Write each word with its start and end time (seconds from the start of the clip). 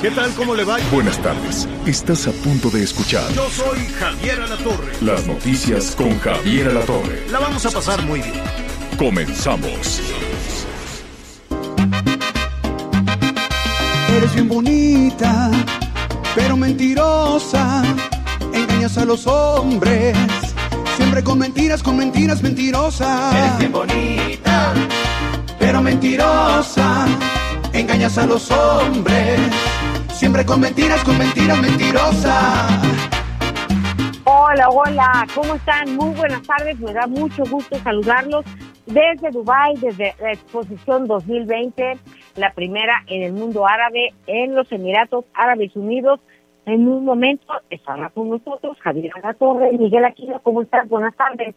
¿Qué 0.00 0.10
tal? 0.10 0.32
¿Cómo 0.34 0.54
le 0.54 0.64
va? 0.64 0.78
Buenas 0.90 1.18
tardes. 1.18 1.68
Estás 1.84 2.26
a 2.26 2.32
punto 2.32 2.70
de 2.70 2.82
escuchar 2.82 3.30
Yo 3.32 3.48
soy 3.50 3.78
Javier 3.98 4.40
Alatorre. 4.40 4.92
las 5.02 5.26
noticias 5.26 5.94
con 5.94 6.18
Javier 6.20 6.68
Alatorre. 6.68 7.26
La 7.30 7.38
vamos 7.38 7.66
a 7.66 7.70
pasar 7.70 8.00
muy 8.06 8.20
bien. 8.20 8.42
Comenzamos. 8.98 10.00
Eres 14.16 14.34
bien 14.34 14.48
bonita, 14.48 15.50
pero 16.34 16.56
mentirosa. 16.56 17.82
Engañas 18.54 18.96
a 18.96 19.04
los 19.04 19.26
hombres. 19.26 20.16
Siempre 20.96 21.22
con 21.22 21.38
mentiras, 21.38 21.82
con 21.82 21.98
mentiras 21.98 22.42
mentirosas. 22.42 23.34
Eres 23.34 23.58
bien 23.58 23.72
bonita, 23.72 24.72
pero 25.58 25.82
mentirosa. 25.82 27.06
Engañas 27.74 28.16
a 28.18 28.26
los 28.26 28.50
hombres. 28.50 29.38
Siempre 30.20 30.44
con 30.44 30.60
mentiras, 30.60 31.02
con 31.02 31.16
mentiras 31.16 31.58
mentirosas. 31.62 32.84
Hola, 34.26 34.68
hola, 34.68 35.26
¿cómo 35.34 35.54
están? 35.54 35.96
Muy 35.96 36.14
buenas 36.14 36.42
tardes, 36.42 36.78
me 36.78 36.92
da 36.92 37.06
mucho 37.06 37.42
gusto 37.50 37.76
saludarlos 37.76 38.44
desde 38.84 39.30
Dubái, 39.30 39.76
desde 39.76 40.12
la 40.20 40.32
exposición 40.32 41.06
2020, 41.06 41.96
la 42.36 42.52
primera 42.52 43.02
en 43.06 43.22
el 43.22 43.32
mundo 43.32 43.66
árabe, 43.66 44.12
en 44.26 44.54
los 44.54 44.70
Emiratos 44.70 45.24
Árabes 45.32 45.74
Unidos. 45.74 46.20
En 46.66 46.86
un 46.86 47.06
momento 47.06 47.54
estará 47.70 48.10
con 48.10 48.28
nosotros 48.28 48.76
Javier 48.80 49.14
Torre, 49.38 49.72
Miguel 49.72 50.04
Aquino, 50.04 50.38
¿cómo 50.40 50.60
estás? 50.60 50.86
Buenas 50.86 51.16
tardes. 51.16 51.54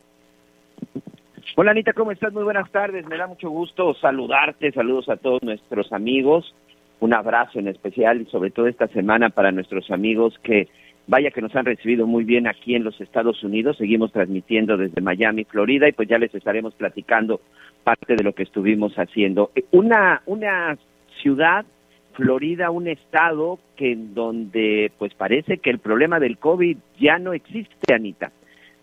Hola 1.57 1.71
Anita, 1.71 1.91
¿cómo 1.91 2.11
estás? 2.11 2.31
Muy 2.31 2.45
buenas 2.45 2.71
tardes. 2.71 3.05
Me 3.07 3.17
da 3.17 3.27
mucho 3.27 3.49
gusto 3.49 3.93
saludarte. 3.95 4.71
Saludos 4.71 5.09
a 5.09 5.17
todos 5.17 5.43
nuestros 5.43 5.91
amigos. 5.91 6.55
Un 7.03 7.13
abrazo 7.13 7.59
en 7.59 7.67
especial 7.67 8.21
y 8.21 8.25
sobre 8.27 8.49
todo 8.49 8.67
esta 8.67 8.87
semana 8.87 9.29
para 9.29 9.51
nuestros 9.51 9.91
amigos 9.91 10.39
que 10.41 10.69
vaya 11.05 11.31
que 11.31 11.41
nos 11.41 11.53
han 11.53 11.65
recibido 11.65 12.07
muy 12.07 12.23
bien 12.23 12.47
aquí 12.47 12.75
en 12.75 12.85
los 12.85 13.01
Estados 13.01 13.43
Unidos. 13.43 13.75
Seguimos 13.75 14.13
transmitiendo 14.13 14.77
desde 14.77 15.01
Miami, 15.01 15.43
Florida 15.43 15.89
y 15.89 15.91
pues 15.91 16.07
ya 16.07 16.17
les 16.17 16.33
estaremos 16.33 16.73
platicando 16.75 17.41
parte 17.83 18.15
de 18.15 18.23
lo 18.23 18.31
que 18.31 18.43
estuvimos 18.43 18.93
haciendo. 18.95 19.51
Una 19.71 20.21
una 20.27 20.77
ciudad 21.21 21.65
Florida, 22.13 22.71
un 22.71 22.87
estado 22.87 23.59
que 23.75 23.91
en 23.91 24.13
donde 24.13 24.89
pues 24.97 25.13
parece 25.13 25.57
que 25.57 25.71
el 25.71 25.79
problema 25.79 26.21
del 26.21 26.37
COVID 26.37 26.77
ya 27.01 27.19
no 27.19 27.33
existe, 27.33 27.93
Anita 27.93 28.31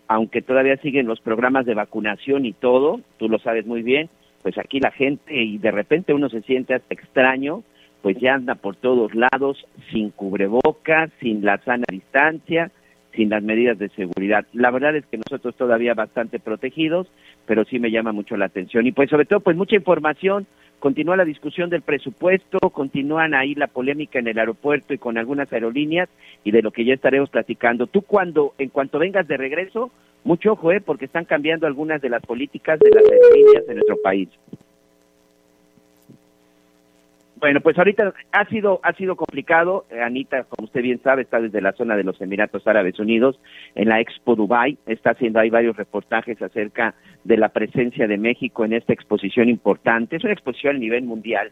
aunque 0.07 0.43
todavía 0.43 0.77
siguen 0.77 1.07
los 1.07 1.21
programas 1.21 1.65
de 1.65 1.73
vacunación 1.73 2.45
y 2.45 2.53
todo, 2.53 3.01
tú 3.17 3.29
lo 3.29 3.39
sabes 3.39 3.65
muy 3.65 3.81
bien, 3.81 4.09
pues 4.43 4.57
aquí 4.59 4.79
la 4.79 4.91
gente 4.91 5.33
y 5.33 5.57
de 5.57 5.71
repente 5.71 6.13
uno 6.13 6.29
se 6.29 6.41
siente 6.41 6.75
hasta 6.75 6.93
extraño, 6.93 7.63
pues 8.01 8.17
ya 8.19 8.35
anda 8.35 8.55
por 8.55 8.75
todos 8.75 9.13
lados 9.13 9.65
sin 9.91 10.09
cubrebocas, 10.11 11.11
sin 11.19 11.45
la 11.45 11.57
sana 11.59 11.85
distancia, 11.89 12.71
sin 13.15 13.29
las 13.29 13.43
medidas 13.43 13.77
de 13.77 13.89
seguridad. 13.89 14.45
La 14.53 14.71
verdad 14.71 14.95
es 14.95 15.05
que 15.05 15.17
nosotros 15.17 15.55
todavía 15.55 15.93
bastante 15.93 16.39
protegidos, 16.39 17.07
pero 17.45 17.65
sí 17.65 17.79
me 17.79 17.91
llama 17.91 18.11
mucho 18.11 18.37
la 18.37 18.45
atención 18.45 18.87
y 18.87 18.91
pues 18.91 19.09
sobre 19.09 19.25
todo 19.25 19.41
pues 19.41 19.57
mucha 19.57 19.75
información, 19.75 20.47
continúa 20.79 21.15
la 21.15 21.25
discusión 21.25 21.69
del 21.69 21.81
presupuesto, 21.81 22.57
continúan 22.71 23.33
ahí 23.33 23.53
la 23.53 23.67
polémica 23.67 24.19
en 24.19 24.27
el 24.27 24.39
aeropuerto 24.39 24.93
y 24.93 24.97
con 24.97 25.17
algunas 25.17 25.51
aerolíneas 25.53 26.09
y 26.43 26.51
de 26.51 26.61
lo 26.61 26.71
que 26.71 26.85
ya 26.85 26.93
estaremos 26.93 27.29
platicando. 27.29 27.87
Tú 27.87 28.01
cuando, 28.01 28.53
en 28.57 28.69
cuanto 28.69 28.97
vengas 28.97 29.27
de 29.27 29.37
regreso, 29.37 29.91
mucho 30.23 30.53
ojo, 30.53 30.71
¿eh? 30.71 30.81
porque 30.81 31.05
están 31.05 31.25
cambiando 31.25 31.67
algunas 31.67 32.01
de 32.01 32.09
las 32.09 32.23
políticas 32.23 32.79
de 32.79 32.89
las 32.89 33.03
aerolíneas 33.03 33.67
de 33.67 33.73
nuestro 33.75 33.97
país. 34.01 34.29
Bueno, 37.41 37.59
pues 37.59 37.75
ahorita 37.75 38.13
ha 38.33 38.45
sido 38.45 38.79
ha 38.83 38.93
sido 38.93 39.15
complicado. 39.15 39.85
Eh, 39.89 39.99
Anita, 39.99 40.43
como 40.43 40.65
usted 40.65 40.83
bien 40.83 41.01
sabe, 41.01 41.23
está 41.23 41.41
desde 41.41 41.59
la 41.59 41.71
zona 41.71 41.97
de 41.97 42.03
los 42.03 42.21
Emiratos 42.21 42.67
Árabes 42.67 42.99
Unidos 42.99 43.39
en 43.73 43.89
la 43.89 43.99
Expo 43.99 44.35
Dubai. 44.35 44.77
Está 44.85 45.11
haciendo 45.11 45.39
ahí 45.39 45.49
varios 45.49 45.75
reportajes 45.75 46.39
acerca 46.39 46.93
de 47.23 47.37
la 47.37 47.49
presencia 47.49 48.07
de 48.07 48.19
México 48.19 48.63
en 48.63 48.73
esta 48.73 48.93
exposición 48.93 49.49
importante. 49.49 50.17
Es 50.17 50.23
una 50.23 50.33
exposición 50.33 50.75
a 50.75 50.79
nivel 50.79 51.03
mundial 51.03 51.51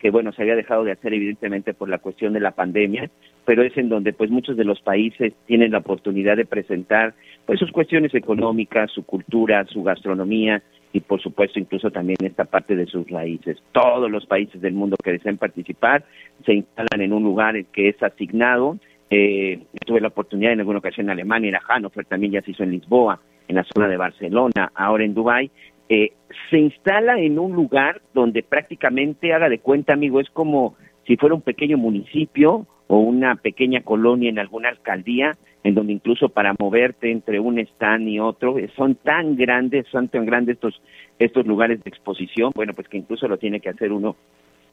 que 0.00 0.10
bueno 0.10 0.32
se 0.32 0.42
había 0.42 0.56
dejado 0.56 0.82
de 0.82 0.92
hacer 0.92 1.14
evidentemente 1.14 1.72
por 1.72 1.88
la 1.88 1.98
cuestión 1.98 2.32
de 2.32 2.40
la 2.40 2.52
pandemia, 2.52 3.08
pero 3.48 3.62
es 3.62 3.74
en 3.78 3.88
donde 3.88 4.12
pues 4.12 4.30
muchos 4.30 4.58
de 4.58 4.64
los 4.64 4.78
países 4.82 5.32
tienen 5.46 5.72
la 5.72 5.78
oportunidad 5.78 6.36
de 6.36 6.44
presentar 6.44 7.14
pues 7.46 7.58
sus 7.58 7.72
cuestiones 7.72 8.14
económicas, 8.14 8.90
su 8.90 9.06
cultura, 9.06 9.64
su 9.64 9.82
gastronomía 9.82 10.62
y 10.92 11.00
por 11.00 11.22
supuesto 11.22 11.58
incluso 11.58 11.90
también 11.90 12.18
esta 12.22 12.44
parte 12.44 12.76
de 12.76 12.84
sus 12.84 13.08
raíces. 13.08 13.56
Todos 13.72 14.10
los 14.10 14.26
países 14.26 14.60
del 14.60 14.74
mundo 14.74 14.96
que 15.02 15.12
deseen 15.12 15.38
participar 15.38 16.04
se 16.44 16.52
instalan 16.52 17.00
en 17.00 17.14
un 17.14 17.22
lugar 17.22 17.54
que 17.72 17.88
es 17.88 18.02
asignado. 18.02 18.76
Eh, 19.08 19.62
tuve 19.86 20.02
la 20.02 20.08
oportunidad 20.08 20.52
en 20.52 20.60
alguna 20.60 20.80
ocasión 20.80 21.06
en 21.06 21.12
Alemania, 21.12 21.48
en 21.48 21.56
Hannover, 21.56 22.04
también 22.04 22.32
ya 22.32 22.42
se 22.42 22.50
hizo 22.50 22.64
en 22.64 22.72
Lisboa, 22.72 23.18
en 23.48 23.56
la 23.56 23.64
zona 23.64 23.88
de 23.88 23.96
Barcelona, 23.96 24.72
ahora 24.74 25.04
en 25.04 25.14
Dubái. 25.14 25.50
Eh, 25.88 26.12
se 26.50 26.58
instala 26.58 27.18
en 27.18 27.38
un 27.38 27.52
lugar 27.52 28.02
donde 28.12 28.42
prácticamente, 28.42 29.32
haga 29.32 29.48
de 29.48 29.60
cuenta, 29.60 29.94
amigo, 29.94 30.20
es 30.20 30.28
como 30.28 30.76
si 31.06 31.16
fuera 31.16 31.34
un 31.34 31.40
pequeño 31.40 31.78
municipio 31.78 32.66
o 32.88 32.98
una 32.98 33.36
pequeña 33.36 33.82
colonia 33.82 34.28
en 34.28 34.38
alguna 34.38 34.70
alcaldía, 34.70 35.36
en 35.62 35.74
donde 35.74 35.92
incluso 35.92 36.28
para 36.30 36.54
moverte 36.58 37.10
entre 37.10 37.38
un 37.38 37.58
stand 37.58 38.08
y 38.08 38.18
otro, 38.18 38.58
eh, 38.58 38.70
son 38.76 38.96
tan 38.96 39.36
grandes, 39.36 39.86
son 39.90 40.08
tan 40.08 40.26
grandes 40.26 40.56
estos, 40.56 40.80
estos 41.18 41.46
lugares 41.46 41.82
de 41.84 41.90
exposición, 41.90 42.52
bueno, 42.54 42.74
pues 42.74 42.88
que 42.88 42.96
incluso 42.96 43.28
lo 43.28 43.38
tiene 43.38 43.60
que 43.60 43.68
hacer 43.68 43.92
uno 43.92 44.16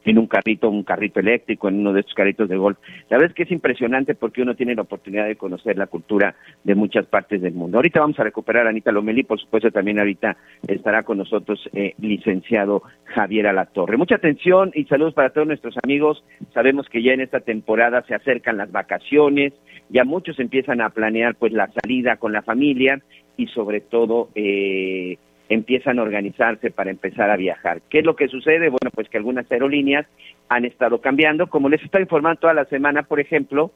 en 0.06 0.18
un 0.18 0.26
carrito, 0.26 0.70
un 0.70 0.84
carrito 0.84 1.20
eléctrico, 1.20 1.68
en 1.68 1.80
uno 1.80 1.92
de 1.92 2.00
estos 2.00 2.14
carritos 2.14 2.48
de 2.48 2.56
golf. 2.56 2.78
La 3.10 3.18
verdad 3.18 3.30
es 3.30 3.34
que 3.34 3.42
es 3.42 3.50
impresionante 3.50 4.14
porque 4.14 4.40
uno 4.40 4.54
tiene 4.54 4.74
la 4.74 4.82
oportunidad 4.82 5.26
de 5.26 5.36
conocer 5.36 5.76
la 5.76 5.88
cultura 5.88 6.34
de 6.64 6.74
muchas 6.74 7.06
partes 7.06 7.42
del 7.42 7.54
mundo. 7.54 7.78
Ahorita 7.78 8.00
vamos 8.00 8.18
a 8.18 8.24
recuperar 8.24 8.66
a 8.66 8.70
Anita 8.70 8.92
Lomeli, 8.92 9.24
por 9.24 9.40
supuesto 9.40 9.70
también 9.70 9.98
ahorita 9.98 10.36
estará 10.66 11.02
con 11.02 11.18
nosotros 11.18 11.68
eh, 11.72 11.94
licenciado 11.98 12.82
Javier 13.04 13.48
Alatorre. 13.48 13.96
Mucha 13.96 14.14
atención 14.14 14.70
y 14.74 14.84
saludos 14.84 15.14
para 15.14 15.30
todos 15.30 15.48
nuestros 15.48 15.74
amigos. 15.82 16.24
Sabemos 16.54 16.88
que 16.88 17.02
ya 17.02 17.12
en 17.12 17.20
esta 17.20 17.40
temporada 17.40 18.02
se 18.06 18.14
acercan 18.14 18.56
las 18.56 18.70
vacaciones, 18.70 19.52
ya 19.88 20.04
muchos 20.04 20.38
empiezan 20.38 20.80
a 20.80 20.90
planear 20.90 21.34
pues 21.34 21.52
la 21.52 21.68
salida 21.82 22.16
con 22.16 22.32
la 22.32 22.42
familia 22.42 23.02
y 23.36 23.48
sobre 23.48 23.80
todo 23.80 24.30
eh, 24.34 25.18
empiezan 25.48 25.98
a 25.98 26.02
organizarse 26.02 26.70
para 26.70 26.90
empezar 26.90 27.30
a 27.30 27.36
viajar. 27.36 27.80
¿Qué 27.88 28.00
es 28.00 28.04
lo 28.04 28.16
que 28.16 28.28
sucede? 28.28 28.68
Bueno, 28.68 28.90
pues 28.94 29.08
que 29.08 29.18
algunas 29.18 29.50
aerolíneas 29.50 30.06
han 30.48 30.64
estado 30.64 31.00
cambiando, 31.00 31.48
como 31.48 31.68
les 31.68 31.82
estoy 31.82 32.02
informando 32.02 32.40
toda 32.40 32.54
la 32.54 32.64
semana, 32.66 33.04
por 33.04 33.20
ejemplo, 33.20 33.70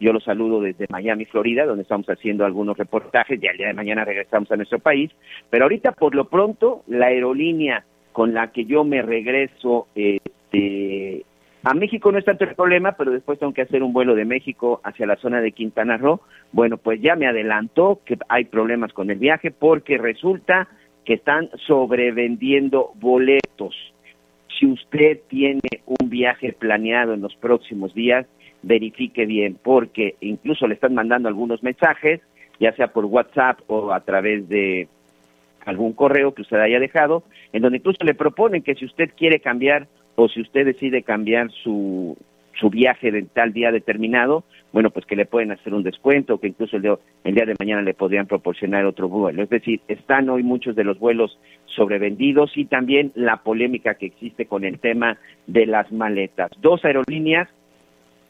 yo 0.00 0.12
los 0.12 0.24
saludo 0.24 0.60
desde 0.60 0.86
Miami, 0.90 1.24
Florida, 1.24 1.66
donde 1.66 1.82
estamos 1.82 2.08
haciendo 2.08 2.44
algunos 2.44 2.76
reportajes, 2.76 3.42
y 3.42 3.48
al 3.48 3.56
día 3.56 3.68
de 3.68 3.74
mañana 3.74 4.04
regresamos 4.04 4.50
a 4.52 4.56
nuestro 4.56 4.78
país, 4.78 5.10
pero 5.50 5.64
ahorita 5.64 5.92
por 5.92 6.14
lo 6.14 6.28
pronto 6.28 6.82
la 6.86 7.06
aerolínea 7.06 7.84
con 8.12 8.32
la 8.32 8.52
que 8.52 8.64
yo 8.64 8.84
me 8.84 9.02
regreso 9.02 9.88
este, 9.94 11.24
a 11.64 11.74
México 11.74 12.12
no 12.12 12.18
es 12.18 12.24
tanto 12.24 12.44
el 12.44 12.54
problema, 12.54 12.92
pero 12.92 13.10
después 13.10 13.38
tengo 13.38 13.52
que 13.52 13.62
hacer 13.62 13.82
un 13.82 13.92
vuelo 13.92 14.14
de 14.14 14.24
México 14.24 14.80
hacia 14.84 15.06
la 15.06 15.16
zona 15.16 15.40
de 15.40 15.52
Quintana 15.52 15.96
Roo. 15.96 16.20
Bueno, 16.52 16.76
pues 16.76 17.00
ya 17.00 17.16
me 17.16 17.26
adelantó 17.26 18.00
que 18.04 18.16
hay 18.28 18.44
problemas 18.44 18.92
con 18.92 19.10
el 19.10 19.18
viaje 19.18 19.50
porque 19.50 19.98
resulta 19.98 20.68
que 21.08 21.14
están 21.14 21.48
sobrevendiendo 21.66 22.92
boletos. 22.96 23.74
Si 24.58 24.66
usted 24.66 25.20
tiene 25.28 25.62
un 25.86 26.10
viaje 26.10 26.52
planeado 26.52 27.14
en 27.14 27.22
los 27.22 27.34
próximos 27.36 27.94
días, 27.94 28.26
verifique 28.62 29.24
bien, 29.24 29.56
porque 29.62 30.16
incluso 30.20 30.66
le 30.66 30.74
están 30.74 30.92
mandando 30.92 31.26
algunos 31.26 31.62
mensajes, 31.62 32.20
ya 32.60 32.72
sea 32.72 32.88
por 32.88 33.06
WhatsApp 33.06 33.58
o 33.68 33.90
a 33.94 34.00
través 34.00 34.50
de 34.50 34.86
algún 35.64 35.94
correo 35.94 36.34
que 36.34 36.42
usted 36.42 36.58
haya 36.58 36.78
dejado, 36.78 37.22
en 37.54 37.62
donde 37.62 37.78
incluso 37.78 38.04
le 38.04 38.12
proponen 38.12 38.60
que 38.60 38.74
si 38.74 38.84
usted 38.84 39.08
quiere 39.16 39.40
cambiar 39.40 39.88
o 40.14 40.28
si 40.28 40.42
usted 40.42 40.66
decide 40.66 41.02
cambiar 41.04 41.50
su, 41.52 42.18
su 42.58 42.70
viaje 42.70 43.10
de 43.10 43.22
tal 43.22 43.52
día 43.52 43.70
determinado, 43.70 44.44
bueno, 44.72 44.90
pues 44.90 45.06
que 45.06 45.16
le 45.16 45.26
pueden 45.26 45.52
hacer 45.52 45.74
un 45.74 45.82
descuento, 45.82 46.38
que 46.38 46.48
incluso 46.48 46.76
el 46.76 46.82
día, 46.82 46.98
el 47.24 47.34
día 47.34 47.46
de 47.46 47.54
mañana 47.58 47.82
le 47.82 47.94
podrían 47.94 48.26
proporcionar 48.26 48.84
otro 48.84 49.08
vuelo. 49.08 49.42
Es 49.42 49.48
decir, 49.48 49.80
están 49.88 50.28
hoy 50.28 50.42
muchos 50.42 50.76
de 50.76 50.84
los 50.84 50.98
vuelos 50.98 51.38
sobrevendidos 51.66 52.56
y 52.56 52.64
también 52.66 53.12
la 53.14 53.38
polémica 53.38 53.94
que 53.94 54.06
existe 54.06 54.46
con 54.46 54.64
el 54.64 54.78
tema 54.78 55.18
de 55.46 55.66
las 55.66 55.90
maletas. 55.92 56.50
Dos 56.60 56.84
aerolíneas 56.84 57.48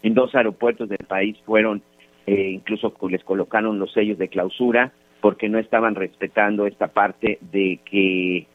en 0.03 0.15
dos 0.15 0.35
aeropuertos 0.35 0.89
del 0.89 1.07
país 1.07 1.37
fueron, 1.45 1.83
eh, 2.27 2.51
incluso 2.51 2.95
les 3.09 3.25
colocaron 3.25 3.79
los 3.79 3.93
sellos 3.93 4.19
de 4.19 4.29
clausura 4.29 4.93
porque 5.21 5.49
no 5.49 5.59
estaban 5.59 5.95
respetando 5.95 6.67
esta 6.67 6.89
parte 6.89 7.39
de 7.41 7.81
que 7.85 8.47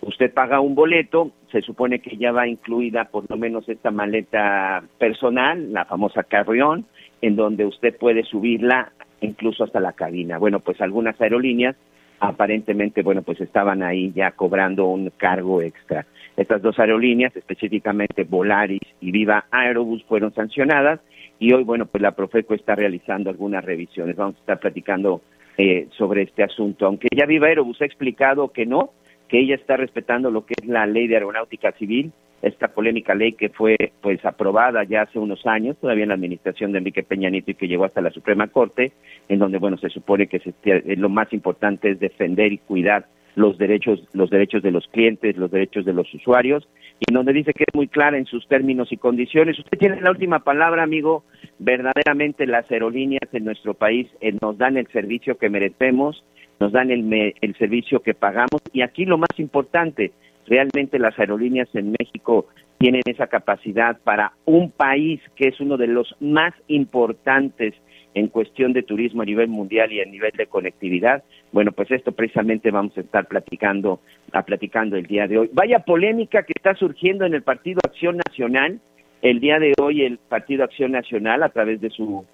usted 0.00 0.32
paga 0.32 0.60
un 0.60 0.74
boleto, 0.74 1.32
se 1.54 1.62
supone 1.62 2.00
que 2.00 2.16
ya 2.16 2.32
va 2.32 2.48
incluida 2.48 3.04
por 3.04 3.30
lo 3.30 3.36
menos 3.36 3.68
esta 3.68 3.92
maleta 3.92 4.82
personal, 4.98 5.72
la 5.72 5.84
famosa 5.84 6.24
carrión, 6.24 6.84
en 7.22 7.36
donde 7.36 7.64
usted 7.64 7.96
puede 7.96 8.24
subirla 8.24 8.90
incluso 9.20 9.62
hasta 9.62 9.78
la 9.78 9.92
cabina. 9.92 10.36
Bueno, 10.38 10.58
pues 10.58 10.80
algunas 10.80 11.18
aerolíneas 11.20 11.76
aparentemente, 12.18 13.02
bueno, 13.02 13.22
pues 13.22 13.40
estaban 13.40 13.84
ahí 13.84 14.10
ya 14.16 14.32
cobrando 14.32 14.86
un 14.86 15.12
cargo 15.16 15.62
extra. 15.62 16.06
Estas 16.36 16.60
dos 16.60 16.76
aerolíneas, 16.80 17.36
específicamente 17.36 18.24
Volaris 18.24 18.82
y 19.00 19.12
Viva 19.12 19.44
Aerobus, 19.52 20.02
fueron 20.04 20.34
sancionadas 20.34 20.98
y 21.38 21.52
hoy, 21.52 21.62
bueno, 21.62 21.86
pues 21.86 22.02
la 22.02 22.16
Profeco 22.16 22.54
está 22.54 22.74
realizando 22.74 23.30
algunas 23.30 23.64
revisiones. 23.64 24.16
Vamos 24.16 24.34
a 24.36 24.40
estar 24.40 24.58
platicando 24.58 25.20
eh, 25.56 25.86
sobre 25.96 26.22
este 26.22 26.42
asunto. 26.42 26.86
Aunque 26.86 27.06
ya 27.14 27.26
Viva 27.26 27.46
Aerobus 27.46 27.80
ha 27.80 27.86
explicado 27.86 28.48
que 28.48 28.66
no, 28.66 28.90
que 29.28 29.40
ella 29.40 29.54
está 29.54 29.76
respetando 29.76 30.30
lo 30.30 30.44
que 30.46 30.54
es 30.60 30.66
la 30.66 30.86
ley 30.86 31.08
de 31.08 31.16
aeronáutica 31.16 31.72
civil, 31.72 32.12
esta 32.42 32.68
polémica 32.68 33.14
ley 33.14 33.32
que 33.32 33.48
fue 33.48 33.76
pues 34.02 34.24
aprobada 34.24 34.84
ya 34.84 35.02
hace 35.02 35.18
unos 35.18 35.46
años, 35.46 35.76
todavía 35.80 36.02
en 36.02 36.10
la 36.10 36.14
administración 36.14 36.72
de 36.72 36.78
Enrique 36.78 37.02
Peña 37.02 37.30
Nieto 37.30 37.50
y 37.50 37.54
que 37.54 37.68
llegó 37.68 37.84
hasta 37.84 38.02
la 38.02 38.10
Suprema 38.10 38.48
Corte, 38.48 38.92
en 39.28 39.38
donde 39.38 39.58
bueno 39.58 39.78
se 39.78 39.88
supone 39.88 40.26
que 40.26 40.40
se, 40.40 40.96
lo 40.96 41.08
más 41.08 41.32
importante 41.32 41.90
es 41.90 42.00
defender 42.00 42.52
y 42.52 42.58
cuidar 42.58 43.06
los 43.34 43.58
derechos 43.58 44.00
los 44.12 44.30
derechos 44.30 44.62
de 44.62 44.70
los 44.70 44.86
clientes, 44.88 45.36
los 45.36 45.50
derechos 45.50 45.84
de 45.84 45.92
los 45.92 46.12
usuarios 46.12 46.68
y 47.00 47.12
donde 47.12 47.32
dice 47.32 47.52
que 47.52 47.64
es 47.66 47.74
muy 47.74 47.88
clara 47.88 48.18
en 48.18 48.26
sus 48.26 48.46
términos 48.46 48.92
y 48.92 48.96
condiciones. 48.96 49.58
Usted 49.58 49.78
tiene 49.78 50.00
la 50.00 50.10
última 50.10 50.40
palabra, 50.40 50.82
amigo. 50.82 51.24
Verdaderamente 51.58 52.46
las 52.46 52.70
aerolíneas 52.70 53.32
en 53.32 53.44
nuestro 53.44 53.74
país 53.74 54.08
eh, 54.20 54.36
nos 54.40 54.58
dan 54.58 54.76
el 54.76 54.86
servicio 54.88 55.36
que 55.36 55.50
merecemos, 55.50 56.24
nos 56.60 56.72
dan 56.72 56.90
el, 56.90 57.34
el 57.40 57.54
servicio 57.56 58.00
que 58.00 58.14
pagamos 58.14 58.62
y 58.72 58.82
aquí 58.82 59.04
lo 59.04 59.18
más 59.18 59.30
importante, 59.38 60.12
realmente 60.46 60.98
las 60.98 61.18
aerolíneas 61.18 61.68
en 61.74 61.94
México 61.98 62.46
tienen 62.78 63.02
esa 63.06 63.28
capacidad 63.28 63.98
para 64.02 64.32
un 64.44 64.70
país 64.70 65.20
que 65.36 65.48
es 65.48 65.60
uno 65.60 65.76
de 65.76 65.86
los 65.86 66.14
más 66.20 66.52
importantes 66.68 67.74
en 68.14 68.28
cuestión 68.28 68.72
de 68.72 68.82
turismo 68.82 69.22
a 69.22 69.24
nivel 69.24 69.48
mundial 69.48 69.92
y 69.92 70.00
a 70.00 70.04
nivel 70.04 70.32
de 70.36 70.46
conectividad. 70.46 71.24
Bueno, 71.52 71.72
pues 71.72 71.90
esto 71.90 72.12
precisamente 72.12 72.70
vamos 72.70 72.96
a 72.96 73.00
estar 73.00 73.26
platicando, 73.26 74.00
a 74.32 74.42
platicando 74.42 74.96
el 74.96 75.06
día 75.06 75.26
de 75.26 75.38
hoy. 75.38 75.50
Vaya 75.52 75.80
polémica 75.80 76.44
que 76.44 76.52
está 76.54 76.74
surgiendo 76.74 77.26
en 77.26 77.34
el 77.34 77.42
Partido 77.42 77.80
Acción 77.84 78.18
Nacional. 78.28 78.80
El 79.22 79.40
día 79.40 79.58
de 79.58 79.72
hoy 79.80 80.02
el 80.02 80.18
Partido 80.18 80.64
Acción 80.64 80.92
Nacional, 80.92 81.42
a 81.42 81.48
través 81.48 81.80
de 81.80 81.90
su 81.90 82.24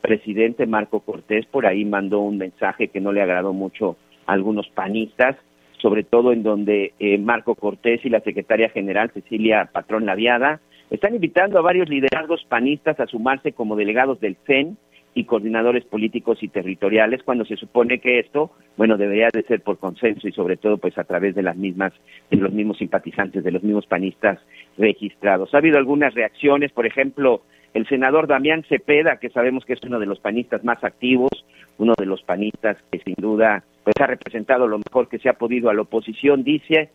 presidente 0.00 0.66
Marco 0.66 1.00
Cortés, 1.00 1.46
por 1.46 1.66
ahí 1.66 1.84
mandó 1.84 2.20
un 2.20 2.38
mensaje 2.38 2.88
que 2.88 3.00
no 3.00 3.12
le 3.12 3.22
agradó 3.22 3.52
mucho 3.52 3.96
a 4.26 4.32
algunos 4.32 4.68
panistas, 4.68 5.36
sobre 5.80 6.02
todo 6.02 6.32
en 6.32 6.42
donde 6.42 6.92
eh, 6.98 7.18
Marco 7.18 7.54
Cortés 7.54 8.04
y 8.04 8.10
la 8.10 8.20
secretaria 8.20 8.68
general 8.70 9.10
Cecilia 9.12 9.68
Patrón 9.72 10.06
Laviada 10.06 10.60
están 10.90 11.14
invitando 11.14 11.58
a 11.58 11.62
varios 11.62 11.88
liderazgos 11.88 12.44
panistas 12.48 12.98
a 12.98 13.06
sumarse 13.06 13.52
como 13.52 13.76
delegados 13.76 14.20
del 14.20 14.36
CEN 14.46 14.76
y 15.14 15.24
coordinadores 15.24 15.84
políticos 15.84 16.38
y 16.42 16.48
territoriales 16.48 17.22
cuando 17.22 17.44
se 17.44 17.56
supone 17.56 17.98
que 17.98 18.20
esto, 18.20 18.52
bueno, 18.76 18.96
debería 18.96 19.28
de 19.32 19.42
ser 19.42 19.62
por 19.62 19.78
consenso 19.78 20.28
y 20.28 20.32
sobre 20.32 20.56
todo 20.56 20.78
pues 20.78 20.96
a 20.96 21.04
través 21.04 21.34
de 21.34 21.42
las 21.42 21.56
mismas 21.56 21.92
de 22.30 22.36
los 22.36 22.52
mismos 22.52 22.78
simpatizantes, 22.78 23.42
de 23.42 23.50
los 23.50 23.62
mismos 23.62 23.86
panistas 23.86 24.38
registrados. 24.76 25.52
Ha 25.52 25.58
habido 25.58 25.78
algunas 25.78 26.14
reacciones, 26.14 26.72
por 26.72 26.86
ejemplo, 26.86 27.42
el 27.74 27.86
senador 27.86 28.26
Damián 28.26 28.64
Cepeda, 28.68 29.18
que 29.18 29.30
sabemos 29.30 29.64
que 29.64 29.74
es 29.74 29.82
uno 29.82 29.98
de 29.98 30.06
los 30.06 30.20
panistas 30.20 30.64
más 30.64 30.82
activos, 30.82 31.30
uno 31.78 31.94
de 31.96 32.06
los 32.06 32.22
panistas 32.22 32.76
que 32.90 32.98
sin 33.00 33.14
duda 33.18 33.62
pues 33.84 33.94
ha 34.00 34.06
representado 34.06 34.66
lo 34.66 34.78
mejor 34.78 35.08
que 35.08 35.18
se 35.18 35.28
ha 35.28 35.34
podido 35.34 35.70
a 35.70 35.74
la 35.74 35.82
oposición, 35.82 36.44
dice, 36.44 36.90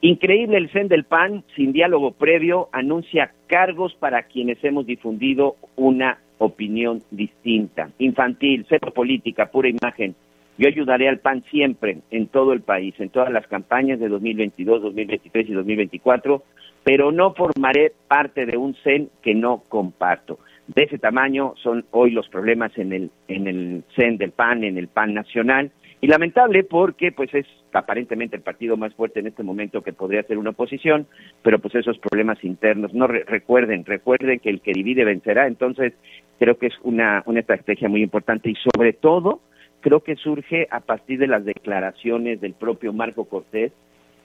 increíble 0.00 0.58
el 0.58 0.68
CEN 0.70 0.88
del 0.88 1.04
PAN, 1.04 1.44
sin 1.56 1.72
diálogo 1.72 2.12
previo, 2.12 2.68
anuncia 2.72 3.32
cargos 3.46 3.94
para 3.94 4.24
quienes 4.24 4.62
hemos 4.62 4.84
difundido 4.84 5.56
una 5.76 6.18
opinión 6.38 7.02
distinta, 7.10 7.90
infantil, 7.98 8.66
cero 8.68 8.92
política, 8.92 9.46
pura 9.46 9.68
imagen. 9.68 10.14
Yo 10.56 10.68
ayudaré 10.68 11.08
al 11.08 11.18
PAN 11.18 11.42
siempre, 11.50 11.98
en 12.10 12.28
todo 12.28 12.52
el 12.52 12.60
país, 12.60 12.94
en 12.98 13.10
todas 13.10 13.32
las 13.32 13.46
campañas 13.48 13.98
de 13.98 14.08
2022, 14.08 14.82
2023 14.82 15.48
y 15.48 15.52
2024, 15.52 16.42
pero 16.84 17.10
no 17.10 17.34
formaré 17.34 17.92
parte 18.06 18.46
de 18.46 18.56
un 18.56 18.74
CEN 18.84 19.10
que 19.22 19.34
no 19.34 19.64
comparto. 19.68 20.38
De 20.68 20.84
ese 20.84 20.98
tamaño 20.98 21.54
son 21.62 21.84
hoy 21.90 22.10
los 22.10 22.28
problemas 22.28 22.76
en 22.78 22.92
el, 22.92 23.10
en 23.28 23.48
el 23.48 23.84
CEN 23.96 24.16
del 24.16 24.30
PAN, 24.30 24.64
en 24.64 24.78
el 24.78 24.88
PAN 24.88 25.12
nacional, 25.12 25.72
y 26.00 26.06
lamentable 26.06 26.64
porque 26.64 27.12
pues 27.12 27.32
es 27.34 27.46
aparentemente 27.72 28.36
el 28.36 28.42
partido 28.42 28.76
más 28.76 28.94
fuerte 28.94 29.20
en 29.20 29.26
este 29.26 29.42
momento 29.42 29.82
que 29.82 29.92
podría 29.92 30.22
ser 30.22 30.38
una 30.38 30.50
oposición, 30.50 31.06
pero 31.42 31.58
pues 31.58 31.74
esos 31.74 31.98
problemas 31.98 32.44
internos, 32.44 32.92
no 32.94 33.06
recuerden, 33.06 33.84
recuerden 33.84 34.38
que 34.38 34.50
el 34.50 34.60
que 34.60 34.72
divide 34.72 35.04
vencerá, 35.04 35.46
entonces 35.46 35.94
creo 36.38 36.58
que 36.58 36.66
es 36.66 36.74
una, 36.82 37.22
una 37.26 37.40
estrategia 37.40 37.88
muy 37.88 38.02
importante 38.02 38.50
y 38.50 38.54
sobre 38.54 38.92
todo 38.92 39.40
creo 39.84 40.00
que 40.00 40.16
surge 40.16 40.66
a 40.70 40.80
partir 40.80 41.18
de 41.18 41.26
las 41.26 41.44
declaraciones 41.44 42.40
del 42.40 42.54
propio 42.54 42.94
Marco 42.94 43.26
Cortés, 43.26 43.70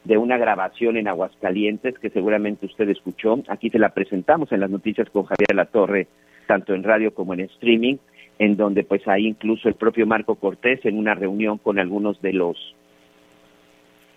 de 0.05 0.17
una 0.17 0.37
grabación 0.37 0.95
en 0.95 1.09
Aguascalientes 1.09 1.99
que 1.99 2.09
seguramente 2.09 2.65
usted 2.65 2.87
escuchó. 2.87 3.43
Aquí 3.49 3.69
se 3.69 3.77
la 3.77 3.89
presentamos 3.89 4.49
en 4.53 4.61
las 4.61 4.69
noticias 4.69 5.09
con 5.09 5.25
Javier 5.25 5.53
La 5.53 5.65
Torre, 5.65 6.07
tanto 6.47 6.73
en 6.73 6.83
radio 6.83 7.13
como 7.13 7.33
en 7.33 7.41
streaming, 7.41 7.97
en 8.39 8.55
donde 8.55 8.85
pues 8.85 9.05
ahí 9.09 9.27
incluso 9.27 9.67
el 9.67 9.75
propio 9.75 10.07
Marco 10.07 10.35
Cortés 10.35 10.79
en 10.85 10.97
una 10.97 11.13
reunión 11.13 11.57
con 11.57 11.77
algunos 11.77 12.21
de 12.21 12.31
los 12.31 12.55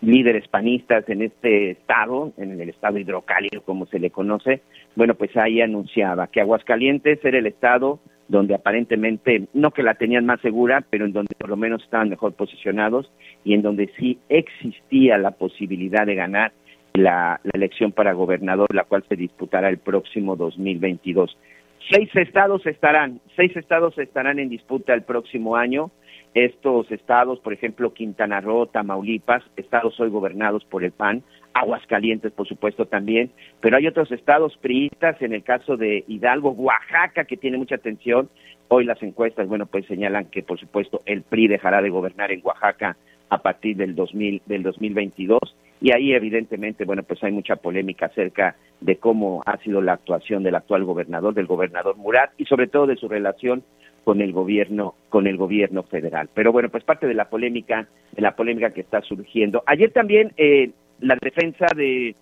líderes 0.00 0.46
panistas 0.46 1.08
en 1.08 1.22
este 1.22 1.72
estado, 1.72 2.32
en 2.36 2.60
el 2.60 2.68
estado 2.68 2.98
hidrocálido 2.98 3.62
como 3.62 3.86
se 3.86 3.98
le 3.98 4.10
conoce, 4.10 4.60
bueno, 4.94 5.14
pues 5.14 5.36
ahí 5.36 5.60
anunciaba 5.60 6.28
que 6.28 6.40
Aguascalientes 6.40 7.18
era 7.24 7.38
el 7.38 7.46
estado 7.46 7.98
donde 8.32 8.55
aparentemente, 8.55 9.46
no 9.52 9.70
que 9.70 9.82
la 9.84 9.94
tenían 9.94 10.26
más 10.26 10.40
segura, 10.40 10.82
pero 10.90 11.05
en 11.05 11.12
donde 11.12 11.34
por 11.38 11.50
lo 11.50 11.56
menos 11.56 11.84
estaban 11.84 12.08
mejor 12.08 12.32
posicionados 12.32 13.12
y 13.44 13.55
en 13.55 13.62
donde 13.62 13.93
sí 13.99 14.19
existía 14.29 15.19
la 15.19 15.32
posibilidad 15.32 16.06
de 16.06 16.14
ganar 16.17 16.52
la, 16.94 17.40
elección 17.52 17.93
para 17.93 18.14
gobernador, 18.14 18.75
la 18.75 18.84
cual 18.84 19.05
se 19.08 19.17
disputará 19.17 19.69
el 19.69 19.79
próximo 19.79 20.34
2022. 20.34 21.37
Seis 21.90 22.09
estados 22.14 22.64
estarán, 22.66 23.21
seis 23.37 23.54
estados 23.56 23.99
estarán 23.99 24.38
en 24.38 24.49
disputa 24.49 24.95
el 24.95 25.02
próximo 25.02 25.56
año. 25.56 25.90
Estos 26.34 26.90
estados, 26.90 27.40
por 27.40 27.52
ejemplo, 27.52 27.92
Quintana 27.92 28.40
Roo, 28.40 28.66
Tamaulipas, 28.66 29.42
estados 29.56 29.98
hoy 30.00 30.08
gobernados 30.08 30.64
por 30.64 30.82
el 30.82 30.92
PAN, 30.92 31.22
Aguascalientes, 31.52 32.32
por 32.32 32.48
supuesto, 32.48 32.86
también, 32.86 33.30
pero 33.60 33.76
hay 33.76 33.86
otros 33.86 34.10
estados 34.10 34.56
priistas, 34.56 35.20
en 35.20 35.34
el 35.34 35.42
caso 35.42 35.76
de 35.76 36.04
Hidalgo, 36.08 36.52
Oaxaca, 36.52 37.24
que 37.24 37.36
tiene 37.36 37.58
mucha 37.58 37.74
atención. 37.74 38.30
Hoy 38.68 38.86
las 38.86 39.02
encuestas, 39.02 39.46
bueno, 39.46 39.66
pues 39.66 39.84
señalan 39.84 40.26
que, 40.26 40.42
por 40.42 40.58
supuesto, 40.58 41.02
el 41.04 41.22
PRI 41.22 41.48
dejará 41.48 41.82
de 41.82 41.90
gobernar 41.90 42.32
en 42.32 42.40
Oaxaca 42.42 42.96
a 43.28 43.38
partir 43.38 43.76
del 43.76 43.94
2000, 43.94 44.42
del 44.46 44.62
2022 44.62 45.40
y 45.82 45.90
ahí 45.90 46.12
evidentemente, 46.12 46.84
bueno, 46.84 47.02
pues 47.02 47.22
hay 47.24 47.32
mucha 47.32 47.56
polémica 47.56 48.06
acerca 48.06 48.54
de 48.80 48.96
cómo 48.96 49.42
ha 49.44 49.56
sido 49.58 49.82
la 49.82 49.94
actuación 49.94 50.44
del 50.44 50.54
actual 50.54 50.84
gobernador, 50.84 51.34
del 51.34 51.46
gobernador 51.46 51.96
Murat 51.96 52.30
y 52.38 52.44
sobre 52.44 52.68
todo 52.68 52.86
de 52.86 52.94
su 52.94 53.08
relación 53.08 53.64
con 54.04 54.21
el 54.21 54.32
gobierno 54.32 54.94
con 55.09 55.26
el 55.26 55.37
gobierno 55.37 55.82
federal. 55.85 56.28
Pero 56.35 56.52
bueno, 56.52 56.68
pues 56.68 56.85
parte 56.85 57.06
de 57.06 57.14
la 57.14 57.28
polémica 57.28 57.87
de 58.12 58.23
la 58.23 58.35
polémica 58.35 58.71
que 58.71 58.80
está 58.80 59.00
surgiendo. 59.02 59.62
Ayer 59.66 59.92
también 59.92 60.32
eh, 60.37 60.71
la 61.00 61.16
defensa 61.21 61.66
de 61.76 62.14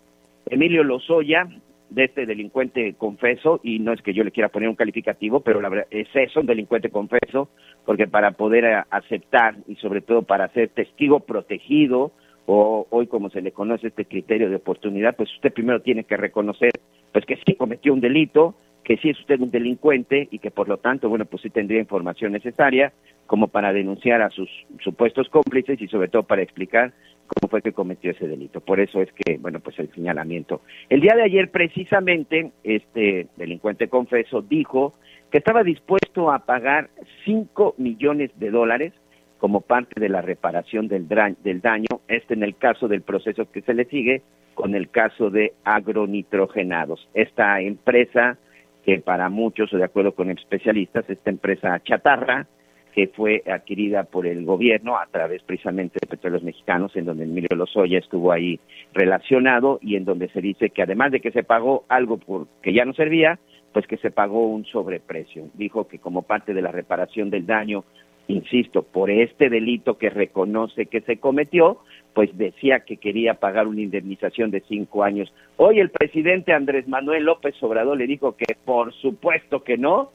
Emilio 0.46 0.84
Lozoya, 0.84 1.48
de 1.90 2.04
este 2.04 2.26
delincuente 2.26 2.94
confeso, 2.96 3.60
y 3.62 3.78
no 3.80 3.92
es 3.92 4.00
que 4.02 4.14
yo 4.14 4.24
le 4.24 4.30
quiera 4.30 4.48
poner 4.48 4.68
un 4.68 4.76
calificativo, 4.76 5.40
pero 5.40 5.60
la 5.60 5.68
verdad 5.68 5.86
es 5.90 6.08
eso, 6.14 6.40
un 6.40 6.46
delincuente 6.46 6.90
confeso, 6.90 7.48
porque 7.84 8.06
para 8.06 8.32
poder 8.32 8.84
aceptar 8.90 9.56
y 9.66 9.74
sobre 9.76 10.00
todo 10.00 10.22
para 10.22 10.48
ser 10.48 10.68
testigo 10.68 11.20
protegido, 11.20 12.12
o 12.46 12.86
hoy 12.90 13.06
como 13.06 13.30
se 13.30 13.42
le 13.42 13.52
conoce 13.52 13.88
este 13.88 14.04
criterio 14.04 14.48
de 14.48 14.56
oportunidad, 14.56 15.14
pues 15.16 15.32
usted 15.34 15.52
primero 15.52 15.82
tiene 15.82 16.04
que 16.04 16.16
reconocer 16.16 16.70
pues 17.12 17.24
que 17.24 17.38
sí 17.44 17.54
cometió 17.54 17.92
un 17.92 18.00
delito, 18.00 18.54
que 18.90 18.96
sí 18.96 19.10
es 19.10 19.20
usted 19.20 19.38
un 19.38 19.52
delincuente 19.52 20.26
y 20.32 20.40
que 20.40 20.50
por 20.50 20.68
lo 20.68 20.78
tanto, 20.78 21.08
bueno, 21.08 21.24
pues 21.24 21.42
sí 21.42 21.50
tendría 21.50 21.78
información 21.78 22.32
necesaria 22.32 22.92
como 23.24 23.46
para 23.46 23.72
denunciar 23.72 24.20
a 24.20 24.30
sus 24.30 24.50
supuestos 24.82 25.28
cómplices 25.28 25.80
y 25.80 25.86
sobre 25.86 26.08
todo 26.08 26.24
para 26.24 26.42
explicar 26.42 26.92
cómo 27.28 27.48
fue 27.48 27.62
que 27.62 27.70
cometió 27.70 28.10
ese 28.10 28.26
delito. 28.26 28.60
Por 28.60 28.80
eso 28.80 29.00
es 29.00 29.08
que, 29.12 29.38
bueno, 29.38 29.60
pues 29.60 29.78
el 29.78 29.92
señalamiento. 29.92 30.62
El 30.88 31.02
día 31.02 31.14
de 31.14 31.22
ayer 31.22 31.52
precisamente 31.52 32.50
este 32.64 33.28
delincuente 33.36 33.86
confeso 33.86 34.42
dijo 34.42 34.94
que 35.30 35.38
estaba 35.38 35.62
dispuesto 35.62 36.32
a 36.32 36.40
pagar 36.40 36.90
5 37.24 37.76
millones 37.78 38.32
de 38.40 38.50
dólares 38.50 38.92
como 39.38 39.60
parte 39.60 40.00
de 40.00 40.08
la 40.08 40.20
reparación 40.20 40.88
del, 40.88 41.06
del 41.06 41.60
daño, 41.60 42.00
este 42.08 42.34
en 42.34 42.42
el 42.42 42.56
caso 42.56 42.88
del 42.88 43.02
proceso 43.02 43.48
que 43.52 43.62
se 43.62 43.72
le 43.72 43.84
sigue 43.84 44.22
con 44.54 44.74
el 44.74 44.90
caso 44.90 45.30
de 45.30 45.52
agronitrogenados. 45.62 47.08
Esta 47.14 47.60
empresa 47.60 48.36
que 48.84 48.98
para 48.98 49.28
muchos, 49.28 49.72
o 49.72 49.76
de 49.76 49.84
acuerdo 49.84 50.12
con 50.12 50.30
especialistas, 50.30 51.08
esta 51.08 51.30
empresa 51.30 51.80
chatarra, 51.82 52.46
que 52.94 53.08
fue 53.08 53.42
adquirida 53.46 54.04
por 54.04 54.26
el 54.26 54.44
gobierno 54.44 54.96
a 54.96 55.06
través 55.06 55.42
precisamente 55.42 55.98
de 56.00 56.06
Petróleos 56.06 56.42
Mexicanos, 56.42 56.94
en 56.96 57.04
donde 57.04 57.24
Emilio 57.24 57.56
Lozoya 57.56 57.98
estuvo 57.98 58.32
ahí 58.32 58.58
relacionado 58.92 59.78
y 59.80 59.96
en 59.96 60.04
donde 60.04 60.28
se 60.28 60.40
dice 60.40 60.70
que 60.70 60.82
además 60.82 61.12
de 61.12 61.20
que 61.20 61.30
se 61.30 61.44
pagó 61.44 61.84
algo 61.88 62.18
por, 62.18 62.48
que 62.62 62.72
ya 62.72 62.84
no 62.84 62.92
servía, 62.92 63.38
pues 63.72 63.86
que 63.86 63.96
se 63.98 64.10
pagó 64.10 64.48
un 64.48 64.64
sobreprecio. 64.64 65.48
Dijo 65.54 65.86
que 65.86 65.98
como 65.98 66.22
parte 66.22 66.54
de 66.54 66.62
la 66.62 66.72
reparación 66.72 67.30
del 67.30 67.46
daño, 67.46 67.84
insisto, 68.26 68.82
por 68.82 69.10
este 69.10 69.48
delito 69.48 69.96
que 69.96 70.10
reconoce 70.10 70.86
que 70.86 71.00
se 71.02 71.18
cometió, 71.18 71.78
pues 72.14 72.36
decía 72.36 72.80
que 72.80 72.96
quería 72.96 73.34
pagar 73.34 73.66
una 73.66 73.80
indemnización 73.80 74.50
de 74.50 74.60
cinco 74.60 75.04
años. 75.04 75.32
Hoy 75.56 75.78
el 75.78 75.90
presidente 75.90 76.52
Andrés 76.52 76.88
Manuel 76.88 77.24
López 77.24 77.54
Obrador 77.62 77.96
le 77.96 78.06
dijo 78.06 78.36
que 78.36 78.56
por 78.64 78.92
supuesto 78.94 79.62
que 79.62 79.76
no, 79.78 80.10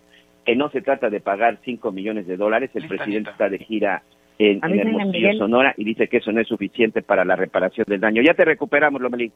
que 0.45 0.55
no 0.55 0.69
se 0.69 0.81
trata 0.81 1.09
de 1.09 1.21
pagar 1.21 1.59
cinco 1.63 1.91
millones 1.91 2.27
de 2.27 2.37
dólares. 2.37 2.71
El 2.73 2.87
presidente 2.87 3.31
está 3.31 3.49
de 3.49 3.59
gira 3.59 4.03
en, 4.37 4.59
en 4.63 4.79
Hermosillo, 4.79 5.33
Sonora, 5.37 5.73
y 5.77 5.85
dice 5.85 6.07
que 6.07 6.17
eso 6.17 6.31
no 6.31 6.41
es 6.41 6.47
suficiente 6.47 7.01
para 7.01 7.23
la 7.23 7.35
reparación 7.35 7.85
del 7.87 8.01
daño. 8.01 8.21
Ya 8.21 8.33
te 8.33 8.45
recuperamos, 8.45 9.01
Lomelí. 9.01 9.31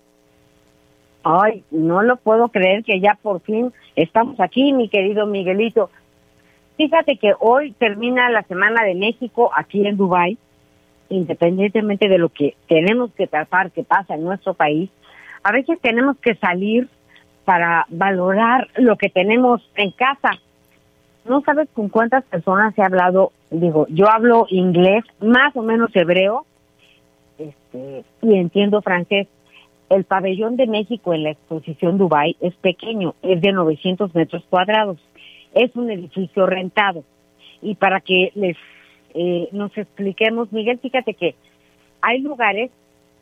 Ay, 1.23 1.63
no 1.71 2.01
lo 2.01 2.17
puedo 2.17 2.49
creer 2.49 2.83
que 2.83 2.99
ya 2.99 3.17
por 3.21 3.41
fin 3.41 3.71
estamos 3.95 4.39
aquí, 4.39 4.73
mi 4.73 4.89
querido 4.89 5.25
Miguelito. 5.25 5.89
Fíjate 6.77 7.17
que 7.17 7.33
hoy 7.39 7.73
termina 7.73 8.29
la 8.29 8.43
Semana 8.43 8.85
de 8.85 8.95
México 8.95 9.51
aquí 9.53 9.85
en 9.85 9.97
Dubái, 9.97 10.37
independientemente 11.09 12.07
de 12.07 12.17
lo 12.17 12.29
que 12.29 12.55
tenemos 12.67 13.11
que 13.13 13.27
tratar 13.27 13.71
que 13.71 13.83
pasa 13.83 14.15
en 14.15 14.23
nuestro 14.23 14.53
país, 14.53 14.89
a 15.43 15.51
veces 15.51 15.79
tenemos 15.81 16.17
que 16.17 16.35
salir 16.35 16.87
para 17.45 17.85
valorar 17.89 18.67
lo 18.75 18.95
que 18.97 19.09
tenemos 19.09 19.61
en 19.75 19.91
casa 19.91 20.31
no 21.29 21.41
sabes 21.41 21.69
con 21.73 21.89
cuántas 21.89 22.23
personas 22.25 22.77
he 22.77 22.81
hablado, 22.81 23.31
digo, 23.51 23.85
yo 23.89 24.09
hablo 24.09 24.47
inglés, 24.49 25.03
más 25.21 25.55
o 25.55 25.61
menos 25.61 25.95
hebreo, 25.95 26.45
este, 27.37 28.03
y 28.21 28.35
entiendo 28.35 28.81
francés. 28.81 29.27
El 29.89 30.03
pabellón 30.03 30.55
de 30.55 30.67
México 30.67 31.13
en 31.13 31.23
la 31.23 31.31
exposición 31.31 31.97
Dubai 31.97 32.35
es 32.41 32.53
pequeño, 32.55 33.15
es 33.21 33.41
de 33.41 33.51
900 33.51 34.13
metros 34.13 34.43
cuadrados. 34.49 34.97
Es 35.53 35.75
un 35.75 35.89
edificio 35.89 36.45
rentado. 36.45 37.03
Y 37.61 37.75
para 37.75 37.99
que 37.99 38.31
les 38.35 38.55
eh, 39.13 39.49
nos 39.51 39.75
expliquemos, 39.77 40.51
Miguel, 40.51 40.79
fíjate 40.79 41.13
que 41.13 41.35
hay 42.01 42.19
lugares, 42.19 42.71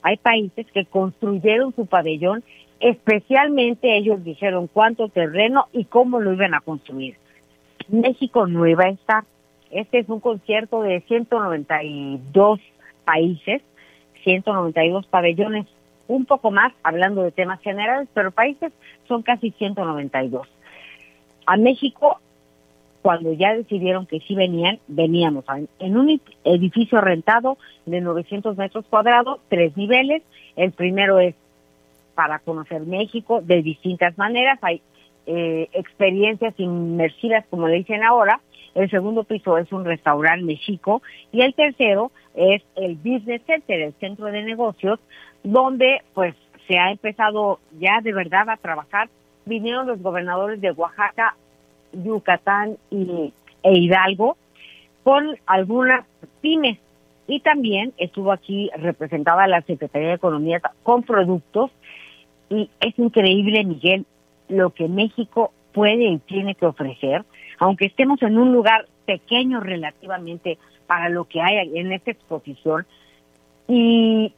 hay 0.02 0.18
países 0.18 0.66
que 0.74 0.86
construyeron 0.86 1.74
su 1.76 1.86
pabellón, 1.86 2.44
especialmente 2.80 3.98
ellos 3.98 4.24
dijeron 4.24 4.68
cuánto 4.72 5.10
terreno 5.10 5.68
y 5.74 5.86
cómo 5.86 6.20
lo 6.20 6.34
iban 6.34 6.54
a 6.54 6.62
construir. 6.62 7.16
México 7.88 8.48
no 8.48 8.68
iba 8.68 8.86
a 8.86 8.90
estar. 8.90 9.24
Este 9.72 10.00
es 10.00 10.10
un 10.10 10.20
concierto 10.20 10.82
de 10.82 11.02
192 11.02 12.60
países, 13.06 13.62
192 14.24 15.08
pabellones, 15.08 15.66
un 16.08 16.26
poco 16.26 16.52
más 16.52 16.74
hablando 16.84 17.24
de 17.24 17.32
temas 17.32 17.60
generales, 17.62 18.08
pero 18.14 18.32
países 18.32 18.72
son 19.08 19.24
casi 19.24 19.52
192. 19.52 20.48
A 21.46 21.58
México, 21.58 22.20
cuando 23.08 23.32
ya 23.32 23.54
decidieron 23.54 24.06
que 24.06 24.20
sí 24.20 24.36
venían, 24.36 24.80
veníamos 24.90 25.46
en 25.80 25.98
un 25.98 26.20
edificio 26.44 27.00
rentado 27.00 27.58
de 27.86 28.02
900 28.02 28.58
metros 28.58 28.84
cuadrados, 28.90 29.40
tres 29.48 29.78
niveles. 29.78 30.24
El 30.58 30.74
primero 30.74 31.18
es 31.18 31.34
para 32.16 32.40
conocer 32.40 32.82
México 32.82 33.40
de 33.42 33.62
distintas 33.62 34.18
maneras. 34.18 34.60
Hay 34.62 34.82
eh, 35.26 35.70
experiencias 35.72 36.54
inmersivas, 36.58 37.46
como 37.50 37.70
le 37.70 37.78
dicen 37.78 38.04
ahora. 38.04 38.42
El 38.76 38.90
segundo 38.90 39.24
piso 39.24 39.58
es 39.58 39.72
un 39.72 39.86
restaurante 39.86 40.44
mexico 40.44 41.02
y 41.32 41.44
el 41.44 41.54
tercero 41.54 42.12
es 42.36 42.62
el 42.76 42.96
Business 42.96 43.42
Center, 43.48 43.84
el 43.84 43.94
centro 44.02 44.26
de 44.26 44.44
negocios, 44.44 45.00
donde 45.44 46.02
pues 46.14 46.36
se 46.68 46.78
ha 46.78 46.92
empezado 46.92 47.62
ya 47.80 48.02
de 48.04 48.12
verdad 48.12 48.50
a 48.50 48.58
trabajar. 48.58 49.08
Vinieron 49.46 49.88
los 49.88 50.02
gobernadores 50.02 50.60
de 50.60 50.72
Oaxaca, 50.72 51.38
Yucatán 52.04 52.78
y, 52.90 53.34
e 53.64 53.78
Hidalgo 53.78 54.38
con 55.04 55.38
algunas 55.46 56.06
pymes 56.42 56.78
y 57.28 57.40
también 57.42 57.94
estuvo 57.98 58.32
aquí 58.32 58.70
representada 58.78 59.48
la 59.48 59.62
Secretaría 59.62 60.10
de 60.10 60.14
Economía 60.16 60.62
con 60.84 61.04
productos 61.04 61.72
y 62.50 62.70
es 62.80 62.98
increíble, 62.98 63.66
Miguel, 63.66 64.06
lo 64.48 64.70
que 64.70 64.88
México 64.88 65.52
puede 65.74 66.06
y 66.06 66.18
tiene 66.20 66.56
que 66.56 66.66
ofrecer, 66.66 67.24
aunque 67.60 67.86
estemos 67.86 68.22
en 68.22 68.38
un 68.38 68.54
lugar 68.54 68.88
pequeño 69.06 69.60
relativamente 69.60 70.58
para 70.88 71.10
lo 71.10 71.26
que 71.26 71.42
hay 71.42 71.78
en 71.78 71.92
esta 71.92 72.12
exposición. 72.12 72.86
Y 73.68 74.34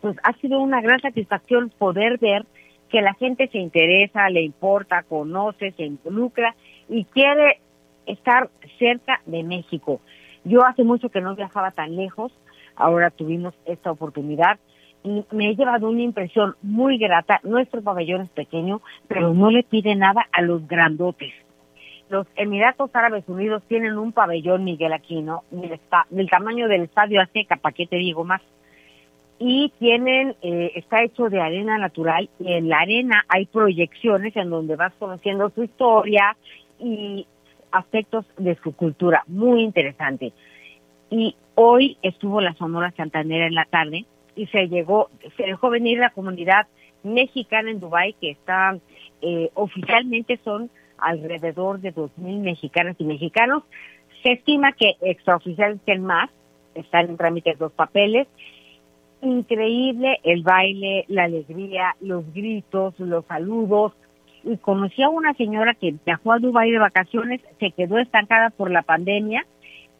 pues 0.00 0.16
ha 0.24 0.32
sido 0.34 0.60
una 0.60 0.80
gran 0.80 1.00
satisfacción 1.00 1.70
poder 1.78 2.18
ver 2.18 2.44
que 2.88 3.02
la 3.02 3.14
gente 3.14 3.48
se 3.48 3.58
interesa, 3.58 4.30
le 4.30 4.42
importa, 4.42 5.02
conoce, 5.02 5.72
se 5.72 5.84
involucra 5.84 6.54
y 6.88 7.04
quiere 7.04 7.60
estar 8.06 8.48
cerca 8.78 9.20
de 9.26 9.42
México. 9.42 10.00
Yo 10.44 10.64
hace 10.64 10.84
mucho 10.84 11.10
que 11.10 11.20
no 11.20 11.34
viajaba 11.34 11.70
tan 11.70 11.96
lejos, 11.96 12.32
ahora 12.76 13.10
tuvimos 13.10 13.54
esta 13.66 13.90
oportunidad 13.90 14.58
y 15.04 15.24
me 15.30 15.50
he 15.50 15.56
llevado 15.56 15.88
una 15.88 16.02
impresión 16.02 16.56
muy 16.62 16.98
grata. 16.98 17.40
Nuestro 17.42 17.82
pabellón 17.82 18.22
es 18.22 18.30
pequeño, 18.30 18.80
pero 19.06 19.34
no 19.34 19.50
le 19.50 19.62
pide 19.62 19.94
nada 19.94 20.26
a 20.32 20.42
los 20.42 20.66
grandotes. 20.66 21.32
Los 22.08 22.26
Emiratos 22.36 22.90
Árabes 22.94 23.24
Unidos 23.28 23.62
tienen 23.68 23.98
un 23.98 24.12
pabellón, 24.12 24.64
Miguel 24.64 24.94
Aquino, 24.94 25.44
del, 25.50 25.78
del 26.10 26.30
tamaño 26.30 26.66
del 26.66 26.82
Estadio 26.82 27.20
Azteca, 27.20 27.56
¿para 27.56 27.74
qué 27.74 27.86
te 27.86 27.96
digo 27.96 28.24
más? 28.24 28.40
Y 29.40 29.72
tienen, 29.78 30.34
eh, 30.42 30.72
está 30.74 31.04
hecho 31.04 31.28
de 31.28 31.40
arena 31.40 31.78
natural 31.78 32.28
y 32.40 32.52
en 32.52 32.68
la 32.68 32.80
arena 32.80 33.24
hay 33.28 33.46
proyecciones 33.46 34.34
en 34.36 34.50
donde 34.50 34.74
vas 34.74 34.92
conociendo 34.98 35.50
su 35.50 35.62
historia 35.62 36.36
y 36.80 37.26
aspectos 37.70 38.26
de 38.36 38.56
su 38.62 38.74
cultura. 38.74 39.22
Muy 39.28 39.62
interesante. 39.62 40.32
Y 41.10 41.36
hoy 41.54 41.96
estuvo 42.02 42.40
la 42.40 42.54
Sonora 42.54 42.92
Santanera 42.96 43.46
en 43.46 43.54
la 43.54 43.64
tarde 43.64 44.06
y 44.34 44.46
se 44.46 44.68
llegó, 44.68 45.10
se 45.36 45.44
dejó 45.44 45.70
venir 45.70 45.98
la 45.98 46.10
comunidad 46.10 46.66
mexicana 47.02 47.70
en 47.70 47.80
Dubái, 47.80 48.14
que 48.14 48.30
está 48.30 48.76
eh, 49.22 49.50
oficialmente 49.54 50.38
son 50.44 50.70
alrededor 50.98 51.80
de 51.80 51.94
2.000 51.94 52.40
mexicanas 52.40 52.96
y 52.98 53.04
mexicanos. 53.04 53.62
Se 54.22 54.32
estima 54.32 54.72
que 54.72 54.96
extraoficiales 55.00 55.78
sean 55.84 56.02
más, 56.02 56.30
están 56.74 57.08
en 57.08 57.16
trámite 57.16 57.54
dos 57.58 57.72
papeles. 57.72 58.26
Increíble 59.20 60.20
el 60.22 60.42
baile, 60.42 61.04
la 61.08 61.24
alegría, 61.24 61.96
los 62.00 62.32
gritos, 62.32 62.98
los 62.98 63.24
saludos. 63.26 63.92
Y 64.44 64.56
conocí 64.58 65.02
a 65.02 65.08
una 65.08 65.34
señora 65.34 65.74
que 65.74 65.94
viajó 66.06 66.32
a 66.32 66.38
Dubái 66.38 66.70
de 66.70 66.78
vacaciones, 66.78 67.40
se 67.58 67.72
quedó 67.72 67.98
estancada 67.98 68.50
por 68.50 68.70
la 68.70 68.82
pandemia, 68.82 69.44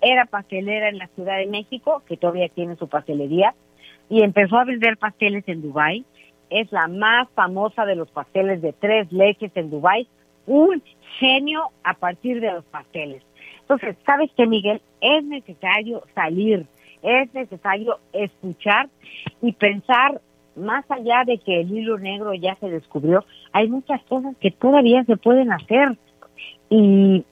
era 0.00 0.26
pastelera 0.26 0.88
en 0.88 0.98
la 0.98 1.08
Ciudad 1.08 1.38
de 1.38 1.46
México, 1.46 2.02
que 2.06 2.16
todavía 2.16 2.48
tiene 2.48 2.76
su 2.76 2.88
pastelería, 2.88 3.54
y 4.08 4.22
empezó 4.22 4.56
a 4.56 4.64
vender 4.64 4.96
pasteles 4.96 5.44
en 5.48 5.62
Dubai. 5.62 6.04
Es 6.50 6.70
la 6.72 6.88
más 6.88 7.28
famosa 7.34 7.84
de 7.84 7.96
los 7.96 8.08
pasteles 8.10 8.62
de 8.62 8.72
tres 8.72 9.12
leches 9.12 9.50
en 9.54 9.70
Dubai. 9.70 10.06
Un 10.46 10.82
genio 11.18 11.70
a 11.82 11.94
partir 11.94 12.40
de 12.40 12.52
los 12.52 12.64
pasteles. 12.64 13.22
Entonces, 13.60 13.96
¿sabes 14.06 14.30
qué, 14.34 14.46
Miguel? 14.46 14.80
Es 15.00 15.22
necesario 15.24 16.04
salir, 16.14 16.64
es 17.02 17.32
necesario 17.34 17.98
escuchar 18.12 18.88
y 19.42 19.52
pensar 19.52 20.20
más 20.56 20.84
allá 20.90 21.24
de 21.24 21.38
que 21.38 21.60
el 21.60 21.70
hilo 21.70 21.98
negro 21.98 22.34
ya 22.34 22.56
se 22.56 22.68
descubrió, 22.68 23.24
hay 23.52 23.68
muchas 23.68 24.02
cosas 24.04 24.36
que 24.40 24.50
todavía 24.50 25.04
se 25.04 25.16
pueden 25.16 25.52
hacer. 25.52 25.96
Y 26.68 27.24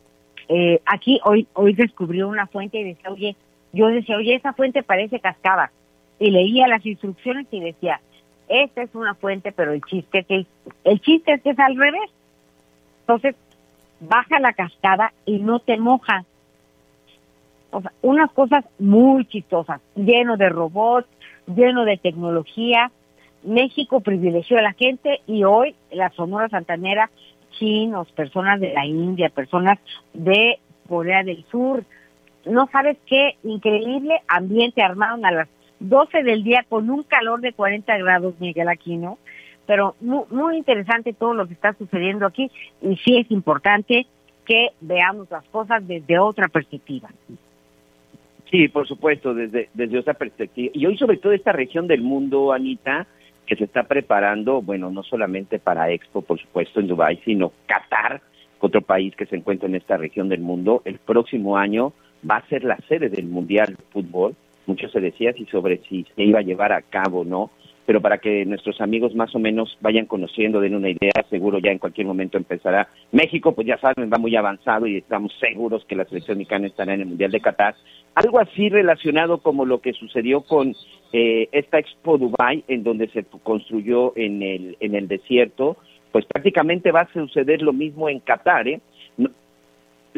eh, 0.48 0.80
aquí 0.86 1.20
hoy 1.24 1.46
hoy 1.54 1.74
descubrió 1.74 2.28
una 2.28 2.46
fuente 2.46 2.78
y 2.78 2.84
decía, 2.84 3.10
oye, 3.10 3.36
yo 3.72 3.88
decía, 3.88 4.16
oye, 4.16 4.34
esa 4.34 4.52
fuente 4.52 4.82
parece 4.82 5.20
cascada 5.20 5.70
y 6.18 6.30
leía 6.30 6.66
las 6.68 6.84
instrucciones 6.86 7.46
y 7.50 7.60
decía, 7.60 8.00
esta 8.48 8.82
es 8.82 8.94
una 8.94 9.14
fuente, 9.14 9.52
pero 9.52 9.72
el 9.72 9.82
chiste 9.82 10.20
es 10.20 10.26
que 10.26 10.46
el 10.84 11.00
chiste 11.00 11.34
es 11.34 11.42
que 11.42 11.50
es 11.50 11.58
al 11.58 11.76
revés. 11.76 12.10
Entonces, 13.00 13.34
baja 14.00 14.40
la 14.40 14.52
cascada 14.52 15.12
y 15.24 15.38
no 15.38 15.58
te 15.58 15.78
moja. 15.78 16.24
O 17.70 17.80
sea, 17.80 17.92
unas 18.02 18.30
cosas 18.32 18.64
muy 18.78 19.24
chistosas, 19.26 19.80
lleno 19.94 20.36
de 20.36 20.48
robots, 20.48 21.08
lleno 21.46 21.84
de 21.84 21.96
tecnología. 21.96 22.90
México 23.42 24.00
privilegió 24.00 24.58
a 24.58 24.62
la 24.62 24.72
gente 24.72 25.20
y 25.26 25.44
hoy 25.44 25.74
la 25.90 26.10
Sonora 26.10 26.48
Santanera, 26.48 27.10
chinos, 27.58 28.10
personas 28.12 28.60
de 28.60 28.72
la 28.72 28.86
India, 28.86 29.28
personas 29.28 29.78
de 30.12 30.58
Corea 30.88 31.22
del 31.22 31.44
Sur, 31.50 31.84
no 32.46 32.68
sabes 32.70 32.96
qué 33.06 33.36
increíble 33.42 34.20
ambiente 34.28 34.82
armaron 34.82 35.24
a 35.26 35.32
las 35.32 35.48
12 35.80 36.22
del 36.22 36.44
día 36.44 36.64
con 36.68 36.88
un 36.88 37.02
calor 37.02 37.40
de 37.40 37.52
40 37.52 37.98
grados, 37.98 38.34
Miguel 38.40 38.68
Aquino. 38.68 39.18
Pero 39.66 39.96
muy, 40.00 40.24
muy 40.30 40.56
interesante 40.56 41.12
todo 41.12 41.34
lo 41.34 41.46
que 41.46 41.54
está 41.54 41.74
sucediendo 41.74 42.24
aquí 42.24 42.50
y 42.80 42.96
sí 42.98 43.18
es 43.18 43.30
importante 43.32 44.06
que 44.44 44.68
veamos 44.80 45.28
las 45.28 45.44
cosas 45.46 45.86
desde 45.86 46.20
otra 46.20 46.46
perspectiva. 46.46 47.10
Sí, 48.56 48.68
por 48.68 48.88
supuesto, 48.88 49.34
desde, 49.34 49.68
desde 49.74 49.98
otra 49.98 50.14
perspectiva. 50.14 50.70
Y 50.72 50.86
hoy 50.86 50.96
sobre 50.96 51.18
todo 51.18 51.32
esta 51.32 51.52
región 51.52 51.86
del 51.86 52.00
mundo, 52.00 52.54
Anita, 52.54 53.06
que 53.44 53.54
se 53.54 53.64
está 53.64 53.82
preparando, 53.82 54.62
bueno, 54.62 54.90
no 54.90 55.02
solamente 55.02 55.58
para 55.58 55.90
Expo, 55.90 56.22
por 56.22 56.40
supuesto, 56.40 56.80
en 56.80 56.86
Dubái, 56.86 57.20
sino 57.22 57.52
Qatar, 57.66 58.22
otro 58.60 58.80
país 58.80 59.14
que 59.14 59.26
se 59.26 59.36
encuentra 59.36 59.68
en 59.68 59.74
esta 59.74 59.98
región 59.98 60.30
del 60.30 60.40
mundo, 60.40 60.80
el 60.86 60.98
próximo 60.98 61.58
año 61.58 61.92
va 62.28 62.36
a 62.36 62.48
ser 62.48 62.64
la 62.64 62.78
sede 62.88 63.10
del 63.10 63.26
Mundial 63.26 63.74
de 63.76 63.84
Fútbol. 63.90 64.34
Mucho 64.64 64.88
se 64.88 65.00
decía 65.00 65.34
si 65.34 65.44
sobre 65.44 65.82
si 65.86 66.06
se 66.16 66.24
iba 66.24 66.38
a 66.38 66.42
llevar 66.42 66.72
a 66.72 66.80
cabo 66.80 67.26
no, 67.26 67.50
pero 67.86 68.00
para 68.00 68.18
que 68.18 68.44
nuestros 68.44 68.80
amigos 68.80 69.14
más 69.14 69.34
o 69.34 69.38
menos 69.38 69.78
vayan 69.80 70.06
conociendo, 70.06 70.60
den 70.60 70.74
una 70.74 70.90
idea, 70.90 71.12
seguro 71.30 71.58
ya 71.58 71.70
en 71.70 71.78
cualquier 71.78 72.06
momento 72.06 72.36
empezará. 72.36 72.88
México, 73.12 73.54
pues 73.54 73.66
ya 73.66 73.78
saben, 73.78 74.10
va 74.12 74.18
muy 74.18 74.34
avanzado 74.34 74.86
y 74.86 74.98
estamos 74.98 75.32
seguros 75.38 75.84
que 75.86 75.94
la 75.94 76.04
selección 76.04 76.38
mexicana 76.38 76.66
estará 76.66 76.94
en 76.94 77.02
el 77.02 77.06
Mundial 77.06 77.30
de 77.30 77.40
Qatar. 77.40 77.76
Algo 78.16 78.40
así 78.40 78.68
relacionado 78.68 79.38
como 79.38 79.64
lo 79.64 79.80
que 79.80 79.92
sucedió 79.92 80.40
con 80.40 80.74
eh, 81.12 81.48
esta 81.52 81.78
Expo 81.78 82.18
Dubai, 82.18 82.64
en 82.66 82.82
donde 82.82 83.08
se 83.08 83.24
construyó 83.24 84.12
en 84.16 84.42
el, 84.42 84.76
en 84.80 84.94
el 84.96 85.06
desierto, 85.06 85.76
pues 86.10 86.24
prácticamente 86.26 86.90
va 86.90 87.02
a 87.02 87.12
suceder 87.12 87.62
lo 87.62 87.72
mismo 87.72 88.08
en 88.08 88.20
Qatar, 88.20 88.66
¿eh? 88.68 88.80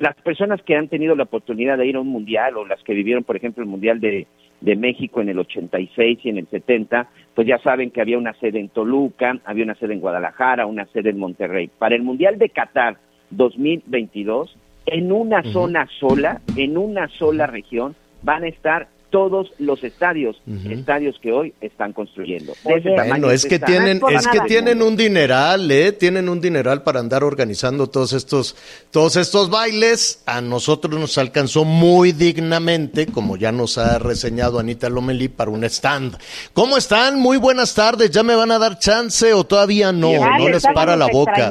Las 0.00 0.14
personas 0.16 0.62
que 0.62 0.76
han 0.76 0.88
tenido 0.88 1.14
la 1.14 1.24
oportunidad 1.24 1.78
de 1.78 1.86
ir 1.86 1.96
a 1.96 2.00
un 2.00 2.08
mundial 2.08 2.56
o 2.56 2.66
las 2.66 2.82
que 2.82 2.94
vivieron, 2.94 3.24
por 3.24 3.36
ejemplo, 3.36 3.62
el 3.62 3.68
mundial 3.68 4.00
de, 4.00 4.26
de 4.60 4.76
México 4.76 5.20
en 5.20 5.28
el 5.28 5.38
86 5.38 6.18
y 6.22 6.28
en 6.28 6.38
el 6.38 6.48
70, 6.48 7.08
pues 7.34 7.46
ya 7.46 7.58
saben 7.58 7.90
que 7.90 8.00
había 8.00 8.18
una 8.18 8.34
sede 8.34 8.60
en 8.60 8.68
Toluca, 8.68 9.38
había 9.44 9.64
una 9.64 9.74
sede 9.74 9.94
en 9.94 10.00
Guadalajara, 10.00 10.66
una 10.66 10.86
sede 10.86 11.10
en 11.10 11.18
Monterrey. 11.18 11.70
Para 11.78 11.94
el 11.94 12.02
Mundial 12.02 12.38
de 12.38 12.48
Qatar 12.50 12.96
2022, 13.30 14.56
en 14.86 15.12
una 15.12 15.42
zona 15.42 15.86
sola, 16.00 16.40
en 16.56 16.78
una 16.78 17.08
sola 17.08 17.46
región, 17.46 17.94
van 18.22 18.44
a 18.44 18.48
estar 18.48 18.88
todos 19.10 19.48
los 19.58 19.82
estadios, 19.84 20.36
estadios 20.68 21.16
que 21.22 21.32
hoy 21.32 21.54
están 21.60 21.92
construyendo. 21.92 22.52
bueno, 22.62 23.30
es 23.30 23.46
que 23.46 23.58
tienen, 23.58 24.00
es 24.10 24.26
que 24.26 24.40
tienen 24.40 24.82
un 24.82 24.96
dineral, 24.96 25.70
eh, 25.70 25.92
tienen 25.92 26.28
un 26.28 26.40
dineral 26.40 26.82
para 26.82 27.00
andar 27.00 27.24
organizando 27.24 27.86
todos 27.88 28.12
estos, 28.12 28.54
todos 28.90 29.16
estos 29.16 29.48
bailes. 29.48 30.22
A 30.26 30.40
nosotros 30.40 30.98
nos 31.00 31.16
alcanzó 31.16 31.64
muy 31.64 32.12
dignamente, 32.12 33.06
como 33.06 33.36
ya 33.36 33.50
nos 33.50 33.78
ha 33.78 33.98
reseñado 33.98 34.58
Anita 34.58 34.90
Lomelí, 34.90 35.28
para 35.28 35.50
un 35.50 35.64
stand. 35.64 36.18
¿Cómo 36.52 36.76
están? 36.76 37.18
Muy 37.18 37.38
buenas 37.38 37.74
tardes. 37.74 38.10
¿Ya 38.10 38.22
me 38.22 38.34
van 38.34 38.50
a 38.50 38.58
dar 38.58 38.78
chance 38.78 39.32
o 39.32 39.44
todavía 39.44 39.90
no? 39.92 40.12
no 40.38 40.48
les 40.48 40.64
para 40.74 40.96
la 40.96 41.06
boca. 41.10 41.50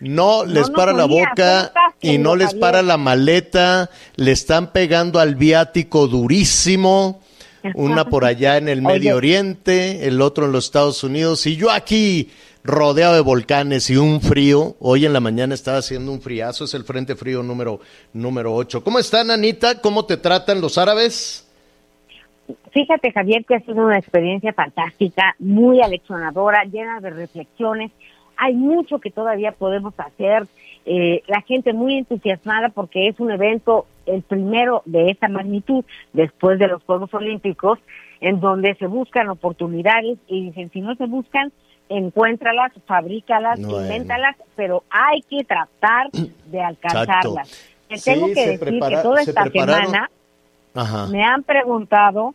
No 0.00 0.44
les 0.44 0.68
para 0.68 0.92
la 0.92 1.06
boca 1.06 1.72
y 2.00 2.18
no 2.18 2.36
les 2.36 2.54
para 2.54 2.82
la 2.82 2.98
maleta. 2.98 3.88
Le 4.16 4.32
están 4.32 4.72
pegando 4.72 5.18
al 5.18 5.34
viático 5.34 6.06
durísimo 6.06 6.89
una 7.74 8.04
por 8.06 8.24
allá 8.26 8.56
en 8.56 8.68
el 8.68 8.82
Medio 8.82 9.16
Oriente, 9.16 10.06
el 10.06 10.20
otro 10.20 10.46
en 10.46 10.52
los 10.52 10.66
Estados 10.66 11.04
Unidos, 11.04 11.46
y 11.46 11.56
yo 11.56 11.70
aquí 11.70 12.30
rodeado 12.62 13.14
de 13.14 13.20
volcanes 13.20 13.90
y 13.90 13.96
un 13.96 14.20
frío. 14.20 14.76
Hoy 14.80 15.06
en 15.06 15.12
la 15.12 15.20
mañana 15.20 15.54
estaba 15.54 15.78
haciendo 15.78 16.12
un 16.12 16.20
friazo, 16.20 16.64
es 16.64 16.74
el 16.74 16.84
Frente 16.84 17.16
Frío 17.16 17.42
número, 17.42 17.80
número 18.12 18.54
8. 18.54 18.84
¿Cómo 18.84 18.98
están, 18.98 19.30
Anita? 19.30 19.80
¿Cómo 19.80 20.04
te 20.04 20.16
tratan 20.16 20.60
los 20.60 20.78
árabes? 20.78 21.46
Fíjate, 22.72 23.12
Javier, 23.12 23.44
que 23.44 23.56
ha 23.56 23.60
sido 23.60 23.84
una 23.84 23.98
experiencia 23.98 24.52
fantástica, 24.52 25.34
muy 25.38 25.80
aleccionadora, 25.80 26.64
llena 26.64 27.00
de 27.00 27.10
reflexiones. 27.10 27.92
Hay 28.36 28.54
mucho 28.54 28.98
que 28.98 29.10
todavía 29.10 29.52
podemos 29.52 29.94
hacer. 29.98 30.46
Eh, 30.86 31.22
la 31.26 31.42
gente 31.42 31.72
muy 31.72 31.98
entusiasmada 31.98 32.70
porque 32.70 33.08
es 33.08 33.20
un 33.20 33.30
evento 33.30 33.86
el 34.06 34.22
primero 34.22 34.82
de 34.86 35.10
esta 35.10 35.28
magnitud 35.28 35.84
después 36.12 36.58
de 36.58 36.68
los 36.68 36.82
Juegos 36.84 37.12
Olímpicos, 37.14 37.78
en 38.20 38.40
donde 38.40 38.74
se 38.76 38.86
buscan 38.86 39.28
oportunidades 39.28 40.18
y 40.26 40.46
dicen, 40.46 40.70
si 40.72 40.80
no 40.80 40.94
se 40.96 41.06
buscan, 41.06 41.52
encuéntralas, 41.88 42.72
fabrícalas, 42.86 43.58
invéntalas, 43.58 44.36
pero 44.56 44.84
hay 44.90 45.22
que 45.22 45.44
tratar 45.44 46.10
de 46.10 46.60
alcanzarlas. 46.60 47.74
Te 47.88 47.96
tengo 47.98 48.26
que 48.28 48.46
decir 48.46 48.80
que 48.80 48.96
toda 49.02 49.22
esta 49.22 49.44
semana 49.50 50.10
me 51.10 51.24
han 51.24 51.42
preguntado 51.42 52.34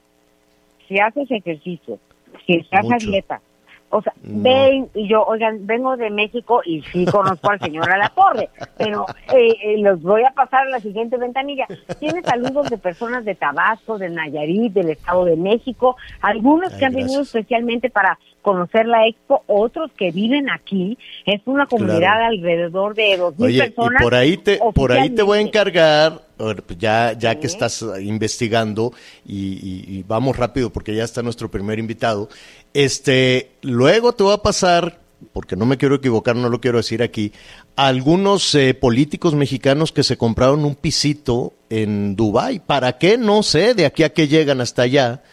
si 0.88 1.00
haces 1.00 1.30
ejercicio, 1.32 2.00
si 2.46 2.58
estás 2.58 2.86
a 2.92 2.98
dieta, 2.98 3.42
o 3.90 4.02
sea, 4.02 4.14
ven, 4.24 4.90
y 4.94 5.08
yo, 5.08 5.24
oigan, 5.24 5.66
vengo 5.66 5.96
de 5.96 6.10
México 6.10 6.62
y 6.66 6.82
sí 6.82 7.06
conozco 7.06 7.52
al 7.52 7.60
señor 7.60 7.90
a 7.90 7.98
la 7.98 8.10
torre, 8.10 8.50
pero 8.78 9.06
eh, 9.34 9.56
eh, 9.64 9.78
los 9.78 10.02
voy 10.02 10.24
a 10.24 10.32
pasar 10.32 10.68
a 10.68 10.70
la 10.70 10.80
siguiente 10.80 11.18
ventanilla. 11.18 11.66
Tiene 12.00 12.22
saludos 12.24 12.70
de 12.70 12.78
personas 12.78 13.24
de 13.24 13.36
Tabasco, 13.36 13.98
de 13.98 14.10
Nayarit, 14.10 14.74
del 14.74 14.90
Estado 14.90 15.26
de 15.26 15.38
México, 15.38 15.96
algunos 16.22 16.74
que 16.74 16.86
han 16.86 16.94
venido 16.94 17.22
especialmente 17.22 17.90
para 17.90 18.20
conocer 18.46 18.86
la 18.86 19.08
expo, 19.08 19.44
otros 19.48 19.92
que 19.98 20.12
viven 20.12 20.52
aquí. 20.52 21.00
Es 21.26 21.42
una 21.46 21.66
comunidad 21.66 22.22
alrededor 22.28 22.94
de 22.94 23.18
dos 23.18 23.38
mil 23.40 23.58
personas. 23.58 24.00
Y 24.00 24.04
por 24.04 24.14
ahí 24.14 24.38
te, 24.38 24.60
por 24.76 24.92
ahí 24.92 25.10
te 25.10 25.24
voy 25.24 25.40
a 25.40 25.42
encargar 25.42 26.22
pues 26.38 26.78
ya, 26.78 27.14
ya 27.14 27.40
que 27.40 27.48
estás 27.48 27.84
investigando 28.00 28.94
y, 29.26 30.04
vamos 30.04 30.38
rápido 30.38 30.70
porque 30.70 30.94
ya 30.94 31.04
está 31.04 31.24
nuestro 31.24 31.50
primer 31.50 31.80
invitado, 31.80 32.30
este, 32.74 33.52
luego 33.62 34.12
te 34.14 34.24
va 34.26 34.34
a 34.34 34.44
pasar, 34.44 35.00
porque 35.34 35.56
no 35.56 35.66
me 35.66 35.78
quiero 35.78 35.96
equivocar, 35.96 36.36
no 36.36 36.50
lo 36.50 36.62
quiero 36.62 36.78
decir 36.78 37.02
aquí, 37.02 37.32
algunos 37.76 38.54
eh, 38.54 38.76
políticos 38.76 39.34
mexicanos 39.34 39.92
que 39.92 40.04
se 40.04 40.18
compraron 40.18 40.66
un 40.66 40.76
pisito 40.76 41.54
en 41.70 42.16
Dubái. 42.16 42.60
¿Para 42.60 42.98
qué? 42.98 43.18
No 43.18 43.42
sé, 43.42 43.74
de 43.74 43.86
aquí 43.86 44.04
a 44.04 44.14
que 44.14 44.28
llegan 44.28 44.62
hasta 44.62 44.84
allá. 44.84 45.24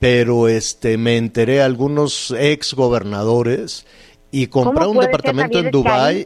Pero 0.00 0.48
este, 0.48 0.96
me 0.96 1.16
enteré 1.18 1.62
algunos 1.62 2.34
ex 2.36 2.74
gobernadores 2.74 3.86
y 4.32 4.46
comprar 4.46 4.88
un 4.88 4.98
departamento 4.98 5.58
en 5.58 5.70
Dubai 5.70 6.24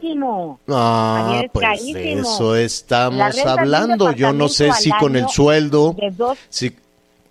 ah 0.69 1.41
pues 1.51 1.81
eso 1.95 2.55
estamos 2.55 3.37
hablando. 3.45 4.11
Yo 4.11 4.31
no 4.33 4.47
sé 4.47 4.71
si 4.73 4.91
con 4.91 5.15
el 5.15 5.27
sueldo 5.27 5.93
de 5.93 6.11
dos, 6.11 6.37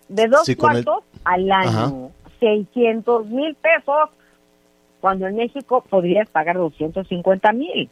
de 0.08 0.28
dos 0.28 0.50
cuartos 0.56 0.98
al 1.24 1.50
año 1.50 2.10
600 2.40 3.26
mil 3.26 3.54
pesos 3.54 4.10
cuando 5.00 5.26
en 5.26 5.36
México 5.36 5.84
podrías 5.88 6.28
pagar 6.28 6.56
250 6.56 7.52
mil. 7.52 7.88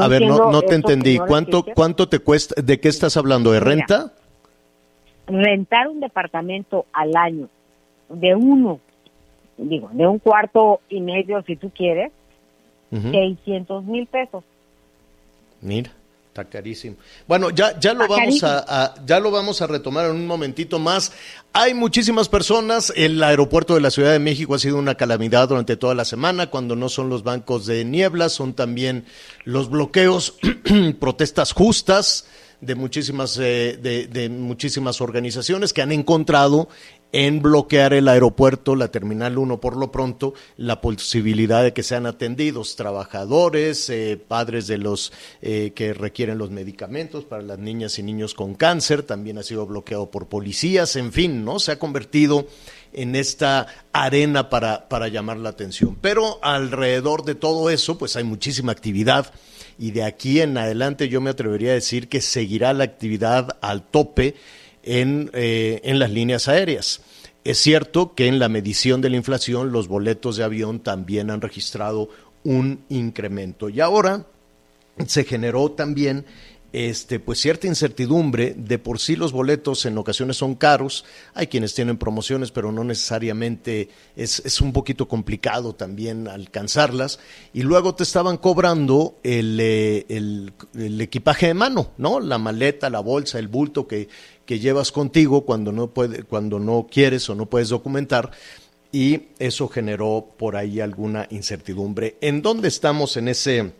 A 0.00 0.08
ver 0.08 0.22
no, 0.22 0.50
no 0.50 0.62
te 0.62 0.74
entendí. 0.74 1.18
cuánto 1.18 1.64
cuánto 1.74 2.08
te 2.08 2.18
cuesta 2.18 2.60
de 2.60 2.80
qué 2.80 2.88
estás 2.88 3.16
hablando 3.16 3.52
de 3.52 3.60
renta 3.60 4.12
rentar 5.26 5.88
un 5.88 6.00
departamento 6.00 6.86
al 6.92 7.16
año 7.16 7.48
de 8.08 8.34
uno 8.34 8.80
digo, 9.56 9.90
de 9.92 10.06
un 10.06 10.18
cuarto 10.18 10.80
y 10.88 11.00
medio 11.00 11.42
si 11.42 11.56
tú 11.56 11.70
quieres, 11.70 12.12
600 12.90 13.84
mil 13.84 14.06
pesos. 14.06 14.44
Mira, 15.60 15.90
está 16.28 16.44
carísimo. 16.44 16.96
Bueno, 17.26 17.50
ya, 17.50 17.78
ya 17.78 17.92
lo 17.94 18.06
vamos 18.06 18.42
a, 18.42 18.94
ya 19.04 19.20
lo 19.20 19.30
vamos 19.30 19.60
a 19.60 19.66
retomar 19.66 20.06
en 20.06 20.16
un 20.16 20.26
momentito 20.26 20.78
más. 20.78 21.12
Hay 21.52 21.74
muchísimas 21.74 22.28
personas. 22.28 22.92
El 22.96 23.22
aeropuerto 23.22 23.74
de 23.74 23.80
la 23.80 23.90
Ciudad 23.90 24.12
de 24.12 24.18
México 24.18 24.54
ha 24.54 24.58
sido 24.58 24.78
una 24.78 24.94
calamidad 24.94 25.48
durante 25.48 25.76
toda 25.76 25.94
la 25.94 26.04
semana. 26.04 26.48
Cuando 26.48 26.76
no 26.76 26.88
son 26.88 27.08
los 27.08 27.22
bancos 27.22 27.66
de 27.66 27.84
niebla, 27.84 28.28
son 28.28 28.54
también 28.54 29.04
los 29.44 29.68
bloqueos, 29.68 30.38
protestas 31.00 31.52
justas 31.52 32.26
de 32.66 32.74
muchísimas, 32.74 33.38
eh, 33.38 33.78
de, 33.80 34.28
muchísimas 34.28 35.00
organizaciones 35.00 35.72
que 35.72 35.82
han 35.82 35.92
encontrado 35.92 36.68
en 37.12 37.40
bloquear 37.40 37.94
el 37.94 38.08
aeropuerto, 38.08 38.74
la 38.74 38.88
Terminal 38.88 39.38
1 39.38 39.60
por 39.60 39.76
lo 39.76 39.92
pronto, 39.92 40.34
la 40.56 40.80
posibilidad 40.80 41.62
de 41.62 41.72
que 41.72 41.84
sean 41.84 42.04
atendidos 42.04 42.74
trabajadores, 42.74 43.88
eh, 43.88 44.20
padres 44.28 44.66
de 44.66 44.78
los 44.78 45.12
eh, 45.40 45.72
que 45.74 45.94
requieren 45.94 46.38
los 46.38 46.50
medicamentos 46.50 47.24
para 47.24 47.42
las 47.42 47.58
niñas 47.58 47.98
y 47.98 48.02
niños 48.02 48.34
con 48.34 48.54
cáncer, 48.54 49.04
también 49.04 49.38
ha 49.38 49.44
sido 49.44 49.66
bloqueado 49.66 50.10
por 50.10 50.26
policías, 50.26 50.96
en 50.96 51.12
fin, 51.12 51.44
¿no? 51.44 51.60
Se 51.60 51.72
ha 51.72 51.78
convertido 51.78 52.48
en 52.92 53.14
esta 53.14 53.66
arena 53.92 54.50
para, 54.50 54.88
para 54.88 55.08
llamar 55.08 55.36
la 55.36 55.50
atención. 55.50 55.96
Pero 56.00 56.38
alrededor 56.42 57.24
de 57.24 57.36
todo 57.36 57.70
eso, 57.70 57.98
pues 57.98 58.16
hay 58.16 58.24
muchísima 58.24 58.72
actividad 58.72 59.32
y 59.78 59.90
de 59.90 60.04
aquí 60.04 60.40
en 60.40 60.56
adelante 60.56 61.08
yo 61.08 61.20
me 61.20 61.30
atrevería 61.30 61.70
a 61.70 61.74
decir 61.74 62.08
que 62.08 62.20
seguirá 62.20 62.72
la 62.72 62.84
actividad 62.84 63.58
al 63.60 63.82
tope 63.82 64.34
en, 64.82 65.30
eh, 65.34 65.80
en 65.84 65.98
las 65.98 66.10
líneas 66.10 66.48
aéreas. 66.48 67.02
Es 67.44 67.58
cierto 67.58 68.14
que 68.14 68.26
en 68.26 68.38
la 68.38 68.48
medición 68.48 69.00
de 69.00 69.10
la 69.10 69.16
inflación 69.16 69.70
los 69.70 69.88
boletos 69.88 70.36
de 70.36 70.44
avión 70.44 70.80
también 70.80 71.30
han 71.30 71.40
registrado 71.40 72.08
un 72.42 72.84
incremento. 72.88 73.68
Y 73.68 73.80
ahora 73.80 74.26
se 75.06 75.24
generó 75.24 75.70
también 75.70 76.24
este, 76.72 77.20
pues 77.20 77.40
cierta 77.40 77.66
incertidumbre. 77.66 78.54
De 78.56 78.78
por 78.78 78.98
sí 78.98 79.16
los 79.16 79.32
boletos 79.32 79.86
en 79.86 79.96
ocasiones 79.98 80.36
son 80.36 80.54
caros. 80.54 81.04
Hay 81.34 81.46
quienes 81.46 81.74
tienen 81.74 81.96
promociones, 81.96 82.50
pero 82.50 82.72
no 82.72 82.84
necesariamente 82.84 83.88
es, 84.14 84.40
es 84.44 84.60
un 84.60 84.72
poquito 84.72 85.08
complicado 85.08 85.74
también 85.74 86.28
alcanzarlas. 86.28 87.18
Y 87.52 87.62
luego 87.62 87.94
te 87.94 88.02
estaban 88.02 88.36
cobrando 88.36 89.18
el, 89.22 89.58
eh, 89.60 90.06
el, 90.08 90.52
el, 90.74 91.00
equipaje 91.00 91.46
de 91.48 91.54
mano, 91.54 91.92
¿no? 91.98 92.20
La 92.20 92.38
maleta, 92.38 92.90
la 92.90 93.00
bolsa, 93.00 93.38
el 93.38 93.48
bulto 93.48 93.86
que, 93.86 94.08
que 94.44 94.58
llevas 94.58 94.92
contigo 94.92 95.44
cuando 95.44 95.72
no, 95.72 95.88
puede, 95.88 96.22
cuando 96.22 96.58
no 96.58 96.86
quieres 96.90 97.28
o 97.30 97.34
no 97.34 97.46
puedes 97.46 97.68
documentar. 97.68 98.30
Y 98.92 99.28
eso 99.38 99.68
generó 99.68 100.34
por 100.38 100.56
ahí 100.56 100.80
alguna 100.80 101.26
incertidumbre. 101.30 102.16
¿En 102.20 102.40
dónde 102.40 102.68
estamos 102.68 103.16
en 103.16 103.28
ese 103.28 103.72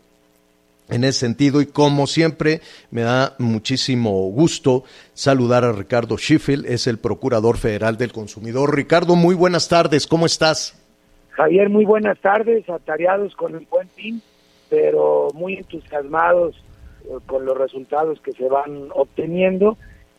en 0.89 1.05
ese 1.05 1.21
sentido 1.21 1.61
y 1.61 1.67
como 1.67 2.07
siempre 2.07 2.61
me 2.91 3.03
da 3.03 3.35
muchísimo 3.39 4.11
gusto 4.31 4.85
saludar 5.15 5.65
a 5.65 5.73
Ricardo 5.73 6.17
Schiffel, 6.17 6.65
es 6.67 6.87
el 6.87 6.99
Procurador 6.99 7.57
Federal 7.57 7.97
del 7.97 8.13
Consumidor. 8.13 8.75
Ricardo, 8.75 9.17
muy 9.17 9.35
buenas 9.35 9.69
tardes, 9.69 10.07
¿cómo 10.07 10.27
estás? 10.27 10.83
Javier, 11.31 11.69
muy 11.69 11.85
buenas 11.85 12.19
tardes, 12.21 12.69
atareados 12.69 13.35
con 13.35 13.55
el 13.55 13.67
buen 13.67 13.89
fin, 13.91 14.23
pero 14.71 15.29
muy 15.35 15.55
entusiasmados 15.55 16.57
eh, 17.05 17.19
con 17.27 17.45
los 17.45 17.57
resultados 17.59 18.21
que 18.21 18.33
se 18.33 18.49
van 18.49 18.89
obteniendo 18.95 19.77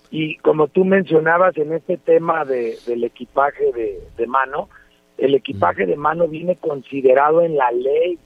y 0.10 0.38
como 0.38 0.68
tú 0.68 0.86
mencionabas 0.86 1.58
en 1.58 1.74
este 1.74 1.98
tema 1.98 2.46
de, 2.46 2.78
del 2.86 3.04
equipaje 3.04 3.72
de, 3.74 4.00
de 4.16 4.28
mano, 4.28 4.70
el 5.18 5.36
equipaje 5.36 5.86
de 5.86 5.98
mano 5.98 6.28
viene 6.28 6.56
considerado 6.56 7.42
en 7.42 7.58
la 7.58 7.72
ley 7.72 8.20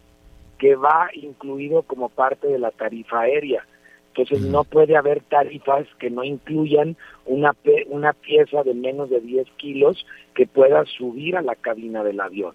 que 0.62 0.76
va 0.76 1.10
incluido 1.15 1.82
como 1.82 2.08
parte 2.10 2.47
de 2.47 2.60
la 2.60 2.69
tarifa 2.69 3.21
aérea. 3.21 3.65
Entonces 4.10 4.41
no 4.41 4.63
puede 4.63 4.95
haber 4.95 5.24
tarifas 5.24 5.88
que 6.00 6.12
no 6.12 6.24
incluyan 6.24 6.95
una, 7.26 7.56
una 7.88 8.13
pieza 8.13 8.62
de 8.62 8.76
menos 8.76 9.10
de 9.10 9.21
10 9.21 9.47
kilos 9.58 10.06
que 10.36 10.45
pueda 10.45 10.86
subir 10.86 11.36
a 11.36 11.41
la 11.41 11.56
cabina 11.56 12.04
del 12.04 12.19
avión. 12.19 12.54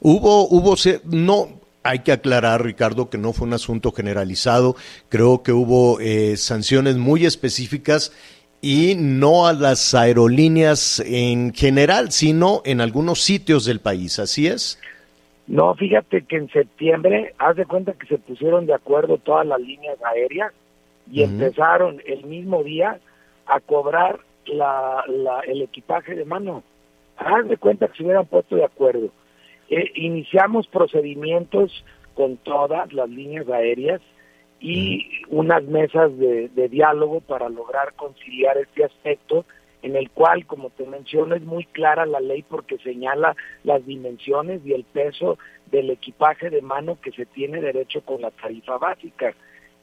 Hubo, 0.00 0.48
hubo, 0.48 0.76
no, 1.04 1.48
hay 1.82 1.98
que 1.98 2.12
aclarar, 2.12 2.64
Ricardo, 2.64 3.10
que 3.10 3.18
no 3.18 3.34
fue 3.34 3.46
un 3.46 3.52
asunto 3.52 3.92
generalizado. 3.92 4.74
Creo 5.10 5.42
que 5.42 5.52
hubo 5.52 6.00
eh, 6.00 6.38
sanciones 6.38 6.96
muy 6.96 7.26
específicas 7.26 8.12
y 8.62 8.94
no 8.96 9.46
a 9.46 9.52
las 9.52 9.92
aerolíneas 9.92 11.00
en 11.04 11.52
general, 11.52 12.12
sino 12.12 12.62
en 12.64 12.80
algunos 12.80 13.20
sitios 13.20 13.66
del 13.66 13.80
país. 13.80 14.18
¿Así 14.18 14.46
es? 14.46 14.78
No, 15.46 15.74
fíjate 15.74 16.22
que 16.22 16.36
en 16.36 16.48
septiembre, 16.50 17.34
haz 17.38 17.56
de 17.56 17.66
cuenta 17.66 17.94
que 17.94 18.06
se 18.06 18.18
pusieron 18.18 18.66
de 18.66 18.74
acuerdo 18.74 19.18
todas 19.18 19.46
las 19.46 19.60
líneas 19.60 19.98
aéreas 20.04 20.52
y 21.10 21.22
empezaron 21.22 22.00
el 22.06 22.24
mismo 22.24 22.62
día 22.62 23.00
a 23.46 23.60
cobrar 23.60 24.20
la, 24.46 25.04
el 25.46 25.62
equipaje 25.62 26.14
de 26.14 26.24
mano. 26.24 26.62
Haz 27.16 27.48
de 27.48 27.56
cuenta 27.56 27.88
que 27.88 27.96
se 27.96 28.02
hubieran 28.04 28.26
puesto 28.26 28.56
de 28.56 28.64
acuerdo. 28.64 29.08
Eh, 29.68 29.90
iniciamos 29.96 30.66
procedimientos 30.68 31.84
con 32.14 32.36
todas 32.36 32.92
las 32.92 33.08
líneas 33.08 33.48
aéreas 33.48 34.00
y 34.60 35.06
unas 35.28 35.64
mesas 35.64 36.16
de, 36.18 36.48
de 36.48 36.68
diálogo 36.68 37.20
para 37.20 37.48
lograr 37.48 37.94
conciliar 37.94 38.56
este 38.58 38.84
aspecto 38.84 39.44
en 39.82 39.96
el 39.96 40.10
cual, 40.10 40.46
como 40.46 40.70
te 40.70 40.86
menciono, 40.86 41.34
es 41.34 41.42
muy 41.42 41.64
clara 41.64 42.06
la 42.06 42.20
ley 42.20 42.42
porque 42.42 42.78
señala 42.78 43.36
las 43.64 43.84
dimensiones 43.84 44.64
y 44.64 44.72
el 44.72 44.84
peso 44.84 45.38
del 45.70 45.90
equipaje 45.90 46.50
de 46.50 46.62
mano 46.62 46.98
que 47.00 47.10
se 47.12 47.26
tiene 47.26 47.60
derecho 47.60 48.00
con 48.02 48.22
la 48.22 48.30
tarifa 48.30 48.78
básica. 48.78 49.34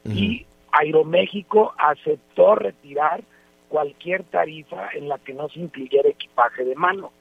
Y 0.06 0.46
Aeroméxico 0.72 1.74
aceptó 1.78 2.56
retirar 2.56 3.22
cualquier 3.68 4.24
tarifa 4.24 4.90
en 4.94 5.10
la 5.10 5.18
que 5.20 5.34
no 5.34 5.50
se 5.50 5.60
incluyera 5.60 6.10
equipaje 6.10 6.64
de 6.64 6.76
mano. 6.76 7.12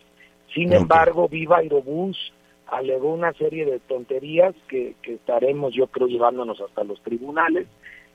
Sin 0.55 0.73
embargo, 0.73 1.29
Viva 1.29 1.59
Aerobús 1.59 2.33
alegó 2.69 3.13
una 3.13 3.33
serie 3.33 3.65
de 3.65 3.81
tonterías 3.81 4.55
que, 4.69 4.95
estaremos, 5.03 5.75
yo 5.75 5.89
creo, 5.89 6.07
llevándonos 6.07 6.61
hasta 6.61 6.85
los 6.85 7.03
tribunales 7.03 7.67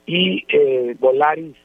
y 0.06 0.46
eh, 0.50 0.96
Volaris 1.00 1.56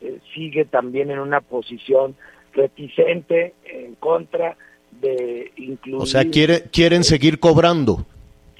eh, 0.00 0.18
sigue 0.34 0.64
también 0.64 1.10
en 1.10 1.18
una 1.18 1.40
posición 1.40 2.16
reticente 2.54 3.54
en 3.64 3.94
contra 3.96 4.56
de 5.00 5.52
incluir... 5.56 6.02
O 6.02 6.06
sea, 6.06 6.24
quiere, 6.30 6.62
quieren 6.70 7.04
seguir 7.04 7.38
cobrando. 7.38 8.06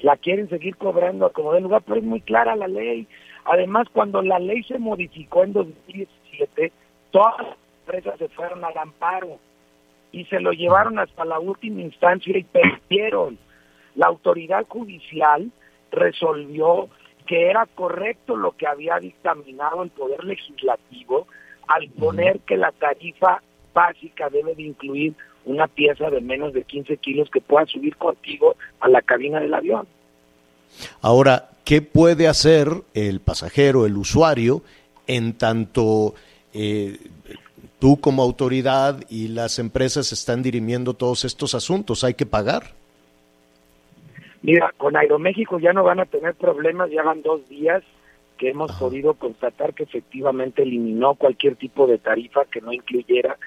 La 0.01 0.17
quieren 0.17 0.49
seguir 0.49 0.75
cobrando 0.75 1.31
como 1.31 1.53
de 1.53 1.61
lugar, 1.61 1.81
pero 1.85 1.99
es 1.99 2.03
muy 2.03 2.21
clara 2.21 2.55
la 2.55 2.67
ley. 2.67 3.07
Además, 3.45 3.87
cuando 3.91 4.21
la 4.21 4.39
ley 4.39 4.63
se 4.63 4.77
modificó 4.77 5.43
en 5.43 5.53
2017, 5.53 6.71
todas 7.11 7.37
las 7.39 7.57
empresas 7.85 8.19
se 8.19 8.27
fueron 8.29 8.63
al 8.63 8.77
amparo 8.77 9.39
y 10.11 10.25
se 10.25 10.39
lo 10.39 10.51
llevaron 10.51 10.99
hasta 10.99 11.25
la 11.25 11.39
última 11.39 11.81
instancia 11.81 12.37
y 12.37 12.43
perdieron. 12.43 13.37
La 13.95 14.07
autoridad 14.07 14.65
judicial 14.67 15.51
resolvió 15.91 16.89
que 17.25 17.49
era 17.49 17.65
correcto 17.65 18.35
lo 18.35 18.51
que 18.51 18.67
había 18.67 18.99
dictaminado 18.99 19.83
el 19.83 19.89
Poder 19.89 20.23
Legislativo 20.23 21.27
al 21.67 21.89
poner 21.89 22.39
que 22.41 22.57
la 22.57 22.71
tarifa 22.71 23.41
básica 23.75 24.29
debe 24.29 24.55
de 24.55 24.63
incluir 24.63 25.13
una 25.45 25.67
pieza 25.67 26.09
de 26.09 26.21
menos 26.21 26.53
de 26.53 26.63
15 26.63 26.97
kilos 26.97 27.29
que 27.29 27.41
pueda 27.41 27.67
subir 27.67 27.95
contigo 27.97 28.55
a 28.79 28.89
la 28.89 29.01
cabina 29.03 29.39
del 29.39 29.53
avión. 29.53 29.87
Ahora, 31.01 31.49
¿qué 31.63 31.83
puede 31.83 32.27
hacer 32.27 32.69
el 32.95 33.19
pasajero, 33.19 33.85
el 33.85 33.97
usuario, 33.97 34.63
en 35.05 35.33
tanto 35.33 36.15
eh, 36.53 36.97
tú 37.77 37.99
como 37.99 38.23
autoridad 38.23 39.03
y 39.09 39.27
las 39.27 39.59
empresas 39.59 40.11
están 40.11 40.41
dirimiendo 40.41 40.95
todos 40.95 41.25
estos 41.25 41.53
asuntos? 41.53 42.03
¿Hay 42.03 42.15
que 42.15 42.25
pagar? 42.25 42.73
Mira, 44.41 44.73
con 44.77 44.95
Aeroméxico 44.95 45.59
ya 45.59 45.73
no 45.73 45.83
van 45.83 45.99
a 45.99 46.05
tener 46.05 46.33
problemas, 46.35 46.89
ya 46.91 47.03
van 47.03 47.21
dos 47.21 47.47
días 47.49 47.83
que 48.37 48.49
hemos 48.49 48.71
podido 48.73 49.13
constatar 49.13 49.73
que 49.73 49.83
efectivamente 49.83 50.63
eliminó 50.63 51.15
cualquier 51.15 51.55
tipo 51.55 51.87
de 51.87 51.97
tarifa 51.97 52.45
que 52.45 52.61
no 52.61 52.73
incluyera 52.73 53.37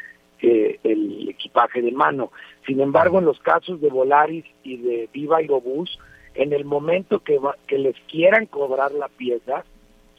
el 0.43 1.29
equipaje 1.29 1.83
de 1.83 1.93
mano. 1.93 2.31
Sin 2.67 2.81
embargo, 2.81 3.19
en 3.19 3.25
los 3.25 3.39
casos 3.41 3.81
de 3.81 3.89
Volaris 3.89 4.45
y 4.63 4.77
de 4.77 5.09
Viva 5.13 5.39
Aerobús, 5.39 5.99
en 6.35 6.53
el 6.53 6.65
momento 6.65 7.21
que, 7.21 7.39
que 7.67 7.79
les 7.79 7.97
quieran 8.11 8.47
cobrar 8.47 8.93
la 8.93 9.09
pieza, 9.09 9.65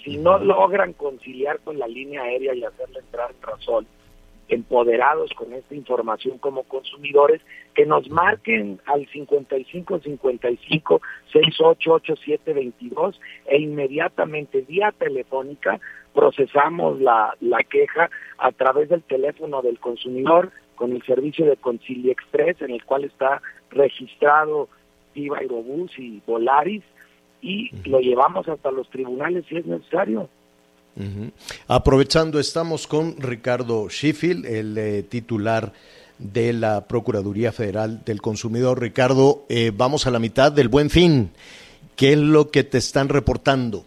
si 0.04 0.18
no 0.18 0.38
logran 0.40 0.94
conciliar 0.94 1.60
con 1.60 1.78
la 1.80 1.88
línea 1.88 2.24
aérea 2.24 2.54
y 2.54 2.64
hacerle 2.64 3.00
entrar 3.00 3.32
en 3.32 3.42
razón, 3.42 3.88
empoderados 4.50 5.32
con 5.34 5.54
esta 5.54 5.76
información 5.76 6.40
como 6.40 6.64
consumidores, 6.64 7.42
que 7.76 7.86
nos 7.86 8.10
marquen 8.10 8.82
al 8.86 9.08
55 9.08 10.00
55 10.00 11.02
688722 11.32 13.20
e 13.46 13.60
inmediatamente 13.60 14.62
vía 14.62 14.92
telefónica 14.98 15.80
procesamos 16.14 17.00
la, 17.00 17.36
la 17.40 17.60
queja 17.64 18.10
a 18.38 18.52
través 18.52 18.90
del 18.90 19.04
teléfono 19.04 19.62
del 19.62 19.80
consumidor 19.80 20.52
con 20.76 20.94
el 20.94 21.04
servicio 21.04 21.46
de 21.46 21.58
Concilia 21.58 22.12
Express 22.12 22.62
en 22.62 22.72
el 22.72 22.84
cual 22.86 23.04
está 23.04 23.42
registrado 23.72 24.70
Viva 25.14 25.40
Aerobús 25.40 25.92
y 25.98 26.22
Volaris 26.26 26.84
y 27.42 27.70
lo 27.88 28.00
llevamos 28.00 28.48
hasta 28.48 28.72
los 28.72 28.90
tribunales 28.90 29.46
si 29.48 29.58
es 29.58 29.66
necesario. 29.66 30.30
Aprovechando, 31.68 32.40
estamos 32.40 32.86
con 32.86 33.16
Ricardo 33.18 33.88
Sheffield, 33.88 34.46
el 34.46 34.78
eh, 34.78 35.04
titular 35.04 35.72
de 36.18 36.52
la 36.52 36.88
Procuraduría 36.88 37.54
Federal 37.54 38.04
del 38.04 38.22
Consumidor. 38.22 38.82
Ricardo, 38.82 39.46
eh, 39.48 39.72
vamos 39.74 40.08
a 40.08 40.12
la 40.12 40.20
mitad 40.20 40.52
del 40.52 40.68
buen 40.68 40.90
fin. 40.90 41.32
¿Qué 41.96 42.14
es 42.14 42.20
lo 42.20 42.50
que 42.50 42.64
te 42.64 42.78
están 42.78 43.08
reportando? 43.08 43.86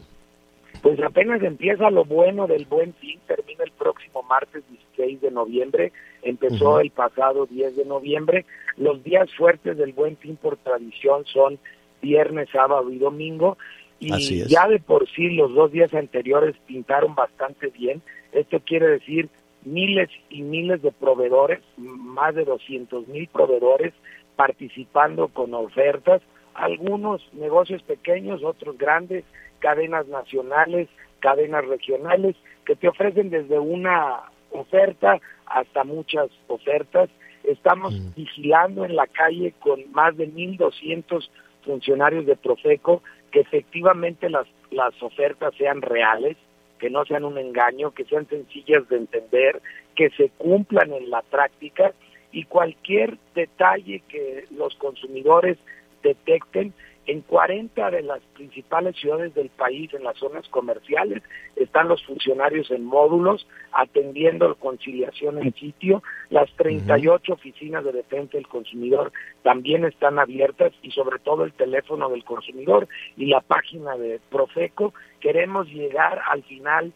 Pues 0.82 1.00
apenas 1.00 1.42
empieza 1.42 1.90
lo 1.90 2.04
bueno 2.04 2.46
del 2.48 2.66
buen 2.66 2.92
fin, 2.94 3.20
termina 3.26 3.64
el 3.64 3.70
próximo 3.70 4.22
martes 4.24 4.64
16 4.68 5.20
de 5.20 5.30
noviembre, 5.30 5.92
empezó 6.22 6.80
el 6.80 6.90
pasado 6.90 7.46
10 7.46 7.76
de 7.76 7.84
noviembre. 7.84 8.44
Los 8.76 9.02
días 9.04 9.32
fuertes 9.34 9.78
del 9.78 9.92
buen 9.92 10.16
fin 10.16 10.36
por 10.36 10.56
tradición 10.56 11.24
son 11.26 11.58
viernes, 12.00 12.48
sábado 12.52 12.90
y 12.90 12.98
domingo 12.98 13.56
y 14.02 14.44
ya 14.48 14.66
de 14.66 14.80
por 14.80 15.08
sí 15.10 15.30
los 15.30 15.54
dos 15.54 15.70
días 15.70 15.94
anteriores 15.94 16.56
pintaron 16.66 17.14
bastante 17.14 17.68
bien. 17.68 18.02
Esto 18.32 18.60
quiere 18.60 18.88
decir 18.88 19.28
miles 19.64 20.10
y 20.28 20.42
miles 20.42 20.82
de 20.82 20.90
proveedores, 20.90 21.60
más 21.76 22.34
de 22.34 22.44
200 22.44 23.06
mil 23.06 23.28
proveedores 23.28 23.94
participando 24.34 25.28
con 25.28 25.54
ofertas, 25.54 26.20
algunos 26.54 27.22
negocios 27.32 27.82
pequeños, 27.82 28.42
otros 28.42 28.76
grandes, 28.76 29.24
cadenas 29.62 30.06
nacionales, 30.08 30.88
cadenas 31.20 31.64
regionales, 31.66 32.36
que 32.66 32.76
te 32.76 32.88
ofrecen 32.88 33.30
desde 33.30 33.58
una 33.58 34.24
oferta 34.50 35.20
hasta 35.46 35.84
muchas 35.84 36.28
ofertas. 36.48 37.08
Estamos 37.44 37.94
mm. 37.94 38.14
vigilando 38.16 38.84
en 38.84 38.96
la 38.96 39.06
calle 39.06 39.54
con 39.60 39.90
más 39.92 40.16
de 40.16 40.28
1.200 40.28 41.28
funcionarios 41.64 42.26
de 42.26 42.36
Profeco 42.36 43.02
que 43.30 43.40
efectivamente 43.40 44.28
las, 44.28 44.46
las 44.70 45.00
ofertas 45.02 45.54
sean 45.56 45.80
reales, 45.80 46.36
que 46.78 46.90
no 46.90 47.04
sean 47.06 47.24
un 47.24 47.38
engaño, 47.38 47.92
que 47.92 48.04
sean 48.04 48.28
sencillas 48.28 48.86
de 48.88 48.96
entender, 48.98 49.62
que 49.94 50.10
se 50.10 50.28
cumplan 50.36 50.92
en 50.92 51.08
la 51.08 51.22
práctica 51.22 51.92
y 52.32 52.44
cualquier 52.44 53.16
detalle 53.34 54.02
que 54.08 54.44
los 54.50 54.74
consumidores 54.76 55.56
detecten 56.02 56.74
en 57.06 57.20
40 57.22 57.90
de 57.90 58.02
las 58.02 58.20
principales 58.34 58.96
ciudades 58.96 59.34
del 59.34 59.48
país, 59.50 59.92
en 59.92 60.04
las 60.04 60.16
zonas 60.18 60.48
comerciales, 60.48 61.22
están 61.56 61.88
los 61.88 62.04
funcionarios 62.04 62.70
en 62.70 62.84
módulos 62.84 63.46
atendiendo 63.72 64.54
conciliación 64.56 65.38
en 65.42 65.54
sitio. 65.54 66.02
Las 66.30 66.50
38 66.56 67.32
oficinas 67.32 67.84
de 67.84 67.92
defensa 67.92 68.36
del 68.36 68.46
consumidor 68.46 69.12
también 69.42 69.84
están 69.84 70.18
abiertas 70.18 70.72
y 70.82 70.90
sobre 70.92 71.18
todo 71.18 71.44
el 71.44 71.52
teléfono 71.52 72.08
del 72.08 72.24
consumidor 72.24 72.88
y 73.16 73.26
la 73.26 73.40
página 73.40 73.96
de 73.96 74.20
Profeco. 74.30 74.94
Queremos 75.20 75.66
llegar 75.68 76.20
al 76.30 76.42
final 76.44 76.92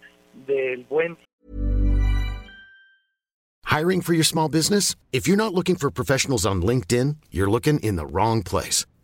del 0.46 0.84
buen. 0.84 1.16
Hiring 3.64 4.00
for 4.00 4.14
your 4.14 4.24
small 4.24 4.48
business? 4.48 4.94
If 5.12 5.26
you're 5.26 5.36
not 5.36 5.52
looking 5.52 5.76
for 5.76 5.90
professionals 5.90 6.46
on 6.46 6.62
LinkedIn, 6.62 7.16
you're 7.30 7.50
looking 7.50 7.80
in 7.80 7.96
the 7.96 8.06
wrong 8.06 8.42
place. 8.42 8.86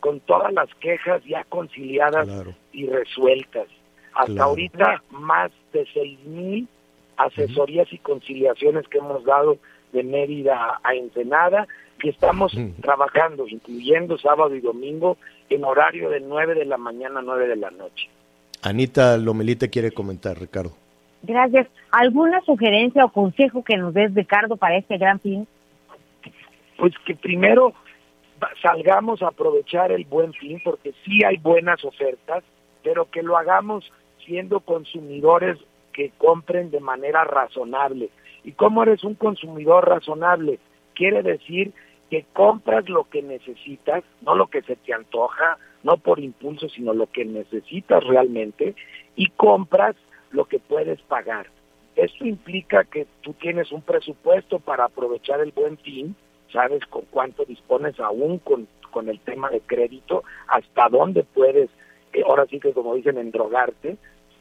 Con 0.00 0.20
todas 0.20 0.52
las 0.52 0.72
quejas 0.76 1.22
ya 1.24 1.44
conciliadas 1.44 2.26
claro. 2.26 2.54
y 2.72 2.86
resueltas. 2.86 3.66
Hasta 4.14 4.32
claro. 4.32 4.50
ahorita, 4.50 5.02
más 5.10 5.50
de 5.72 5.86
seis 5.92 6.18
mil 6.24 6.68
asesorías 7.16 7.88
uh 7.88 7.90
-huh. 7.90 7.94
y 7.94 7.98
conciliaciones 7.98 8.88
que 8.88 8.98
hemos 8.98 9.24
dado 9.24 9.58
de 9.92 10.02
Mérida 10.02 10.80
a 10.82 10.94
Ensenada, 10.94 11.66
que 11.98 12.10
estamos 12.10 12.54
uh 12.54 12.58
-huh. 12.58 12.80
trabajando, 12.80 13.48
incluyendo 13.48 14.18
sábado 14.18 14.54
y 14.54 14.60
domingo, 14.60 15.16
en 15.50 15.64
horario 15.64 16.10
de 16.10 16.20
9 16.20 16.54
de 16.54 16.64
la 16.64 16.76
mañana 16.76 17.20
a 17.20 17.22
9 17.22 17.48
de 17.48 17.56
la 17.56 17.70
noche. 17.70 18.08
Anita 18.62 19.16
Lomelite 19.16 19.70
quiere 19.70 19.90
comentar, 19.92 20.38
Ricardo. 20.38 20.72
Gracias. 21.22 21.66
¿Alguna 21.90 22.40
sugerencia 22.42 23.04
o 23.04 23.12
consejo 23.12 23.64
que 23.64 23.76
nos 23.76 23.94
des, 23.94 24.14
Ricardo, 24.14 24.56
para 24.56 24.76
este 24.76 24.98
gran 24.98 25.20
fin? 25.20 25.46
Pues 26.76 26.92
que 27.04 27.14
primero 27.16 27.72
salgamos 28.62 29.22
a 29.22 29.28
aprovechar 29.28 29.92
el 29.92 30.04
buen 30.04 30.32
fin, 30.32 30.60
porque 30.64 30.92
sí 31.04 31.24
hay 31.24 31.36
buenas 31.38 31.84
ofertas, 31.84 32.44
pero 32.82 33.10
que 33.10 33.22
lo 33.22 33.36
hagamos 33.36 33.90
siendo 34.24 34.60
consumidores 34.60 35.58
que 35.92 36.12
compren 36.18 36.70
de 36.70 36.80
manera 36.80 37.24
razonable. 37.24 38.10
¿Y 38.44 38.52
cómo 38.52 38.82
eres 38.82 39.04
un 39.04 39.14
consumidor 39.14 39.88
razonable? 39.88 40.58
Quiere 40.94 41.22
decir 41.22 41.72
que 42.10 42.24
compras 42.32 42.88
lo 42.88 43.04
que 43.04 43.22
necesitas, 43.22 44.04
no 44.22 44.34
lo 44.34 44.46
que 44.46 44.62
se 44.62 44.76
te 44.76 44.94
antoja, 44.94 45.58
no 45.82 45.96
por 45.96 46.20
impulso, 46.20 46.68
sino 46.68 46.94
lo 46.94 47.06
que 47.08 47.24
necesitas 47.24 48.04
realmente, 48.04 48.74
y 49.16 49.28
compras 49.30 49.96
lo 50.30 50.46
que 50.46 50.58
puedes 50.58 51.00
pagar. 51.02 51.48
Esto 51.96 52.24
implica 52.26 52.84
que 52.84 53.06
tú 53.22 53.32
tienes 53.34 53.72
un 53.72 53.82
presupuesto 53.82 54.60
para 54.60 54.84
aprovechar 54.84 55.40
el 55.40 55.52
buen 55.52 55.78
fin, 55.78 56.14
sabes 56.52 56.84
con 56.86 57.02
cuánto 57.10 57.44
dispones 57.44 57.98
aún 58.00 58.38
con, 58.38 58.68
con 58.90 59.08
el 59.08 59.20
tema 59.20 59.50
de 59.50 59.60
crédito, 59.60 60.24
hasta 60.46 60.88
dónde 60.88 61.24
puedes, 61.24 61.70
eh, 62.12 62.22
ahora 62.26 62.46
sí 62.46 62.58
que 62.60 62.72
como 62.72 62.94
dicen, 62.94 63.18
endrogarte, 63.18 63.96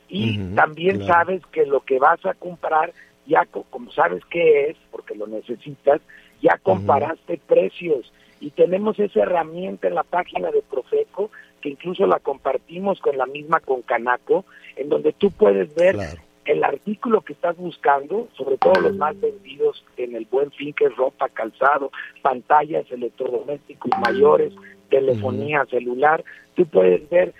y 0.10 0.40
uh 0.40 0.42
-huh, 0.42 0.56
también 0.56 0.98
claro. 1.00 1.14
sabes 1.14 1.42
que 1.52 1.66
lo 1.66 1.82
que 1.82 2.00
vas 2.00 2.26
a 2.26 2.34
comprar, 2.34 2.94
ya 3.26 3.46
como 3.46 3.92
sabes 3.92 4.24
qué 4.30 4.70
es, 4.70 4.78
porque 4.92 5.16
lo 5.16 5.28
necesitas, 5.28 6.02
ya 6.42 6.58
comparaste 6.64 7.34
uh 7.34 7.36
-huh. 7.36 7.42
precios 7.48 8.14
y 8.40 8.52
tenemos 8.52 9.00
esa 9.00 9.22
herramienta 9.22 9.88
en 9.88 9.96
la 9.96 10.04
página 10.04 10.52
de 10.52 10.62
Profeco 10.62 11.32
que 11.62 11.70
incluso 11.70 12.06
la 12.06 12.20
compartimos 12.20 13.00
con 13.00 13.18
la 13.18 13.26
misma 13.26 13.60
con 13.60 13.82
Canaco, 13.82 14.46
en 14.76 14.90
donde 14.90 15.12
tú 15.14 15.32
puedes 15.32 15.74
ver 15.76 15.96
claro. 15.96 16.22
El 16.48 16.64
artículo 16.64 17.22
que 17.22 17.34
estás 17.34 17.58
buscando, 17.58 18.30
sobre 18.38 18.58
todo 18.58 18.82
los 18.82 18.96
más 18.96 19.20
vendidos 19.20 19.84
en 19.98 20.16
el 20.16 20.26
buen 20.26 20.50
fin, 20.52 20.74
que 20.74 20.86
es 20.86 20.96
ropa, 20.96 21.28
calzado, 21.30 21.92
pantallas, 22.22 22.90
electrodomésticos 22.90 23.92
mayores, 24.00 24.54
telefonía 24.90 25.64
-huh. 25.64 25.70
celular, 25.70 26.24
tú 26.56 26.66
puedes 26.66 27.08
ver 27.10 27.34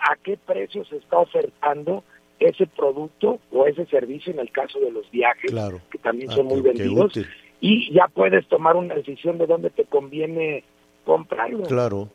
a 0.00 0.16
qué 0.16 0.36
precio 0.36 0.84
se 0.86 0.96
está 0.96 1.18
ofertando 1.18 2.02
ese 2.40 2.66
producto 2.66 3.38
o 3.52 3.66
ese 3.66 3.86
servicio 3.86 4.32
en 4.32 4.40
el 4.40 4.50
caso 4.50 4.80
de 4.80 4.90
los 4.90 5.08
viajes, 5.10 5.50
claro. 5.50 5.80
que 5.90 5.98
también 5.98 6.30
son 6.30 6.46
ah, 6.46 6.50
muy 6.50 6.60
vendidos, 6.60 7.12
y 7.60 7.92
ya 7.92 8.08
puedes 8.08 8.46
tomar 8.48 8.76
una 8.76 8.94
decisión 8.94 9.38
de 9.38 9.46
dónde 9.46 9.70
te 9.70 9.84
conviene 9.84 10.64
comprarlo. 11.04 11.62
Claro. 11.62 12.08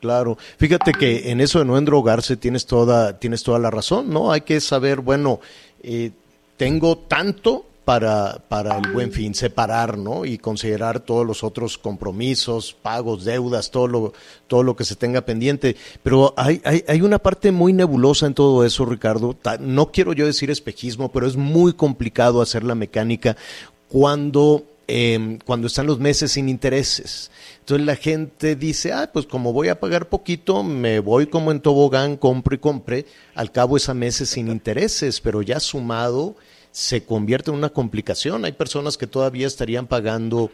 Claro, 0.00 0.36
fíjate 0.58 0.92
que 0.92 1.32
en 1.32 1.40
eso 1.40 1.58
de 1.58 1.64
no 1.64 1.76
endrogarse 1.76 2.36
tienes 2.36 2.66
toda, 2.66 3.18
tienes 3.18 3.42
toda 3.42 3.58
la 3.58 3.68
razón, 3.68 4.10
¿no? 4.10 4.30
Hay 4.30 4.42
que 4.42 4.60
saber, 4.60 5.00
bueno, 5.00 5.40
eh, 5.82 6.10
tengo 6.56 6.98
tanto 6.98 7.64
para, 7.84 8.38
para 8.48 8.76
el 8.76 8.92
buen 8.92 9.12
fin, 9.12 9.34
separar, 9.34 9.96
¿no? 9.96 10.26
Y 10.26 10.36
considerar 10.36 11.00
todos 11.00 11.26
los 11.26 11.42
otros 11.42 11.78
compromisos, 11.78 12.76
pagos, 12.82 13.24
deudas, 13.24 13.70
todo 13.70 13.86
lo, 13.86 14.12
todo 14.46 14.62
lo 14.62 14.76
que 14.76 14.84
se 14.84 14.94
tenga 14.94 15.22
pendiente. 15.22 15.74
Pero 16.02 16.34
hay, 16.36 16.60
hay, 16.64 16.84
hay 16.86 17.00
una 17.00 17.18
parte 17.18 17.50
muy 17.50 17.72
nebulosa 17.72 18.26
en 18.26 18.34
todo 18.34 18.62
eso, 18.66 18.84
Ricardo. 18.84 19.36
No 19.60 19.90
quiero 19.90 20.12
yo 20.12 20.26
decir 20.26 20.50
espejismo, 20.50 21.10
pero 21.10 21.26
es 21.26 21.36
muy 21.36 21.72
complicado 21.72 22.42
hacer 22.42 22.62
la 22.62 22.74
mecánica 22.74 23.38
cuando 23.88 24.64
eh, 24.88 25.38
cuando 25.44 25.66
están 25.66 25.86
los 25.86 26.00
meses 26.00 26.32
sin 26.32 26.48
intereses. 26.48 27.30
Entonces 27.60 27.86
la 27.86 27.96
gente 27.96 28.56
dice, 28.56 28.92
ah, 28.92 29.10
pues 29.12 29.26
como 29.26 29.52
voy 29.52 29.68
a 29.68 29.78
pagar 29.78 30.08
poquito, 30.08 30.62
me 30.64 30.98
voy 31.00 31.26
como 31.26 31.52
en 31.52 31.60
tobogán, 31.60 32.16
compro 32.16 32.54
y 32.54 32.58
compre, 32.58 33.04
al 33.34 33.52
cabo 33.52 33.76
es 33.76 33.88
a 33.90 33.94
meses 33.94 34.30
sin 34.30 34.48
intereses, 34.48 35.20
pero 35.20 35.42
ya 35.42 35.60
sumado 35.60 36.34
se 36.70 37.04
convierte 37.04 37.50
en 37.50 37.58
una 37.58 37.68
complicación. 37.68 38.46
Hay 38.46 38.52
personas 38.52 38.96
que 38.96 39.06
todavía 39.06 39.46
estarían 39.46 39.86
pagando 39.86 40.50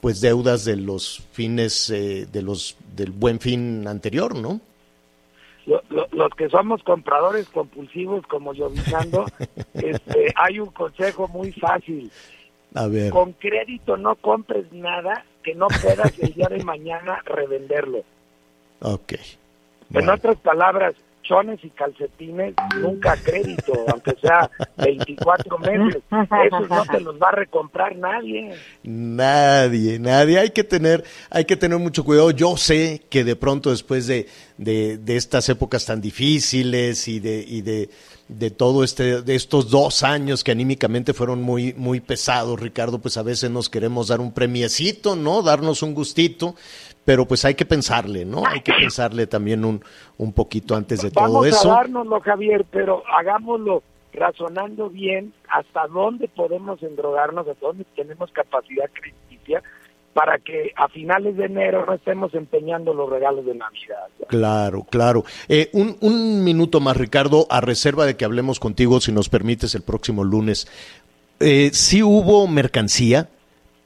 pues 0.00 0.20
deudas 0.20 0.64
de 0.64 0.76
los 0.76 1.22
fines 1.32 1.90
eh, 1.90 2.26
de 2.30 2.42
los 2.42 2.76
del 2.94 3.10
buen 3.10 3.40
fin 3.40 3.88
anterior, 3.88 4.36
¿no? 4.36 4.60
Lo, 5.66 5.82
lo, 5.90 6.06
los 6.12 6.30
que 6.34 6.48
somos 6.48 6.82
compradores 6.82 7.48
compulsivos 7.48 8.26
como 8.26 8.54
yo 8.54 8.70
este, 9.74 10.32
hay 10.36 10.60
un 10.60 10.70
consejo 10.70 11.28
muy 11.28 11.52
fácil 11.52 12.10
a 12.74 12.86
ver. 12.86 13.10
Con 13.10 13.32
crédito 13.32 13.96
no 13.96 14.16
compres 14.16 14.70
nada 14.72 15.24
que 15.42 15.54
no 15.54 15.68
puedas 15.68 16.18
el 16.18 16.34
día 16.34 16.48
de 16.48 16.62
mañana 16.64 17.20
revenderlo. 17.24 18.02
Ok. 18.80 19.14
Bueno. 19.90 20.12
En 20.12 20.18
otras 20.18 20.36
palabras, 20.36 20.94
chones 21.22 21.58
y 21.62 21.70
calcetines 21.70 22.54
nunca 22.80 23.16
crédito, 23.16 23.72
aunque 23.88 24.14
sea 24.20 24.50
24 24.78 25.58
meses. 25.58 26.02
Esos 26.46 26.68
no 26.68 26.84
te 26.86 27.00
los 27.00 27.16
va 27.20 27.28
a 27.28 27.32
recomprar 27.32 27.96
nadie. 27.96 28.54
Nadie, 28.82 29.98
nadie. 29.98 30.38
Hay 30.38 30.50
que 30.50 30.64
tener, 30.64 31.04
hay 31.30 31.44
que 31.44 31.56
tener 31.56 31.78
mucho 31.78 32.04
cuidado. 32.04 32.30
Yo 32.30 32.56
sé 32.56 33.02
que 33.10 33.24
de 33.24 33.36
pronto 33.36 33.70
después 33.70 34.06
de, 34.06 34.26
de, 34.56 34.98
de 34.98 35.16
estas 35.16 35.48
épocas 35.48 35.84
tan 35.84 36.00
difíciles 36.00 37.06
y 37.08 37.20
de, 37.20 37.44
y 37.46 37.60
de 37.60 37.90
de 38.28 38.50
todo 38.50 38.84
este, 38.84 39.22
de 39.22 39.34
estos 39.34 39.70
dos 39.70 40.02
años 40.02 40.44
que 40.44 40.52
anímicamente 40.52 41.14
fueron 41.14 41.42
muy, 41.42 41.72
muy 41.74 42.00
pesados, 42.00 42.60
Ricardo, 42.60 42.98
pues 42.98 43.16
a 43.16 43.22
veces 43.22 43.50
nos 43.50 43.70
queremos 43.70 44.08
dar 44.08 44.20
un 44.20 44.32
premiecito, 44.32 45.16
¿no? 45.16 45.42
Darnos 45.42 45.82
un 45.82 45.94
gustito, 45.94 46.54
pero 47.04 47.26
pues 47.26 47.44
hay 47.44 47.54
que 47.54 47.64
pensarle, 47.64 48.24
¿no? 48.26 48.44
Hay 48.46 48.60
que 48.60 48.72
pensarle 48.72 49.26
también 49.26 49.64
un, 49.64 49.82
un 50.18 50.32
poquito 50.32 50.76
antes 50.76 51.00
de 51.00 51.10
Vamos 51.10 51.32
todo 51.32 51.44
eso. 51.46 51.68
Vamos 51.68 51.72
a 51.72 51.82
dárnoslo, 51.82 52.20
Javier, 52.20 52.66
pero 52.70 53.02
hagámoslo 53.18 53.82
razonando 54.12 54.90
bien 54.90 55.32
hasta 55.48 55.86
dónde 55.86 56.28
podemos 56.28 56.82
endrogarnos, 56.82 57.48
hasta 57.48 57.66
dónde 57.66 57.84
tenemos 57.96 58.30
capacidad 58.32 58.90
crediticia 58.92 59.62
para 60.18 60.40
que 60.40 60.72
a 60.74 60.88
finales 60.88 61.36
de 61.36 61.44
enero 61.44 61.86
no 61.86 61.94
estemos 61.94 62.34
empeñando 62.34 62.92
los 62.92 63.08
regalos 63.08 63.46
de 63.46 63.54
Navidad. 63.54 64.08
Claro, 64.26 64.84
claro. 64.90 65.24
Eh, 65.48 65.70
un, 65.72 66.42
minuto 66.42 66.80
más, 66.80 66.96
Ricardo, 66.96 67.46
a 67.50 67.60
reserva 67.60 68.04
de 68.04 68.16
que 68.16 68.24
hablemos 68.24 68.58
contigo, 68.58 69.00
si 69.00 69.12
nos 69.12 69.28
permites, 69.28 69.76
el 69.76 69.82
próximo 69.82 70.24
lunes. 70.24 70.66
Eh, 71.38 71.70
¿Sí 71.72 72.02
hubo 72.02 72.48
mercancía? 72.48 73.28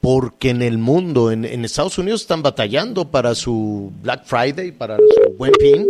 Porque 0.01 0.49
en 0.49 0.63
el 0.63 0.79
mundo, 0.79 1.29
en, 1.29 1.45
Estados 1.63 1.99
Unidos 1.99 2.21
están 2.21 2.41
batallando 2.41 3.11
para 3.11 3.35
su 3.35 3.93
Black 4.01 4.25
Friday, 4.25 4.71
para 4.71 4.97
su 4.97 5.33
Buen 5.37 5.53
Fin. 5.59 5.87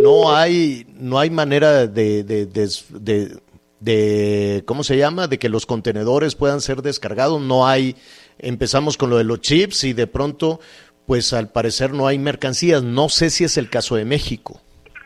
No 0.00 0.32
hay, 0.32 0.86
no 0.96 1.18
hay 1.18 1.30
manera 1.30 1.88
de, 1.88 2.22
de, 2.22 2.46
de, 2.46 3.40
de, 3.80 4.62
¿cómo 4.64 4.84
se 4.84 4.96
llama? 4.96 5.26
De 5.26 5.40
que 5.40 5.48
los 5.48 5.66
contenedores 5.66 6.36
puedan 6.36 6.60
ser 6.60 6.82
descargados. 6.82 7.42
No 7.42 7.66
hay 7.66 7.96
empezamos 8.42 8.96
con 8.96 9.10
lo 9.10 9.16
de 9.16 9.24
los 9.24 9.40
chips 9.40 9.84
y 9.84 9.92
de 9.94 10.06
pronto, 10.06 10.60
pues 11.06 11.32
al 11.32 11.48
parecer 11.48 11.92
no 11.92 12.06
hay 12.06 12.18
mercancías. 12.18 12.82
No 12.82 13.08
sé 13.08 13.30
si 13.30 13.44
es 13.44 13.56
el 13.56 13.70
caso 13.70 13.96
de 13.96 14.04
México. 14.04 14.60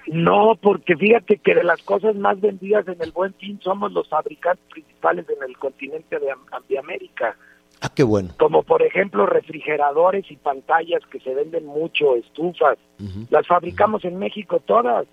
No, 0.07 0.57
porque 0.61 0.97
fíjate 0.97 1.39
que 1.39 1.55
de 1.55 1.65
las 1.65 1.83
cosas 1.83 2.15
más 2.15 2.41
vendidas 2.41 2.87
en 2.87 2.97
el 3.01 3.11
Buen 3.11 3.35
Fin 3.35 3.59
somos 3.63 3.93
los 3.93 4.09
fabricantes 4.09 4.65
principales 4.71 5.27
en 5.29 5.49
el 5.49 5.57
continente 5.59 6.19
de, 6.19 6.79
América. 6.79 7.37
Ah, 7.81 7.91
qué 7.95 8.05
bueno. 8.05 8.31
Como 8.39 8.63
por 8.63 8.83
ejemplo 8.83 9.27
refrigeradores 9.27 10.31
y 10.31 10.37
pantallas 10.37 11.03
que 11.11 11.19
se 11.21 11.35
venden 11.35 11.67
mucho, 11.67 12.15
estufas. 12.17 12.79
Las 13.31 13.47
fabricamos 13.47 14.05
en 14.05 14.19
México 14.19 14.63
todas. 14.65 15.07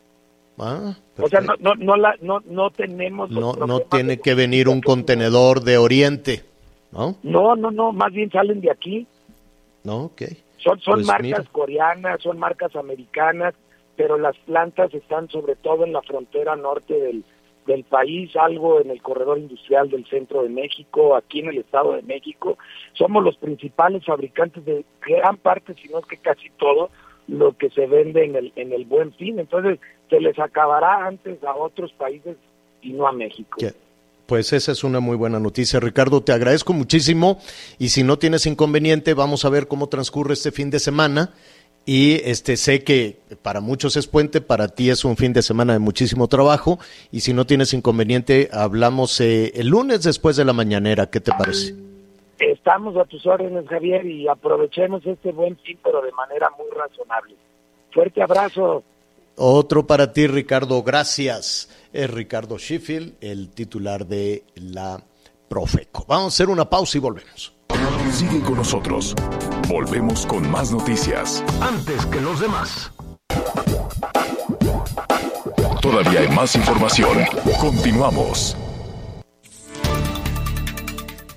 Ah, 0.60 0.96
o 1.18 1.28
sea, 1.28 1.42
no, 1.42 1.56
no, 1.60 1.74
no, 1.76 1.98
la, 1.98 2.16
no, 2.22 2.42
no 2.46 2.70
tenemos... 2.70 3.32
No, 3.32 3.54
no 3.54 3.80
tiene 3.80 4.20
que 4.20 4.36
venir 4.36 4.70
un 4.70 4.82
contenedor 4.82 5.62
de 5.62 5.80
Oriente. 5.80 6.44
¿No? 6.94 7.18
No, 7.24 7.56
no, 7.56 7.92
más 7.92 8.14
bien 8.14 8.32
salen 8.32 8.62
de 8.62 8.72
aquí. 8.72 9.08
No, 9.84 10.06
ok. 10.06 10.22
Son, 10.58 10.80
son 10.80 10.96
pues 10.96 11.08
marcas 11.08 11.50
coreanas, 11.50 12.22
son 12.22 12.40
marcas 12.40 12.76
americanas, 12.76 13.54
pero 13.96 14.18
las 14.18 14.38
plantas 14.40 14.94
están 14.94 15.30
sobre 15.30 15.56
todo 15.56 15.84
en 15.84 15.92
la 15.92 16.02
frontera 16.02 16.56
norte 16.56 16.94
del, 16.94 17.26
del 17.66 17.84
país, 17.84 18.34
algo 18.36 18.80
en 18.80 18.92
el 18.92 19.02
corredor 19.02 19.40
industrial 19.40 19.90
del 19.90 20.06
centro 20.06 20.44
de 20.44 20.50
México, 20.50 21.16
aquí 21.16 21.40
en 21.40 21.50
el 21.50 21.58
Estado 21.58 21.94
de 21.94 22.02
México. 22.04 22.58
Somos 22.94 23.24
los 23.24 23.36
principales 23.38 24.06
fabricantes 24.06 24.64
de 24.64 24.86
gran 25.06 25.38
parte, 25.38 25.74
si 25.76 25.90
no 25.90 26.00
es 26.00 26.06
que 26.06 26.18
casi 26.18 26.50
todo, 26.58 26.90
lo 27.28 27.58
que 27.58 27.70
se 27.70 27.88
vende 27.88 28.24
en 28.24 28.36
el, 28.36 28.54
en 28.56 28.74
el 28.74 28.86
buen 28.86 29.14
fin. 29.14 29.40
Entonces, 29.40 29.80
se 30.10 30.20
les 30.20 30.38
acabará 30.40 31.06
antes 31.08 31.44
a 31.44 31.56
otros 31.56 31.92
países 31.94 32.38
y 32.82 32.94
no 32.94 33.08
a 33.08 33.12
México. 33.12 33.58
Pues 34.26 34.54
esa 34.54 34.72
es 34.72 34.84
una 34.84 35.00
muy 35.00 35.18
buena 35.18 35.40
noticia, 35.40 35.80
Ricardo. 35.80 36.24
Te 36.24 36.32
agradezco 36.32 36.74
muchísimo 36.74 37.40
y 37.78 37.90
si 37.90 38.04
no 38.04 38.18
tienes 38.18 38.46
inconveniente, 38.46 39.14
vamos 39.14 39.44
a 39.44 39.50
ver 39.50 39.68
cómo 39.68 39.88
transcurre 39.88 40.34
este 40.34 40.52
fin 40.52 40.70
de 40.70 40.80
semana. 40.80 41.34
Y 41.86 42.22
este 42.24 42.56
sé 42.56 42.86
que 42.86 43.20
para 43.42 43.60
muchos 43.60 43.98
es 43.98 44.08
puente, 44.08 44.40
para 44.40 44.70
ti 44.70 44.90
es 44.90 45.04
un 45.04 45.18
fin 45.18 45.34
de 45.34 45.42
semana 45.42 45.74
de 45.74 45.80
muchísimo 45.80 46.30
trabajo. 46.30 46.80
Y 47.12 47.20
si 47.20 47.34
no 47.34 47.46
tienes 47.46 47.74
inconveniente, 47.74 48.50
hablamos 48.54 49.20
eh, 49.20 49.52
el 49.56 49.68
lunes 49.68 50.04
después 50.04 50.38
de 50.38 50.46
la 50.46 50.54
mañanera. 50.54 51.10
¿Qué 51.10 51.20
te 51.20 51.34
parece? 51.34 51.76
Estamos 52.40 52.96
a 52.96 53.04
tus 53.04 53.26
órdenes, 53.26 53.68
Javier, 53.68 54.06
y 54.06 54.30
aprovechemos 54.30 55.06
este 55.06 55.34
buen 55.34 55.58
fin, 55.58 55.78
pero 55.84 56.02
de 56.02 56.12
manera 56.14 56.50
muy 56.58 56.68
razonable. 56.74 57.36
Fuerte 57.92 58.22
abrazo. 58.22 58.84
Otro 59.36 59.86
para 59.86 60.14
ti, 60.14 60.28
Ricardo. 60.28 60.82
Gracias 60.84 61.70
es 61.94 62.10
Ricardo 62.10 62.58
Sheffield, 62.58 63.16
el 63.22 63.50
titular 63.50 64.06
de 64.06 64.44
la 64.56 65.02
Profeco. 65.48 66.06
Vamos 66.08 66.26
a 66.26 66.36
hacer 66.36 66.50
una 66.50 66.68
pausa 66.68 66.98
y 66.98 67.02
volvemos. 67.02 67.54
Sigue 68.12 68.42
con 68.42 68.56
nosotros. 68.56 69.16
Volvemos 69.70 70.26
con 70.26 70.50
más 70.50 70.72
noticias. 70.72 71.44
Antes 71.62 72.06
que 72.08 72.20
los 72.20 72.40
demás. 72.40 72.92
Todavía 75.82 76.22
hay 76.22 76.30
más 76.30 76.56
información. 76.56 77.20
Continuamos. 77.60 78.58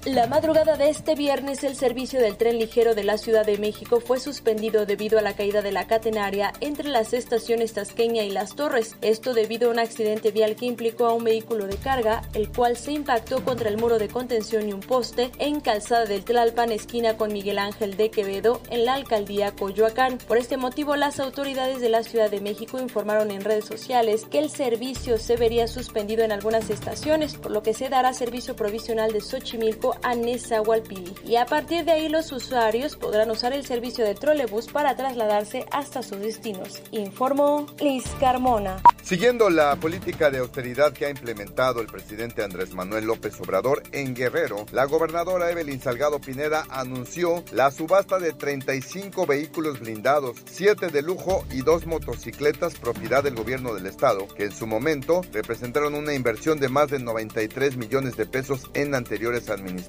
La 0.07 0.29
madrugada 0.29 0.77
de 0.77 0.89
este 0.89 1.17
viernes, 1.17 1.65
el 1.65 1.75
servicio 1.75 2.21
del 2.21 2.37
tren 2.37 2.61
ligero 2.61 2.95
de 2.95 3.03
la 3.03 3.19
Ciudad 3.19 3.45
de 3.45 3.59
México 3.59 3.99
fue 3.99 4.21
suspendido 4.21 4.87
debido 4.87 5.19
a 5.19 5.23
la 5.23 5.35
caída 5.35 5.63
de 5.63 5.73
la 5.73 5.89
catenaria 5.89 6.53
entre 6.61 6.91
las 6.91 7.13
estaciones 7.13 7.73
Tasqueña 7.73 8.23
y 8.23 8.31
Las 8.31 8.55
Torres. 8.55 8.95
Esto 9.01 9.35
debido 9.35 9.69
a 9.69 9.73
un 9.73 9.81
accidente 9.81 10.31
vial 10.31 10.55
que 10.55 10.67
implicó 10.67 11.07
a 11.07 11.13
un 11.13 11.25
vehículo 11.25 11.67
de 11.67 11.77
carga, 11.77 12.23
el 12.35 12.53
cual 12.53 12.77
se 12.77 12.93
impactó 12.93 13.45
contra 13.45 13.69
el 13.69 13.79
muro 13.79 13.99
de 13.99 14.07
contención 14.07 14.69
y 14.69 14.73
un 14.73 14.79
poste 14.79 15.33
en 15.41 15.59
Calzada 15.59 16.05
del 16.05 16.25
Tlalpan, 16.25 16.71
esquina 16.71 17.17
con 17.17 17.33
Miguel 17.33 17.59
Ángel 17.59 17.97
de 17.97 18.13
Quevedo, 18.13 18.61
en 18.71 18.85
la 18.85 18.95
alcaldía 18.95 19.57
Coyoacán. 19.57 20.19
Por 20.19 20.39
este 20.39 20.57
motivo, 20.57 20.95
las 20.95 21.19
autoridades 21.19 21.81
de 21.81 21.89
la 21.89 22.05
Ciudad 22.05 22.31
de 22.31 22.41
México 22.41 22.79
informaron 22.79 23.33
en 23.33 23.43
redes 23.43 23.65
sociales 23.65 24.25
que 24.31 24.39
el 24.39 24.51
servicio 24.51 25.19
se 25.19 25.35
vería 25.35 25.67
suspendido 25.67 26.23
en 26.23 26.31
algunas 26.31 26.71
estaciones, 26.71 27.35
por 27.35 27.51
lo 27.51 27.65
que 27.65 27.75
se 27.75 27.89
dará 27.89 28.13
servicio 28.13 28.55
provisional 28.55 29.13
de 29.13 29.21
Xochimilco 29.21 29.96
a 30.03 30.15
Nezahualpili. 30.15 31.15
Y 31.25 31.37
a 31.37 31.47
partir 31.47 31.85
de 31.85 31.93
ahí 31.93 32.09
los 32.09 32.33
usuarios 32.33 32.97
podrán 32.97 33.31
usar 33.31 33.53
el 33.53 33.65
servicio 33.65 34.05
de 34.05 34.15
trolebús 34.15 34.69
para 34.69 34.97
trasladarse 34.97 35.67
hasta 35.71 36.03
sus 36.03 36.21
destinos. 36.21 36.83
Informó 36.91 37.67
Liz 37.81 38.05
Carmona. 38.21 38.83
Siguiendo 39.03 39.51
la 39.51 39.77
política 39.77 40.31
de 40.33 40.39
austeridad 40.39 40.93
que 40.93 41.07
ha 41.07 41.11
implementado 41.11 41.81
el 41.81 41.87
presidente 41.87 42.43
Andrés 42.43 42.75
Manuel 42.75 43.05
López 43.05 43.41
Obrador 43.41 43.85
en 43.93 44.17
Guerrero, 44.17 44.67
la 44.73 44.85
gobernadora 44.85 45.49
Evelyn 45.49 45.81
Salgado 45.81 46.21
Pineda 46.21 46.67
anunció 46.71 47.45
la 47.53 47.71
subasta 47.71 48.19
de 48.19 48.33
35 48.33 49.25
vehículos 49.25 49.79
blindados, 49.79 50.39
7 50.47 50.89
de 50.89 51.03
lujo 51.03 51.45
y 51.53 51.63
2 51.63 51.87
motocicletas 51.87 52.75
propiedad 52.75 53.23
del 53.23 53.37
gobierno 53.37 53.75
del 53.75 53.87
estado, 53.87 54.27
que 54.27 54.47
en 54.47 54.53
su 54.53 54.67
momento 54.67 55.21
representaron 55.33 55.95
una 55.95 56.13
inversión 56.13 56.59
de 56.59 56.69
más 56.69 56.91
de 56.91 56.99
93 56.99 57.77
millones 57.77 58.17
de 58.17 58.27
pesos 58.27 58.69
en 58.75 58.93
anteriores 58.97 59.49
administraciones 59.51 59.86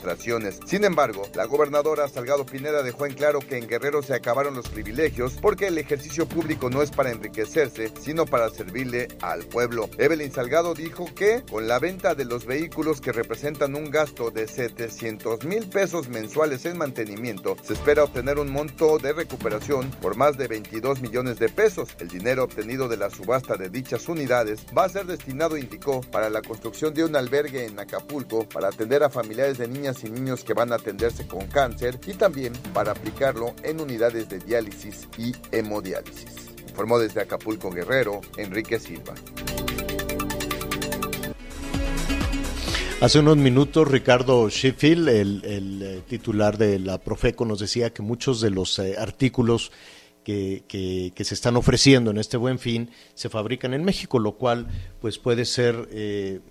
sin 0.65 0.83
embargo, 0.83 1.23
la 1.35 1.45
gobernadora 1.45 2.07
Salgado 2.07 2.45
Pineda 2.45 2.83
dejó 2.83 3.05
en 3.05 3.13
claro 3.13 3.39
que 3.39 3.57
en 3.57 3.67
Guerrero 3.67 4.01
se 4.01 4.13
acabaron 4.13 4.55
los 4.55 4.69
privilegios 4.69 5.33
porque 5.41 5.67
el 5.67 5.77
ejercicio 5.77 6.27
público 6.27 6.69
no 6.69 6.81
es 6.81 6.91
para 6.91 7.11
enriquecerse, 7.11 7.91
sino 7.99 8.25
para 8.25 8.49
servirle 8.49 9.07
al 9.21 9.45
pueblo. 9.45 9.89
Evelyn 9.97 10.31
Salgado 10.31 10.73
dijo 10.73 11.05
que 11.15 11.43
con 11.49 11.67
la 11.67 11.79
venta 11.79 12.15
de 12.15 12.25
los 12.25 12.45
vehículos 12.45 13.01
que 13.01 13.11
representan 13.11 13.75
un 13.75 13.89
gasto 13.89 14.29
de 14.29 14.47
700 14.47 15.45
mil 15.45 15.67
pesos 15.67 16.09
mensuales 16.09 16.65
en 16.65 16.77
mantenimiento, 16.77 17.57
se 17.63 17.73
espera 17.73 18.03
obtener 18.03 18.39
un 18.39 18.51
monto 18.51 18.97
de 18.99 19.13
recuperación 19.13 19.89
por 20.01 20.15
más 20.15 20.37
de 20.37 20.47
22 20.47 21.01
millones 21.01 21.39
de 21.39 21.49
pesos. 21.49 21.89
El 21.99 22.07
dinero 22.07 22.43
obtenido 22.43 22.87
de 22.87 22.97
la 22.97 23.09
subasta 23.09 23.55
de 23.57 23.69
dichas 23.69 24.07
unidades 24.07 24.65
va 24.77 24.85
a 24.85 24.89
ser 24.89 25.05
destinado, 25.05 25.57
indicó, 25.57 26.01
para 26.01 26.29
la 26.29 26.41
construcción 26.41 26.93
de 26.93 27.03
un 27.03 27.15
albergue 27.15 27.65
en 27.65 27.79
Acapulco 27.79 28.47
para 28.47 28.69
atender 28.69 29.03
a 29.03 29.09
familiares 29.09 29.57
de 29.57 29.67
y 29.77 30.09
niños 30.09 30.43
que 30.43 30.53
van 30.53 30.71
a 30.71 30.75
atenderse 30.75 31.27
con 31.27 31.45
cáncer 31.47 31.99
y 32.07 32.13
también 32.13 32.53
para 32.73 32.91
aplicarlo 32.91 33.53
en 33.63 33.79
unidades 33.79 34.27
de 34.27 34.39
diálisis 34.39 35.07
y 35.17 35.33
hemodiálisis. 35.51 36.49
Informó 36.67 36.97
desde 36.97 37.21
Acapulco 37.21 37.69
Guerrero, 37.69 38.21
Enrique 38.37 38.79
Silva. 38.79 39.13
Hace 42.99 43.19
unos 43.19 43.37
minutos 43.37 43.87
Ricardo 43.87 44.49
Sheffield, 44.49 45.09
el, 45.09 45.43
eh, 45.83 46.01
titular 46.07 46.57
de 46.57 46.79
la 46.79 46.97
Profeco, 46.97 47.45
nos 47.45 47.59
decía 47.59 47.93
que 47.93 48.01
muchos 48.01 48.41
de 48.41 48.49
los 48.49 48.79
eh, 48.79 48.95
artículos 48.97 49.71
que, 50.23 50.63
que, 50.67 51.23
se 51.23 51.35
están 51.35 51.55
ofreciendo 51.55 52.11
en 52.11 52.17
este 52.17 52.35
buen 52.35 52.57
fin 52.57 52.89
se 53.13 53.29
fabrican 53.29 53.73
en 53.75 53.85
México, 53.85 54.19
lo 54.19 54.33
cual 54.33 54.67
pues 54.99 55.19
puede 55.19 55.45
ser 55.45 55.87
eh, 55.91 56.41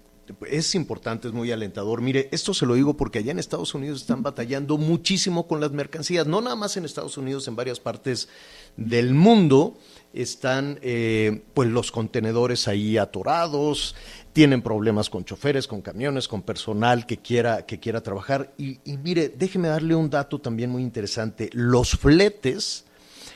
es 0.48 0.74
importante, 0.74 1.28
es 1.28 1.34
muy 1.34 1.52
alentador. 1.52 2.00
Mire, 2.00 2.28
esto 2.32 2.54
se 2.54 2.66
lo 2.66 2.74
digo 2.74 2.96
porque 2.96 3.18
allá 3.20 3.32
en 3.32 3.38
Estados 3.38 3.74
Unidos 3.74 4.00
están 4.00 4.22
batallando 4.22 4.78
muchísimo 4.78 5.46
con 5.46 5.60
las 5.60 5.72
mercancías, 5.72 6.26
no 6.26 6.40
nada 6.40 6.56
más 6.56 6.76
en 6.76 6.84
Estados 6.84 7.16
Unidos, 7.18 7.48
en 7.48 7.56
varias 7.56 7.80
partes 7.80 8.28
del 8.76 9.14
mundo 9.14 9.78
están 10.12 10.78
eh, 10.82 11.42
pues 11.54 11.68
los 11.68 11.92
contenedores 11.92 12.68
ahí 12.68 12.96
atorados, 12.96 13.94
tienen 14.32 14.62
problemas 14.62 15.10
con 15.10 15.24
choferes, 15.24 15.66
con 15.66 15.82
camiones, 15.82 16.28
con 16.28 16.42
personal 16.42 17.06
que 17.06 17.18
quiera, 17.18 17.66
que 17.66 17.80
quiera 17.80 18.02
trabajar. 18.02 18.52
Y, 18.58 18.78
mire, 19.02 19.28
déjeme 19.28 19.68
darle 19.68 19.94
un 19.94 20.10
dato 20.10 20.40
también 20.40 20.70
muy 20.70 20.82
interesante. 20.82 21.50
Los 21.52 21.90
fletes, 21.90 22.84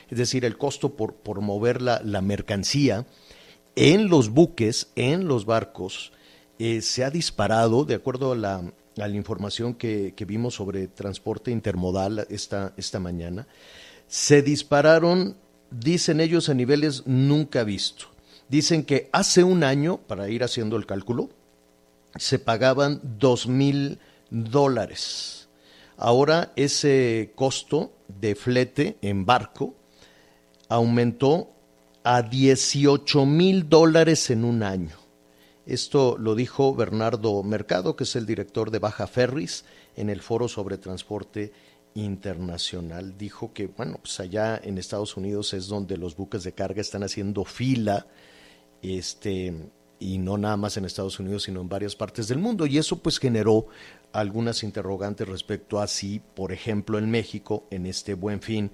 es 0.09 0.17
decir, 0.17 0.45
el 0.45 0.57
costo 0.57 0.95
por, 0.95 1.15
por 1.15 1.41
mover 1.41 1.81
la, 1.81 2.01
la 2.03 2.21
mercancía 2.21 3.05
en 3.75 4.09
los 4.09 4.29
buques, 4.29 4.91
en 4.95 5.27
los 5.27 5.45
barcos, 5.45 6.11
eh, 6.63 6.83
se 6.83 7.03
ha 7.03 7.09
disparado, 7.09 7.85
de 7.85 7.95
acuerdo 7.95 8.33
a 8.33 8.35
la, 8.35 9.09
información 9.09 9.73
que, 9.73 10.13
vimos 10.27 10.53
sobre 10.53 10.87
transporte 10.87 11.49
intermodal 11.49 12.27
esta, 12.29 12.73
esta 12.77 12.99
mañana, 12.99 13.47
se 14.07 14.43
dispararon, 14.43 15.35
dicen 15.71 16.19
ellos, 16.19 16.49
a 16.49 16.53
niveles 16.53 17.07
nunca 17.07 17.63
vistos. 17.63 18.09
Dicen 18.47 18.83
que 18.83 19.09
hace 19.11 19.43
un 19.43 19.63
año, 19.63 19.97
para 19.97 20.29
ir 20.29 20.43
haciendo 20.43 20.77
el 20.77 20.85
cálculo, 20.85 21.31
se 22.15 22.37
pagaban 22.37 23.01
dos 23.17 23.47
mil 23.47 23.97
dólares. 24.29 25.49
ahora 25.97 26.53
ese 26.55 27.31
costo 27.33 27.91
de 28.07 28.35
flete 28.35 28.97
en 29.01 29.25
barco 29.25 29.73
aumentó 30.69 31.49
a 32.03 32.21
18 32.21 33.25
mil 33.25 33.67
dólares 33.67 34.29
en 34.29 34.45
un 34.45 34.61
año. 34.61 35.00
Esto 35.65 36.17
lo 36.17 36.33
dijo 36.33 36.73
Bernardo 36.75 37.43
Mercado, 37.43 37.95
que 37.95 38.05
es 38.05 38.15
el 38.15 38.25
director 38.25 38.71
de 38.71 38.79
Baja 38.79 39.05
Ferris, 39.07 39.65
en 39.95 40.09
el 40.09 40.21
foro 40.21 40.47
sobre 40.47 40.77
transporte 40.77 41.53
internacional. 41.93 43.17
Dijo 43.17 43.53
que, 43.53 43.67
bueno, 43.67 43.99
pues 44.01 44.19
allá 44.19 44.59
en 44.63 44.77
Estados 44.77 45.17
Unidos 45.17 45.53
es 45.53 45.67
donde 45.67 45.97
los 45.97 46.15
buques 46.15 46.43
de 46.43 46.53
carga 46.53 46.81
están 46.81 47.03
haciendo 47.03 47.45
fila, 47.45 48.07
este, 48.81 49.53
y 49.99 50.17
no 50.17 50.37
nada 50.37 50.57
más 50.57 50.77
en 50.77 50.85
Estados 50.85 51.19
Unidos, 51.19 51.43
sino 51.43 51.61
en 51.61 51.69
varias 51.69 51.95
partes 51.95 52.27
del 52.27 52.39
mundo. 52.39 52.65
Y 52.65 52.79
eso 52.79 52.97
pues 52.97 53.19
generó 53.19 53.67
algunas 54.13 54.63
interrogantes 54.63 55.27
respecto 55.27 55.79
a 55.79 55.87
si, 55.87 56.19
por 56.19 56.51
ejemplo, 56.51 56.97
en 56.97 57.11
México, 57.11 57.67
en 57.69 57.85
este 57.85 58.15
buen 58.15 58.41
fin, 58.41 58.71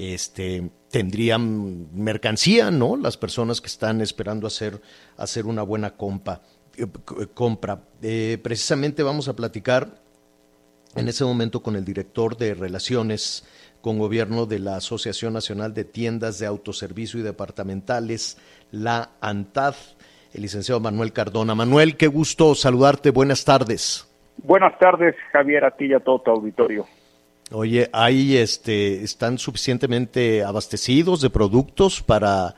este, 0.00 0.70
tendrían 0.90 1.94
mercancía, 1.94 2.70
¿no? 2.70 2.96
Las 2.96 3.16
personas 3.16 3.60
que 3.60 3.66
están 3.66 4.00
esperando 4.00 4.46
hacer, 4.46 4.80
hacer 5.16 5.46
una 5.46 5.62
buena 5.62 5.90
compa, 5.96 6.40
eh, 6.76 6.86
compra. 7.34 7.82
Eh, 8.00 8.38
precisamente 8.42 9.02
vamos 9.02 9.28
a 9.28 9.36
platicar 9.36 9.88
en 10.96 11.08
ese 11.08 11.24
momento 11.24 11.62
con 11.62 11.76
el 11.76 11.84
director 11.84 12.36
de 12.36 12.54
Relaciones 12.54 13.46
con 13.80 13.98
Gobierno 13.98 14.46
de 14.46 14.58
la 14.58 14.76
Asociación 14.76 15.32
Nacional 15.34 15.74
de 15.74 15.84
Tiendas 15.84 16.38
de 16.38 16.46
Autoservicio 16.46 17.20
y 17.20 17.22
Departamentales, 17.22 18.38
la 18.70 19.10
ANTAD, 19.20 19.74
el 20.32 20.42
licenciado 20.42 20.80
Manuel 20.80 21.12
Cardona. 21.12 21.54
Manuel, 21.54 21.96
qué 21.96 22.06
gusto 22.06 22.54
saludarte. 22.54 23.10
Buenas 23.10 23.44
tardes. 23.44 24.06
Buenas 24.38 24.78
tardes, 24.78 25.14
Javier, 25.32 25.64
a 25.64 25.70
ti 25.70 25.86
y 25.86 25.94
a 25.94 26.00
todo 26.00 26.20
tu 26.20 26.30
auditorio. 26.30 26.86
Oye, 27.52 27.88
¿hay, 27.92 28.36
este, 28.36 29.02
¿están 29.02 29.38
suficientemente 29.38 30.44
abastecidos 30.44 31.20
de 31.20 31.30
productos 31.30 32.00
para, 32.00 32.54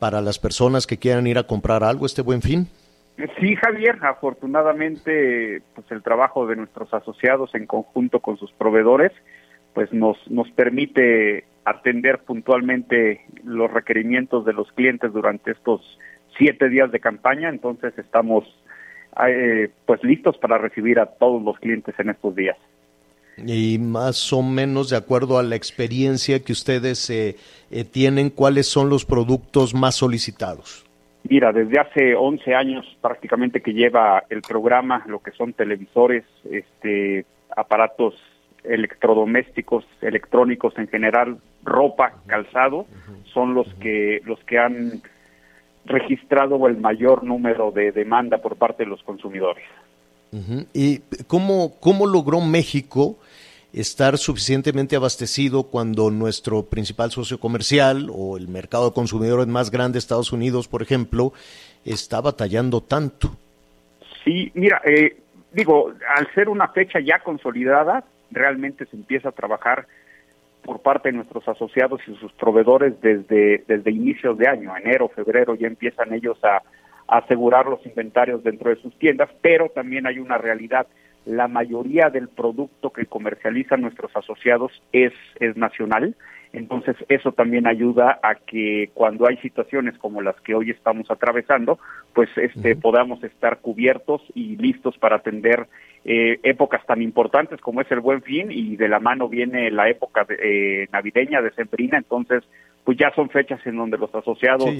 para 0.00 0.20
las 0.20 0.40
personas 0.40 0.84
que 0.84 0.98
quieran 0.98 1.28
ir 1.28 1.38
a 1.38 1.44
comprar 1.46 1.84
algo 1.84 2.06
este 2.06 2.22
buen 2.22 2.42
fin? 2.42 2.66
Sí, 3.38 3.54
Javier, 3.54 3.98
afortunadamente, 4.02 5.62
pues 5.74 5.90
el 5.92 6.02
trabajo 6.02 6.46
de 6.48 6.56
nuestros 6.56 6.92
asociados 6.92 7.54
en 7.54 7.66
conjunto 7.66 8.18
con 8.18 8.36
sus 8.36 8.50
proveedores, 8.52 9.12
pues 9.74 9.92
nos, 9.92 10.18
nos 10.28 10.50
permite 10.50 11.44
atender 11.64 12.18
puntualmente 12.18 13.24
los 13.44 13.70
requerimientos 13.70 14.44
de 14.44 14.54
los 14.54 14.70
clientes 14.72 15.12
durante 15.12 15.52
estos 15.52 15.80
siete 16.36 16.68
días 16.68 16.90
de 16.90 16.98
campaña, 16.98 17.48
entonces 17.48 17.96
estamos 17.96 18.44
eh, 19.28 19.70
pues 19.86 20.02
listos 20.02 20.36
para 20.38 20.58
recibir 20.58 20.98
a 20.98 21.06
todos 21.06 21.42
los 21.42 21.58
clientes 21.58 21.94
en 21.98 22.10
estos 22.10 22.34
días 22.34 22.56
y 23.36 23.78
más 23.78 24.32
o 24.32 24.42
menos 24.42 24.90
de 24.90 24.96
acuerdo 24.96 25.38
a 25.38 25.42
la 25.42 25.56
experiencia 25.56 26.42
que 26.42 26.52
ustedes 26.52 27.10
eh, 27.10 27.36
eh, 27.70 27.84
tienen, 27.84 28.30
¿cuáles 28.30 28.66
son 28.66 28.88
los 28.88 29.04
productos 29.04 29.74
más 29.74 29.96
solicitados? 29.96 30.84
Mira, 31.28 31.52
desde 31.52 31.80
hace 31.80 32.14
11 32.14 32.54
años 32.54 32.86
prácticamente 33.00 33.60
que 33.60 33.72
lleva 33.72 34.22
el 34.30 34.42
programa, 34.42 35.04
lo 35.06 35.18
que 35.20 35.32
son 35.32 35.52
televisores, 35.52 36.24
este, 36.50 37.26
aparatos 37.56 38.14
electrodomésticos, 38.62 39.84
electrónicos 40.00 40.76
en 40.78 40.88
general, 40.88 41.38
ropa, 41.64 42.14
calzado, 42.26 42.86
son 43.32 43.54
los 43.54 43.72
que 43.74 44.20
los 44.24 44.38
que 44.44 44.58
han 44.58 45.02
registrado 45.84 46.66
el 46.66 46.76
mayor 46.76 47.22
número 47.22 47.70
de 47.70 47.92
demanda 47.92 48.38
por 48.38 48.56
parte 48.56 48.84
de 48.84 48.90
los 48.90 49.02
consumidores. 49.02 49.64
¿Y 50.74 50.98
cómo, 51.26 51.76
cómo 51.80 52.06
logró 52.06 52.40
México 52.40 53.16
estar 53.76 54.16
suficientemente 54.16 54.96
abastecido 54.96 55.64
cuando 55.64 56.10
nuestro 56.10 56.62
principal 56.64 57.10
socio 57.10 57.38
comercial 57.38 58.08
o 58.10 58.38
el 58.38 58.48
mercado 58.48 58.88
de 58.88 58.94
consumidores 58.94 59.46
más 59.46 59.70
grande, 59.70 59.98
Estados 59.98 60.32
Unidos, 60.32 60.66
por 60.66 60.80
ejemplo, 60.80 61.34
está 61.84 62.22
batallando 62.22 62.80
tanto? 62.80 63.36
Sí, 64.24 64.50
mira, 64.54 64.80
eh, 64.84 65.18
digo, 65.52 65.92
al 66.16 66.32
ser 66.34 66.48
una 66.48 66.68
fecha 66.68 67.00
ya 67.00 67.18
consolidada, 67.18 68.04
realmente 68.30 68.86
se 68.86 68.96
empieza 68.96 69.28
a 69.28 69.32
trabajar 69.32 69.86
por 70.62 70.80
parte 70.80 71.10
de 71.10 71.16
nuestros 71.16 71.46
asociados 71.46 72.00
y 72.08 72.14
sus 72.16 72.32
proveedores 72.32 72.98
desde, 73.02 73.62
desde 73.68 73.90
inicios 73.90 74.38
de 74.38 74.48
año, 74.48 74.74
enero, 74.74 75.08
febrero, 75.08 75.54
ya 75.54 75.68
empiezan 75.68 76.14
ellos 76.14 76.38
a 76.42 76.62
asegurar 77.08 77.66
los 77.66 77.84
inventarios 77.86 78.42
dentro 78.42 78.70
de 78.70 78.76
sus 78.76 78.98
tiendas, 78.98 79.28
pero 79.42 79.68
también 79.68 80.06
hay 80.06 80.18
una 80.18 80.38
realidad 80.38 80.86
la 81.26 81.48
mayoría 81.48 82.08
del 82.08 82.28
producto 82.28 82.90
que 82.90 83.06
comercializan 83.06 83.82
nuestros 83.82 84.14
asociados 84.16 84.72
es, 84.92 85.12
es 85.40 85.56
nacional. 85.56 86.14
Entonces, 86.52 86.96
eso 87.08 87.32
también 87.32 87.66
ayuda 87.66 88.18
a 88.22 88.36
que 88.36 88.90
cuando 88.94 89.28
hay 89.28 89.36
situaciones 89.38 89.98
como 89.98 90.22
las 90.22 90.40
que 90.40 90.54
hoy 90.54 90.70
estamos 90.70 91.10
atravesando, 91.10 91.78
pues 92.14 92.30
este, 92.36 92.76
podamos 92.76 93.22
estar 93.24 93.58
cubiertos 93.58 94.22
y 94.34 94.56
listos 94.56 94.96
para 94.96 95.16
atender 95.16 95.66
eh, 96.04 96.38
épocas 96.44 96.86
tan 96.86 97.02
importantes 97.02 97.60
como 97.60 97.80
es 97.80 97.90
el 97.90 98.00
Buen 98.00 98.22
Fin 98.22 98.50
y 98.50 98.76
de 98.76 98.88
la 98.88 99.00
mano 99.00 99.28
viene 99.28 99.70
la 99.72 99.90
época 99.90 100.24
de, 100.24 100.36
eh, 100.84 100.88
navideña, 100.92 101.42
decembrina. 101.42 101.98
Entonces, 101.98 102.44
pues 102.84 102.96
ya 102.96 103.10
son 103.16 103.28
fechas 103.28 103.60
en 103.66 103.76
donde 103.76 103.98
los 103.98 104.14
asociados 104.14 104.70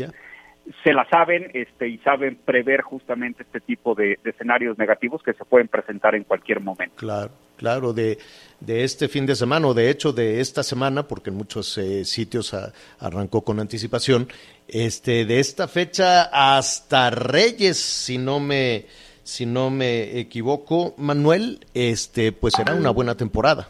se 0.83 0.93
la 0.93 1.09
saben 1.09 1.51
este, 1.55 1.89
y 1.89 1.99
saben 1.99 2.39
prever 2.45 2.83
justamente 2.83 3.43
este 3.43 3.61
tipo 3.61 3.95
de, 3.95 4.19
escenarios 4.25 4.77
negativos 4.79 5.23
que 5.23 5.33
se 5.33 5.45
pueden 5.45 5.69
presentar 5.69 6.15
en 6.15 6.25
cualquier 6.25 6.61
momento. 6.61 6.97
Claro, 6.97 7.31
claro, 7.57 7.93
de, 7.93 8.19
de 8.61 8.85
este 8.85 9.09
fin 9.09 9.27
de 9.27 9.37
semana 9.37 9.69
o 9.69 9.75
de 9.75 9.91
hecho 9.91 10.13
de 10.13 10.41
esta 10.41 10.63
semana, 10.63 11.07
porque 11.07 11.31
en 11.31 11.37
muchos 11.37 11.79
eh, 11.79 12.05
sitios 12.05 12.55
arrancó 12.99 13.43
con 13.43 13.61
anticipación, 13.61 14.29
este, 14.69 15.25
de 15.25 15.39
esta 15.39 15.69
fecha 15.69 16.23
hasta 16.33 17.11
Reyes, 17.11 17.79
si 17.79 18.19
no 18.19 18.41
me, 18.41 18.87
si 19.23 19.47
no 19.47 19.71
me 19.71 20.19
equivoco, 20.19 20.95
Manuel, 20.99 21.65
este, 21.75 22.33
pues 22.33 22.55
será 22.55 22.75
una 22.75 22.91
buena 22.91 23.15
temporada. 23.15 23.69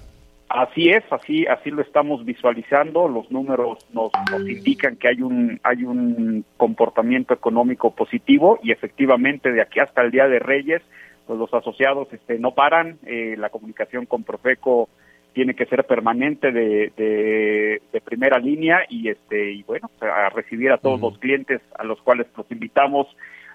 Así 0.48 0.90
es, 0.90 1.02
así 1.10 1.44
así 1.46 1.70
lo 1.70 1.82
estamos 1.82 2.24
visualizando. 2.24 3.08
Los 3.08 3.30
números 3.30 3.84
nos, 3.92 4.12
nos 4.30 4.48
indican 4.48 4.96
que 4.96 5.08
hay 5.08 5.20
un 5.20 5.60
hay 5.64 5.84
un 5.84 6.44
comportamiento 6.56 7.34
económico 7.34 7.94
positivo 7.94 8.58
y 8.62 8.70
efectivamente 8.70 9.50
de 9.50 9.60
aquí 9.60 9.80
hasta 9.80 10.02
el 10.02 10.12
día 10.12 10.28
de 10.28 10.38
Reyes, 10.38 10.82
pues 11.26 11.38
los 11.38 11.52
asociados 11.52 12.12
este 12.12 12.38
no 12.38 12.52
paran. 12.52 12.98
Eh, 13.06 13.34
la 13.36 13.50
comunicación 13.50 14.06
con 14.06 14.22
Profeco 14.22 14.88
tiene 15.32 15.54
que 15.54 15.66
ser 15.66 15.84
permanente 15.84 16.50
de, 16.50 16.92
de, 16.96 18.00
primera 18.00 18.38
línea 18.38 18.86
y 18.88 19.08
este 19.08 19.52
y 19.52 19.62
bueno 19.64 19.90
a 20.00 20.30
recibir 20.30 20.70
a 20.70 20.78
todos 20.78 21.00
los 21.00 21.18
clientes 21.18 21.60
a 21.76 21.84
los 21.84 22.00
cuales 22.00 22.28
los 22.36 22.50
invitamos 22.50 23.08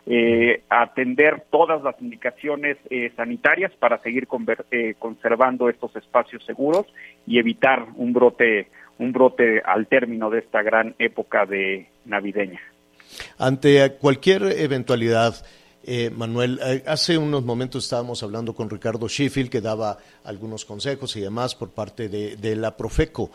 eh, 0.07 0.63
atender 0.69 1.43
todas 1.51 1.83
las 1.83 1.99
indicaciones 2.01 2.77
eh, 2.89 3.11
sanitarias 3.15 3.71
para 3.73 3.99
seguir 3.99 4.27
eh, 4.71 4.95
conservando 4.97 5.69
estos 5.69 5.95
espacios 5.95 6.43
seguros 6.45 6.87
y 7.27 7.37
evitar 7.39 7.85
un 7.95 8.13
brote 8.13 8.67
un 8.97 9.11
brote 9.13 9.61
al 9.65 9.87
término 9.87 10.29
de 10.29 10.39
esta 10.39 10.61
gran 10.61 10.93
época 10.99 11.47
de 11.47 11.87
navideña. 12.05 12.59
Ante 13.39 13.93
cualquier 13.99 14.43
eventualidad, 14.43 15.43
eh, 15.83 16.11
Manuel, 16.11 16.59
hace 16.85 17.17
unos 17.17 17.43
momentos 17.43 17.85
estábamos 17.85 18.21
hablando 18.21 18.53
con 18.53 18.69
Ricardo 18.69 19.07
Sheffield 19.07 19.49
que 19.49 19.59
daba 19.59 19.97
algunos 20.23 20.65
consejos 20.65 21.15
y 21.15 21.21
demás 21.21 21.55
por 21.55 21.71
parte 21.71 22.09
de 22.09 22.55
la 22.55 22.77
Profeco. 22.77 23.31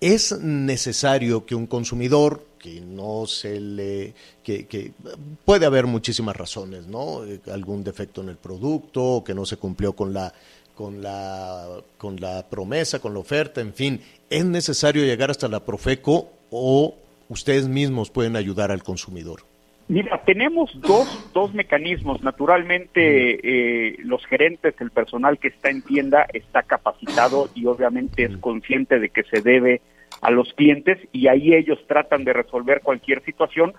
¿Es 0.00 0.38
necesario 0.38 1.44
que 1.44 1.54
un 1.54 1.66
consumidor 1.66 2.46
que 2.58 2.80
no 2.80 3.26
se 3.26 3.60
le 3.60 4.14
que, 4.42 4.92
puede 5.44 5.66
haber 5.66 5.86
muchísimas 5.86 6.36
razones, 6.36 6.86
¿no? 6.86 7.24
Eh, 7.24 7.40
algún 7.52 7.84
defecto 7.84 8.20
en 8.20 8.28
el 8.28 8.36
producto, 8.36 9.22
que 9.24 9.34
no 9.34 9.44
se 9.44 9.56
cumplió 9.56 9.94
con 9.94 10.12
la 10.12 10.32
con 10.74 11.02
la 11.02 11.80
con 11.96 12.20
la 12.20 12.48
promesa, 12.48 13.00
con 13.00 13.12
la 13.14 13.20
oferta, 13.20 13.60
en 13.60 13.74
fin, 13.74 14.00
es 14.30 14.44
necesario 14.44 15.04
llegar 15.04 15.30
hasta 15.30 15.48
la 15.48 15.64
Profeco 15.64 16.30
o 16.50 16.94
ustedes 17.28 17.66
mismos 17.68 18.10
pueden 18.10 18.36
ayudar 18.36 18.70
al 18.70 18.82
consumidor. 18.82 19.47
Mira, 19.88 20.22
tenemos 20.26 20.70
dos, 20.82 21.30
dos 21.32 21.54
mecanismos. 21.54 22.22
Naturalmente, 22.22 23.00
eh, 23.90 23.96
los 24.00 24.24
gerentes, 24.26 24.74
el 24.80 24.90
personal 24.90 25.38
que 25.38 25.48
está 25.48 25.70
en 25.70 25.80
tienda 25.80 26.26
está 26.34 26.62
capacitado 26.62 27.48
y 27.54 27.64
obviamente 27.64 28.24
es 28.24 28.36
consciente 28.36 28.98
de 28.98 29.08
que 29.08 29.22
se 29.24 29.40
debe 29.40 29.80
a 30.20 30.30
los 30.30 30.52
clientes 30.52 30.98
y 31.10 31.28
ahí 31.28 31.54
ellos 31.54 31.78
tratan 31.86 32.24
de 32.24 32.34
resolver 32.34 32.82
cualquier 32.82 33.24
situación, 33.24 33.72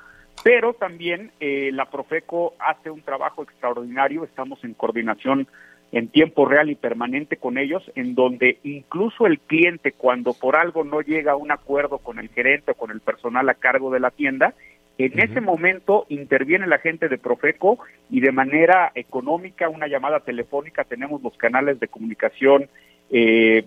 pero 0.44 0.74
también 0.74 1.32
eh, 1.40 1.70
la 1.74 1.92
Profeco 1.92 2.54
hace 2.58 2.90
un 2.90 3.02
trabajo 3.02 3.44
extraordinario, 3.44 4.24
estamos 4.24 4.64
en 4.64 4.74
coordinación 4.74 5.48
en 5.92 6.08
tiempo 6.08 6.46
real 6.46 6.70
y 6.72 6.76
permanente 6.76 7.38
con 7.38 7.58
ellos, 7.58 7.84
en 7.96 8.16
donde 8.16 8.60
incluso 8.64 9.28
el 9.28 9.40
cliente 9.40 9.92
cuando 9.92 10.34
por 10.34 10.56
algo 10.56 10.84
no 10.84 11.02
llega 11.02 11.34
a 11.34 11.36
un 11.36 11.52
acuerdo 11.52 12.00
con 12.00 12.20
el 12.20 12.30
gerente 12.30 12.72
o 12.72 12.76
con 12.76 12.92
el 12.92 13.02
personal 13.02 13.48
a 13.50 13.56
cargo 13.56 13.92
de 13.92 14.00
la 14.00 14.12
tienda, 14.12 14.54
en 15.00 15.18
ese 15.20 15.40
momento 15.40 16.06
interviene 16.10 16.68
la 16.68 16.80
gente 16.80 17.08
de 17.08 17.18
Profeco 17.18 17.80
y 18.10 18.20
de 18.20 18.34
manera 18.34 18.92
económica, 18.96 19.70
una 19.70 19.88
llamada 19.88 20.20
telefónica, 20.20 20.84
tenemos 20.84 21.22
los 21.24 21.38
canales 21.38 21.80
de 21.80 21.88
comunicación 21.88 22.68
eh, 23.10 23.66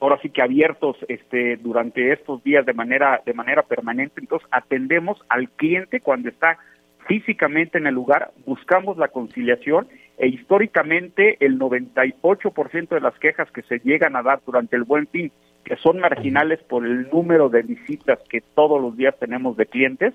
ahora 0.00 0.18
sí 0.22 0.30
que 0.30 0.42
abiertos 0.42 0.96
este, 1.08 1.56
durante 1.56 2.12
estos 2.12 2.42
días 2.42 2.66
de 2.66 2.72
manera, 2.72 3.22
de 3.24 3.34
manera 3.34 3.62
permanente. 3.62 4.20
Entonces, 4.20 4.48
atendemos 4.50 5.22
al 5.28 5.50
cliente 5.50 6.00
cuando 6.00 6.28
está 6.28 6.58
físicamente 7.06 7.78
en 7.78 7.86
el 7.86 7.94
lugar, 7.94 8.30
buscamos 8.46 8.96
la 8.96 9.08
conciliación 9.08 9.88
e 10.18 10.28
históricamente 10.28 11.36
el 11.40 11.58
98% 11.58 12.88
de 12.88 13.00
las 13.00 13.18
quejas 13.18 13.50
que 13.52 13.62
se 13.62 13.78
llegan 13.80 14.16
a 14.16 14.22
dar 14.22 14.40
durante 14.44 14.76
el 14.76 14.84
buen 14.84 15.06
fin, 15.06 15.32
que 15.64 15.76
son 15.76 15.98
marginales 15.98 16.60
por 16.62 16.84
el 16.84 17.08
número 17.10 17.48
de 17.48 17.62
visitas 17.62 18.18
que 18.28 18.40
todos 18.40 18.80
los 18.80 18.96
días 18.96 19.18
tenemos 19.18 19.56
de 19.56 19.66
clientes, 19.66 20.14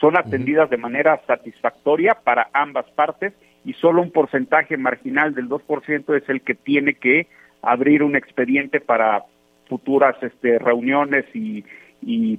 son 0.00 0.16
atendidas 0.16 0.70
de 0.70 0.76
manera 0.76 1.20
satisfactoria 1.26 2.18
para 2.22 2.48
ambas 2.52 2.86
partes 2.94 3.32
y 3.64 3.72
solo 3.74 4.02
un 4.02 4.10
porcentaje 4.10 4.76
marginal 4.76 5.34
del 5.34 5.48
2% 5.48 6.16
es 6.16 6.28
el 6.28 6.42
que 6.42 6.54
tiene 6.54 6.94
que 6.94 7.26
abrir 7.62 8.02
un 8.02 8.14
expediente 8.14 8.80
para 8.80 9.24
futuras 9.68 10.16
este, 10.22 10.58
reuniones 10.58 11.24
y, 11.34 11.64
y 12.00 12.38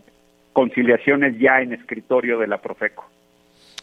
conciliaciones 0.54 1.38
ya 1.40 1.62
en 1.62 1.74
escritorio 1.74 2.40
de 2.40 2.48
la 2.48 2.60
Profeco. 2.60 3.06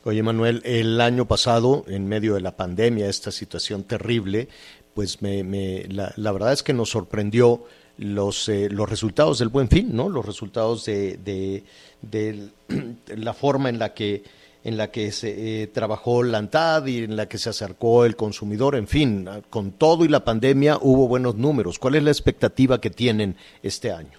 Oye, 0.04 0.22
Manuel, 0.22 0.60
el 0.64 1.00
año 1.00 1.26
pasado, 1.26 1.84
en 1.88 2.08
medio 2.08 2.34
de 2.34 2.40
la 2.40 2.56
pandemia, 2.56 3.08
esta 3.08 3.30
situación 3.30 3.84
terrible, 3.84 4.48
pues 4.94 5.22
me, 5.22 5.44
me 5.44 5.84
la, 5.88 6.12
la, 6.16 6.32
verdad 6.32 6.52
es 6.52 6.62
que 6.62 6.72
nos 6.72 6.90
sorprendió 6.90 7.64
los, 7.98 8.48
eh, 8.48 8.68
los 8.70 8.88
resultados 8.88 9.38
del 9.38 9.48
buen 9.48 9.68
fin, 9.68 9.94
¿no? 9.94 10.08
Los 10.08 10.26
resultados 10.26 10.84
de, 10.84 11.16
de, 11.18 11.62
de 12.02 12.48
la 13.16 13.34
forma 13.34 13.68
en 13.68 13.78
la 13.78 13.94
que 13.94 14.22
en 14.64 14.78
la 14.78 14.90
que 14.90 15.12
se 15.12 15.62
eh, 15.62 15.66
trabajó 15.66 16.22
la 16.22 16.38
ANTAD 16.38 16.86
y 16.86 17.04
en 17.04 17.16
la 17.16 17.28
que 17.28 17.36
se 17.36 17.50
acercó 17.50 18.06
el 18.06 18.16
consumidor, 18.16 18.76
en 18.76 18.88
fin, 18.88 19.28
con 19.50 19.72
todo 19.72 20.06
y 20.06 20.08
la 20.08 20.24
pandemia 20.24 20.78
hubo 20.80 21.06
buenos 21.06 21.36
números. 21.36 21.78
¿Cuál 21.78 21.96
es 21.96 22.02
la 22.02 22.10
expectativa 22.10 22.80
que 22.80 22.88
tienen 22.88 23.36
este 23.62 23.92
año? 23.92 24.18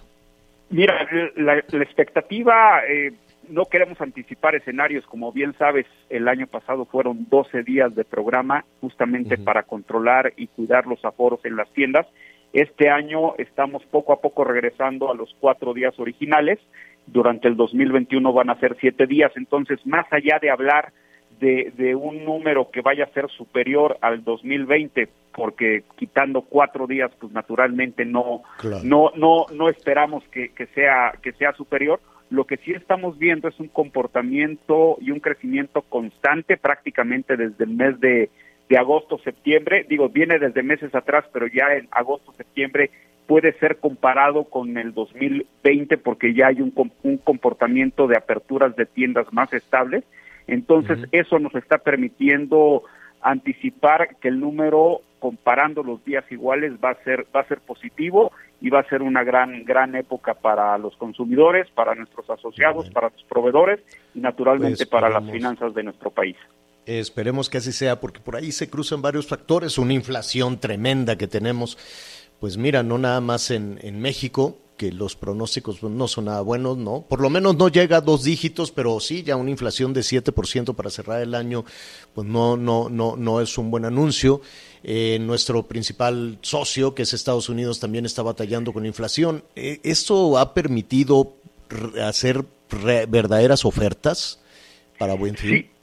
Mira, 0.70 1.06
la, 1.34 1.56
la 1.68 1.82
expectativa, 1.82 2.80
eh, 2.88 3.12
no 3.48 3.64
queremos 3.64 4.00
anticipar 4.00 4.54
escenarios, 4.54 5.04
como 5.06 5.32
bien 5.32 5.52
sabes, 5.58 5.86
el 6.10 6.28
año 6.28 6.46
pasado 6.46 6.84
fueron 6.84 7.26
12 7.28 7.64
días 7.64 7.94
de 7.94 8.04
programa 8.04 8.64
justamente 8.80 9.34
uh 9.34 9.38
-huh. 9.38 9.44
para 9.44 9.64
controlar 9.64 10.32
y 10.36 10.46
cuidar 10.46 10.86
los 10.86 11.04
aforos 11.04 11.44
en 11.44 11.56
las 11.56 11.68
tiendas. 11.70 12.06
Este 12.56 12.88
año 12.88 13.34
estamos 13.36 13.84
poco 13.84 14.14
a 14.14 14.20
poco 14.22 14.42
regresando 14.42 15.10
a 15.10 15.14
los 15.14 15.36
cuatro 15.40 15.74
días 15.74 15.92
originales 15.98 16.58
durante 17.06 17.48
el 17.48 17.54
2021 17.54 18.32
van 18.32 18.48
a 18.48 18.58
ser 18.58 18.78
siete 18.80 19.06
días. 19.06 19.30
Entonces, 19.36 19.78
más 19.84 20.06
allá 20.10 20.38
de 20.40 20.48
hablar 20.48 20.90
de, 21.38 21.70
de, 21.76 21.94
un 21.94 22.24
número 22.24 22.70
que 22.70 22.80
vaya 22.80 23.04
a 23.04 23.12
ser 23.12 23.28
superior 23.28 23.98
al 24.00 24.24
2020, 24.24 25.06
porque 25.34 25.84
quitando 25.96 26.40
cuatro 26.40 26.86
días, 26.86 27.10
pues 27.20 27.30
naturalmente 27.30 28.06
no, 28.06 28.42
claro. 28.56 28.80
no, 28.84 29.10
no, 29.16 29.44
no 29.52 29.68
esperamos 29.68 30.24
que, 30.30 30.54
que, 30.54 30.66
sea, 30.68 31.12
que 31.22 31.32
sea 31.32 31.52
superior. 31.52 32.00
Lo 32.30 32.44
que 32.44 32.56
sí 32.56 32.72
estamos 32.72 33.18
viendo 33.18 33.48
es 33.48 33.60
un 33.60 33.68
comportamiento 33.68 34.96
y 35.02 35.10
un 35.10 35.20
crecimiento 35.20 35.82
constante 35.82 36.56
prácticamente 36.56 37.36
desde 37.36 37.64
el 37.64 37.70
mes 37.70 38.00
de, 38.00 38.30
de 38.68 38.78
agosto, 38.78 39.18
septiembre. 39.18 39.86
Digo, 39.88 40.08
viene 40.08 40.38
desde 40.38 40.62
meses 40.62 40.94
atrás, 40.94 41.24
pero 41.32 41.46
ya 41.46 41.74
en 41.74 41.88
agosto, 41.90 42.32
septiembre 42.36 42.90
puede 43.26 43.52
ser 43.58 43.78
comparado 43.78 44.44
con 44.44 44.78
el 44.78 44.94
2020 44.94 45.98
porque 45.98 46.32
ya 46.32 46.48
hay 46.48 46.60
un, 46.60 46.72
un 47.02 47.16
comportamiento 47.18 48.06
de 48.06 48.16
aperturas 48.16 48.76
de 48.76 48.86
tiendas 48.86 49.32
más 49.32 49.52
estables. 49.52 50.04
Entonces, 50.46 50.98
uh 50.98 51.02
-huh. 51.02 51.08
eso 51.12 51.38
nos 51.38 51.54
está 51.54 51.78
permitiendo 51.78 52.84
anticipar 53.20 54.16
que 54.20 54.28
el 54.28 54.38
número 54.38 55.00
comparando 55.18 55.82
los 55.82 56.04
días 56.04 56.24
iguales 56.30 56.74
va 56.82 56.90
a 56.90 57.02
ser 57.02 57.26
va 57.34 57.40
a 57.40 57.48
ser 57.48 57.60
positivo 57.60 58.30
y 58.60 58.70
va 58.70 58.80
a 58.80 58.88
ser 58.88 59.02
una 59.02 59.24
gran 59.24 59.64
gran 59.64 59.96
época 59.96 60.34
para 60.34 60.78
los 60.78 60.96
consumidores, 60.96 61.68
para 61.70 61.94
nuestros 61.94 62.28
asociados, 62.30 62.90
para 62.90 63.08
los 63.08 63.24
proveedores 63.24 63.80
y 64.14 64.20
naturalmente 64.20 64.76
pues 64.76 64.88
para 64.88 65.08
las 65.08 65.28
finanzas 65.30 65.74
de 65.74 65.82
nuestro 65.82 66.10
país. 66.10 66.36
Esperemos 66.86 67.50
que 67.50 67.58
así 67.58 67.72
sea 67.72 68.00
porque 68.00 68.20
por 68.20 68.36
ahí 68.36 68.52
se 68.52 68.70
cruzan 68.70 69.02
varios 69.02 69.26
factores, 69.26 69.76
una 69.76 69.92
inflación 69.92 70.58
tremenda 70.60 71.16
que 71.18 71.26
tenemos 71.26 71.76
pues 72.40 72.56
mira, 72.56 72.82
no 72.82 72.98
nada 72.98 73.20
más 73.20 73.50
en, 73.50 73.78
en 73.82 74.00
México, 74.00 74.58
que 74.76 74.92
los 74.92 75.16
pronósticos 75.16 75.82
no 75.82 76.06
son 76.06 76.26
nada 76.26 76.42
buenos, 76.42 76.76
¿no? 76.76 77.06
Por 77.08 77.20
lo 77.20 77.30
menos 77.30 77.56
no 77.56 77.68
llega 77.68 77.98
a 77.98 78.00
dos 78.02 78.24
dígitos, 78.24 78.70
pero 78.70 79.00
sí, 79.00 79.22
ya 79.22 79.36
una 79.36 79.50
inflación 79.50 79.94
de 79.94 80.02
7% 80.02 80.74
para 80.74 80.90
cerrar 80.90 81.22
el 81.22 81.34
año, 81.34 81.64
pues 82.14 82.26
no, 82.26 82.58
no, 82.58 82.90
no, 82.90 83.16
no 83.16 83.40
es 83.40 83.56
un 83.56 83.70
buen 83.70 83.86
anuncio. 83.86 84.42
Eh, 84.82 85.18
nuestro 85.20 85.66
principal 85.66 86.38
socio, 86.42 86.94
que 86.94 87.02
es 87.02 87.14
Estados 87.14 87.48
Unidos, 87.48 87.80
también 87.80 88.04
está 88.04 88.22
batallando 88.22 88.72
con 88.74 88.84
inflación. 88.84 89.44
Eh, 89.56 89.80
¿Esto 89.82 90.36
ha 90.38 90.52
permitido 90.52 91.36
hacer 92.04 92.44
verdaderas 93.08 93.64
ofertas 93.64 94.40
para 94.98 95.14
buen 95.14 95.36
fin? 95.36 95.50
Sí. 95.50 95.75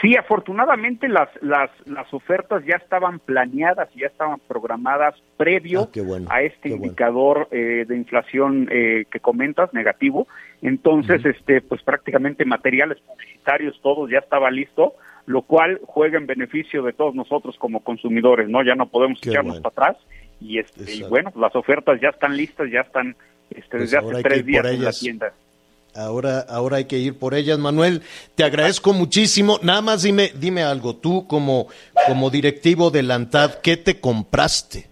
Sí, 0.00 0.16
afortunadamente 0.16 1.08
las, 1.08 1.28
las, 1.42 1.70
las 1.86 2.12
ofertas 2.14 2.64
ya 2.64 2.76
estaban 2.76 3.18
planeadas 3.18 3.88
y 3.94 4.00
ya 4.00 4.06
estaban 4.06 4.40
programadas 4.46 5.14
previo 5.36 5.82
ah, 5.82 6.00
bueno, 6.06 6.26
a 6.30 6.42
este 6.42 6.70
indicador 6.70 7.48
bueno. 7.50 7.64
eh, 7.64 7.84
de 7.86 7.96
inflación 7.96 8.68
eh, 8.70 9.04
que 9.10 9.20
comentas, 9.20 9.74
negativo. 9.74 10.26
Entonces, 10.62 11.20
uh 11.24 11.28
-huh. 11.28 11.36
este, 11.36 11.60
pues 11.60 11.82
prácticamente 11.82 12.44
materiales 12.44 12.98
publicitarios, 13.00 13.78
todos 13.82 14.10
ya 14.10 14.18
estaba 14.18 14.50
listo, 14.50 14.94
lo 15.26 15.42
cual 15.42 15.80
juega 15.84 16.18
en 16.18 16.26
beneficio 16.26 16.82
de 16.82 16.92
todos 16.92 17.14
nosotros 17.14 17.56
como 17.58 17.80
consumidores, 17.80 18.48
¿no? 18.48 18.62
Ya 18.62 18.74
no 18.74 18.86
podemos 18.86 19.20
Qué 19.20 19.30
echarnos 19.30 19.60
bueno. 19.60 19.70
para 19.70 19.90
atrás 19.90 20.06
y, 20.40 20.58
este, 20.58 20.90
y 20.94 21.02
bueno, 21.02 21.32
las 21.36 21.54
ofertas 21.56 22.00
ya 22.00 22.10
están 22.10 22.36
listas, 22.36 22.70
ya 22.70 22.80
están 22.80 23.16
este, 23.50 23.78
desde 23.78 24.00
pues 24.00 24.14
hace 24.14 24.22
tres 24.22 24.46
días 24.46 24.66
en 24.66 24.84
la 24.84 24.92
tienda. 24.92 25.32
Ahora, 25.94 26.40
ahora 26.48 26.78
hay 26.78 26.86
que 26.86 26.98
ir 26.98 27.18
por 27.18 27.34
ellas, 27.34 27.58
Manuel. 27.58 28.02
Te 28.34 28.44
agradezco 28.44 28.92
muchísimo. 28.92 29.58
Nada 29.62 29.80
más 29.80 30.02
dime, 30.02 30.32
dime 30.34 30.62
algo. 30.62 30.96
Tú 30.96 31.26
como, 31.26 31.68
como 32.06 32.30
directivo 32.30 32.90
de 32.90 33.02
la 33.02 33.14
ANTAD, 33.14 33.60
¿qué 33.62 33.76
te 33.76 34.00
compraste? 34.00 34.86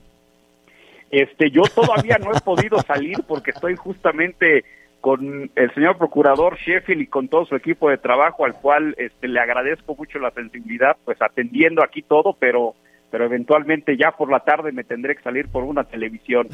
Este, 1.10 1.50
yo 1.50 1.62
todavía 1.74 2.18
no 2.18 2.32
he 2.32 2.40
podido 2.40 2.80
salir 2.82 3.18
porque 3.26 3.50
estoy 3.50 3.76
justamente 3.76 4.64
con 5.02 5.50
el 5.56 5.74
señor 5.74 5.98
procurador 5.98 6.56
Sheffield 6.56 7.02
y 7.02 7.06
con 7.08 7.28
todo 7.28 7.44
su 7.44 7.56
equipo 7.56 7.90
de 7.90 7.98
trabajo, 7.98 8.44
al 8.44 8.54
cual 8.54 8.94
este, 8.96 9.26
le 9.26 9.40
agradezco 9.40 9.96
mucho 9.96 10.20
la 10.20 10.30
sensibilidad, 10.30 10.96
pues 11.04 11.20
atendiendo 11.20 11.82
aquí 11.82 12.02
todo, 12.02 12.34
pero 12.38 12.76
pero 13.12 13.26
eventualmente 13.26 13.94
ya 13.98 14.12
por 14.12 14.30
la 14.30 14.40
tarde 14.40 14.72
me 14.72 14.84
tendré 14.84 15.14
que 15.14 15.22
salir 15.22 15.48
por 15.48 15.64
una 15.64 15.84
televisión. 15.84 16.48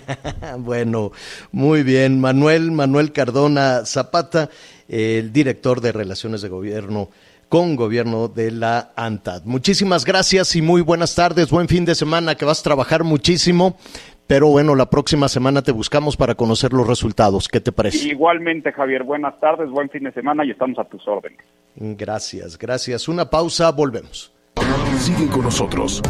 bueno, 0.58 1.12
muy 1.50 1.82
bien. 1.82 2.20
Manuel, 2.20 2.72
Manuel 2.72 3.10
Cardona 3.10 3.86
Zapata, 3.86 4.50
el 4.86 5.32
director 5.32 5.80
de 5.80 5.92
Relaciones 5.92 6.42
de 6.42 6.50
Gobierno 6.50 7.08
con 7.48 7.74
Gobierno 7.74 8.28
de 8.28 8.50
la 8.50 8.92
ANTAD. 8.96 9.44
Muchísimas 9.44 10.04
gracias 10.04 10.54
y 10.56 10.60
muy 10.60 10.82
buenas 10.82 11.14
tardes. 11.14 11.50
Buen 11.50 11.68
fin 11.68 11.86
de 11.86 11.94
semana, 11.94 12.34
que 12.34 12.44
vas 12.44 12.60
a 12.60 12.64
trabajar 12.64 13.02
muchísimo. 13.02 13.78
Pero 14.26 14.48
bueno, 14.48 14.74
la 14.74 14.90
próxima 14.90 15.28
semana 15.28 15.62
te 15.62 15.72
buscamos 15.72 16.18
para 16.18 16.34
conocer 16.34 16.74
los 16.74 16.86
resultados. 16.86 17.48
¿Qué 17.48 17.60
te 17.60 17.72
parece? 17.72 18.08
Igualmente, 18.08 18.72
Javier. 18.72 19.04
Buenas 19.04 19.40
tardes, 19.40 19.70
buen 19.70 19.88
fin 19.88 20.04
de 20.04 20.12
semana 20.12 20.44
y 20.44 20.50
estamos 20.50 20.78
a 20.78 20.84
tus 20.84 21.06
órdenes. 21.08 21.40
Gracias, 21.76 22.58
gracias. 22.58 23.08
Una 23.08 23.30
pausa, 23.30 23.70
volvemos. 23.72 24.34
Sigue 24.98 25.28
con 25.28 25.42
nosotros. 25.42 26.00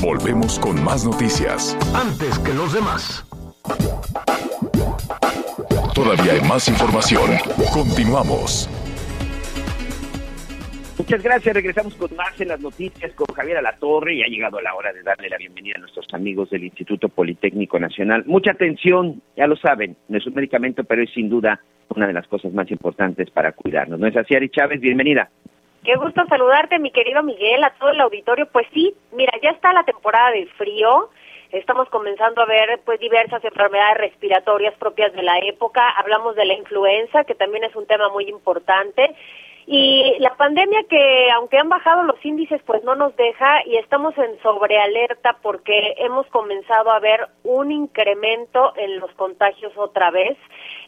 Volvemos 0.00 0.58
con 0.58 0.82
más 0.82 1.04
noticias. 1.04 1.76
Antes 1.94 2.38
que 2.40 2.52
los 2.52 2.72
demás. 2.72 3.24
Todavía 5.94 6.32
hay 6.32 6.40
más 6.48 6.68
información. 6.68 7.30
Continuamos. 7.72 8.68
Muchas 10.98 11.22
gracias. 11.22 11.54
Regresamos 11.54 11.94
con 11.94 12.14
más 12.16 12.40
en 12.40 12.48
las 12.48 12.60
noticias 12.60 13.12
con 13.14 13.26
Javier 13.34 13.58
Alatorre 13.58 14.14
y 14.14 14.22
ha 14.22 14.26
llegado 14.26 14.60
la 14.60 14.74
hora 14.74 14.92
de 14.92 15.02
darle 15.02 15.28
la 15.28 15.36
bienvenida 15.36 15.74
a 15.76 15.80
nuestros 15.80 16.06
amigos 16.12 16.50
del 16.50 16.64
Instituto 16.64 17.08
Politécnico 17.08 17.78
Nacional. 17.78 18.24
Mucha 18.26 18.52
atención, 18.52 19.22
ya 19.36 19.46
lo 19.46 19.56
saben, 19.56 19.96
no 20.08 20.18
es 20.18 20.26
un 20.26 20.34
medicamento, 20.34 20.84
pero 20.84 21.02
es 21.02 21.10
sin 21.12 21.28
duda 21.28 21.60
una 21.94 22.06
de 22.06 22.12
las 22.12 22.26
cosas 22.28 22.52
más 22.52 22.70
importantes 22.70 23.30
para 23.30 23.52
cuidarnos. 23.52 23.98
¿No 23.98 24.06
es 24.06 24.16
así, 24.16 24.34
Ari 24.34 24.48
Chávez? 24.50 24.80
Bienvenida. 24.80 25.30
Qué 25.84 25.96
gusto 25.96 26.22
saludarte, 26.28 26.78
mi 26.78 26.90
querido 26.90 27.22
Miguel, 27.22 27.64
a 27.64 27.70
todo 27.70 27.90
el 27.90 28.00
auditorio. 28.00 28.46
Pues 28.52 28.66
sí, 28.74 28.94
mira, 29.12 29.32
ya 29.42 29.50
está 29.50 29.72
la 29.72 29.84
temporada 29.84 30.30
del 30.32 30.48
frío. 30.50 31.08
Estamos 31.52 31.88
comenzando 31.88 32.42
a 32.42 32.46
ver 32.46 32.80
pues 32.84 33.00
diversas 33.00 33.42
enfermedades 33.42 33.96
respiratorias 33.96 34.74
propias 34.74 35.12
de 35.14 35.22
la 35.22 35.38
época. 35.38 35.88
Hablamos 35.96 36.36
de 36.36 36.44
la 36.44 36.54
influenza, 36.54 37.24
que 37.24 37.34
también 37.34 37.64
es 37.64 37.74
un 37.74 37.86
tema 37.86 38.10
muy 38.10 38.28
importante. 38.28 39.16
Y 39.72 40.16
la 40.18 40.34
pandemia 40.34 40.82
que, 40.88 41.30
aunque 41.30 41.56
han 41.56 41.68
bajado 41.68 42.02
los 42.02 42.16
índices, 42.24 42.60
pues 42.66 42.82
no 42.82 42.96
nos 42.96 43.14
deja 43.14 43.64
y 43.66 43.76
estamos 43.76 44.18
en 44.18 44.36
sobrealerta 44.42 45.36
porque 45.42 45.94
hemos 45.98 46.26
comenzado 46.26 46.90
a 46.90 46.98
ver 46.98 47.28
un 47.44 47.70
incremento 47.70 48.72
en 48.74 48.98
los 48.98 49.12
contagios 49.12 49.72
otra 49.76 50.10
vez. 50.10 50.36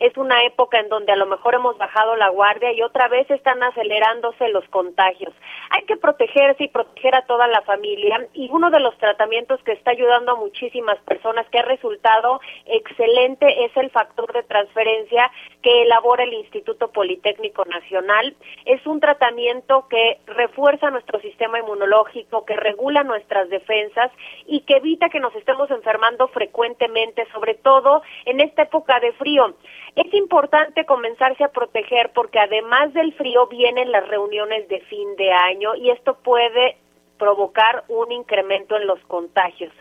Es 0.01 0.17
una 0.17 0.43
época 0.43 0.81
en 0.81 0.89
donde 0.89 1.13
a 1.13 1.17
lo 1.17 1.27
mejor 1.27 1.55
hemos 1.55 1.79
bajado 1.79 2.17
la 2.17 2.31
guardia 2.31 2.73
y 2.73 2.83
otra 2.83 3.07
vez 3.07 3.31
están 3.31 3.63
acelerándose 3.63 4.49
los 4.49 4.67
contagios. 4.71 5.33
Hay 5.71 5.85
que 5.85 5.97
protegerse 5.97 6.65
y 6.65 6.69
proteger 6.69 7.15
a 7.15 7.25
toda 7.27 7.47
la 7.47 7.63
familia 7.63 8.27
y 8.33 8.51
uno 8.51 8.69
de 8.71 8.81
los 8.81 8.99
tratamientos 8.99 9.63
que 9.63 9.75
está 9.75 9.93
ayudando 9.93 10.33
a 10.33 10.41
muchísimas 10.41 10.99
personas 11.03 11.47
que 11.51 11.61
ha 11.61 11.63
resultado 11.63 12.41
excelente 12.67 13.65
es 13.65 13.77
el 13.77 13.91
factor 13.91 14.33
de 14.33 14.43
transferencia 14.43 15.31
que 15.63 15.83
elabora 15.83 16.25
el 16.25 16.33
Instituto 16.33 16.91
Politécnico 16.91 17.65
Nacional 17.67 18.35
es 18.73 18.87
un 18.87 19.01
tratamiento 19.01 19.87
que 19.89 20.19
refuerza 20.27 20.91
nuestro 20.91 21.21
sistema 21.21 21.59
inmunológico, 21.59 22.45
que 22.45 22.57
regula 22.57 23.03
nuestras 23.05 23.51
defensas 23.51 24.11
y 24.47 24.61
que 24.61 24.77
evita 24.77 25.11
que 25.11 25.21
nos 25.21 25.35
estemos 25.35 25.71
enfermando 25.71 26.29
frecuentemente, 26.29 27.27
sobre 27.33 27.55
todo 27.55 28.03
en 28.25 28.41
esta 28.41 28.63
época 28.63 28.99
de 29.01 29.13
frío. 29.13 29.55
Es 29.95 30.13
importante 30.15 30.87
comenzarse 30.87 31.45
a 31.45 31.53
proteger 31.53 32.13
porque 32.15 32.39
además 32.39 32.93
del 32.95 33.13
frío 33.15 33.47
vienen 33.47 33.93
las 33.93 34.09
reuniones 34.09 34.67
de 34.69 34.81
fin 34.81 35.17
de 35.17 35.33
año 35.33 35.75
y 35.75 35.91
esto 35.91 36.17
puede 36.23 36.77
provocar 37.23 37.85
un 37.87 38.11
incremento 38.11 38.77
en 38.77 38.85
los 38.89 38.99
contagios. 39.07 39.73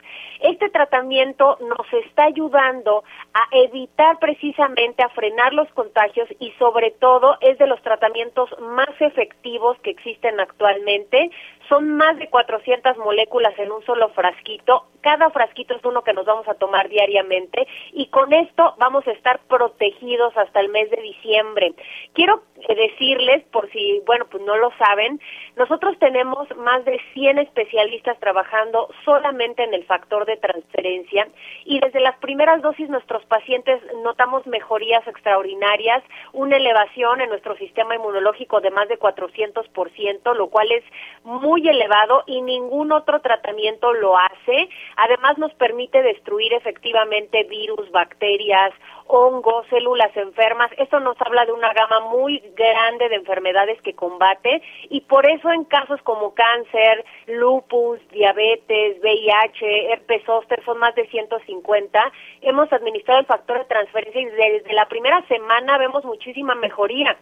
Este 0.41 0.69
tratamiento 0.69 1.57
nos 1.59 1.91
está 2.05 2.25
ayudando 2.25 3.03
a 3.33 3.57
evitar 3.57 4.19
precisamente, 4.19 5.01
a 5.01 5.09
frenar 5.09 5.51
los 5.51 5.67
contagios 5.69 6.29
y 6.39 6.51
sobre 6.59 6.91
todo 6.91 7.37
es 7.41 7.57
de 7.57 7.65
los 7.65 7.81
tratamientos 7.81 8.47
más 8.59 8.89
efectivos 8.99 9.75
que 9.79 9.89
existen 9.89 10.39
actualmente. 10.39 11.31
Son 11.71 11.95
más 11.95 12.17
de 12.17 12.27
400 12.27 12.97
moléculas 12.97 13.57
en 13.57 13.71
un 13.71 13.81
solo 13.85 14.09
frasquito. 14.09 14.87
Cada 14.99 15.29
frasquito 15.29 15.73
es 15.73 15.85
uno 15.85 16.03
que 16.03 16.11
nos 16.11 16.25
vamos 16.25 16.45
a 16.49 16.55
tomar 16.55 16.89
diariamente 16.89 17.65
y 17.93 18.07
con 18.07 18.33
esto 18.33 18.75
vamos 18.77 19.07
a 19.07 19.11
estar 19.11 19.39
protegidos 19.47 20.35
hasta 20.35 20.59
el 20.59 20.67
mes 20.67 20.91
de 20.91 21.01
diciembre. 21.01 21.73
Quiero 22.13 22.43
decirles, 22.67 23.43
por 23.53 23.71
si, 23.71 24.01
bueno, 24.05 24.25
pues 24.29 24.43
no 24.43 24.57
lo 24.57 24.71
saben, 24.77 25.21
nosotros 25.55 25.97
tenemos 25.97 26.45
más 26.57 26.83
de 26.83 26.99
100 27.13 27.39
especialistas 27.39 28.19
trabajando 28.19 28.89
solamente 29.05 29.63
en 29.63 29.73
el 29.73 29.85
factor 29.85 30.25
de 30.25 30.37
transferencia 30.37 31.29
y 31.63 31.79
desde 31.79 32.01
las 32.01 32.17
primeras 32.17 32.61
dosis 32.61 32.89
nuestros 32.89 33.23
pacientes 33.25 33.81
notamos 34.03 34.45
mejorías 34.45 35.07
extraordinarias, 35.07 36.03
una 36.33 36.57
elevación 36.57 37.21
en 37.21 37.29
nuestro 37.29 37.55
sistema 37.55 37.95
inmunológico 37.95 38.59
de 38.59 38.71
más 38.71 38.89
de 38.89 38.99
400%, 38.99 40.35
lo 40.35 40.49
cual 40.49 40.69
es 40.71 40.83
muy 41.23 41.60
elevado 41.67 42.23
y 42.25 42.41
ningún 42.41 42.91
otro 42.91 43.21
tratamiento 43.21 43.93
lo 43.93 44.17
hace. 44.17 44.69
Además 44.97 45.37
nos 45.37 45.53
permite 45.55 46.01
destruir 46.01 46.53
efectivamente 46.53 47.43
virus, 47.43 47.89
bacterias, 47.91 48.73
hongos, 49.07 49.67
células 49.67 50.15
enfermas. 50.15 50.71
Esto 50.77 50.99
nos 50.99 51.19
habla 51.21 51.45
de 51.45 51.51
una 51.51 51.73
gama 51.73 51.99
muy 52.11 52.39
grande 52.55 53.09
de 53.09 53.15
enfermedades 53.15 53.81
que 53.81 53.93
combate 53.93 54.61
y 54.89 55.01
por 55.01 55.29
eso 55.29 55.51
en 55.51 55.65
casos 55.65 56.01
como 56.03 56.33
cáncer, 56.33 57.05
lupus, 57.27 57.99
diabetes, 58.09 58.99
VIH, 59.01 59.93
herpes 59.93 60.23
zóster, 60.25 60.63
son 60.63 60.79
más 60.79 60.95
de 60.95 61.07
150, 61.07 62.11
hemos 62.41 62.71
administrado 62.71 63.19
el 63.19 63.25
factor 63.25 63.59
de 63.59 63.65
transferencia 63.65 64.21
y 64.21 64.25
desde 64.25 64.73
la 64.73 64.87
primera 64.87 65.21
semana 65.27 65.77
vemos 65.77 66.05
muchísima 66.05 66.55
mejoría. 66.55 67.17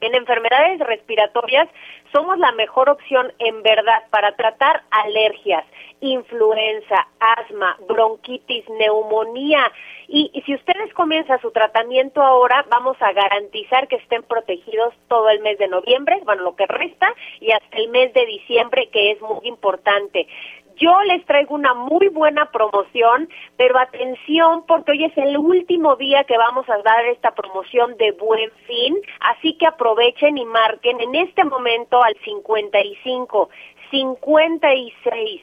En 0.00 0.14
enfermedades 0.14 0.78
respiratorias 0.80 1.68
somos 2.12 2.38
la 2.38 2.52
mejor 2.52 2.90
opción 2.90 3.32
en 3.38 3.62
verdad 3.62 4.02
para 4.10 4.36
tratar 4.36 4.82
alergias, 4.90 5.64
influenza, 6.00 7.08
asma, 7.18 7.76
bronquitis, 7.88 8.68
neumonía. 8.78 9.72
Y, 10.08 10.30
si 10.44 10.54
ustedes 10.54 10.92
comienzan 10.92 11.40
su 11.40 11.50
tratamiento 11.50 12.22
ahora, 12.22 12.64
vamos 12.70 12.96
a 13.00 13.12
garantizar 13.12 13.88
que 13.88 13.96
estén 13.96 14.22
protegidos 14.22 14.94
todo 15.08 15.30
el 15.30 15.40
mes 15.40 15.58
de 15.58 15.68
noviembre, 15.68 16.20
bueno, 16.24 16.42
lo 16.42 16.56
que 16.56 16.66
resta, 16.66 17.12
y 17.40 17.50
hasta 17.50 17.76
el 17.78 17.88
mes 17.88 18.12
de 18.12 18.26
diciembre, 18.26 18.88
que 18.90 19.12
es 19.12 19.20
muy 19.22 19.48
importante. 19.48 20.28
Yo 20.76 21.00
les 21.02 21.24
traigo 21.24 21.54
una 21.54 21.72
muy 21.72 22.08
buena 22.08 22.50
promoción, 22.50 23.28
pero 23.56 23.78
atención 23.78 24.64
porque 24.66 24.92
hoy 24.92 25.04
es 25.04 25.16
el 25.16 25.38
último 25.38 25.96
día 25.96 26.24
que 26.24 26.36
vamos 26.36 26.68
a 26.68 26.76
dar 26.82 27.06
esta 27.06 27.30
promoción 27.34 27.96
de 27.96 28.12
buen 28.12 28.50
fin, 28.66 28.94
así 29.20 29.56
que 29.56 29.66
aprovechen 29.66 30.36
y 30.36 30.44
marquen 30.44 31.00
en 31.00 31.14
este 31.14 31.44
momento 31.44 32.02
al 32.02 32.14
55 32.24 33.48
56 33.90 35.42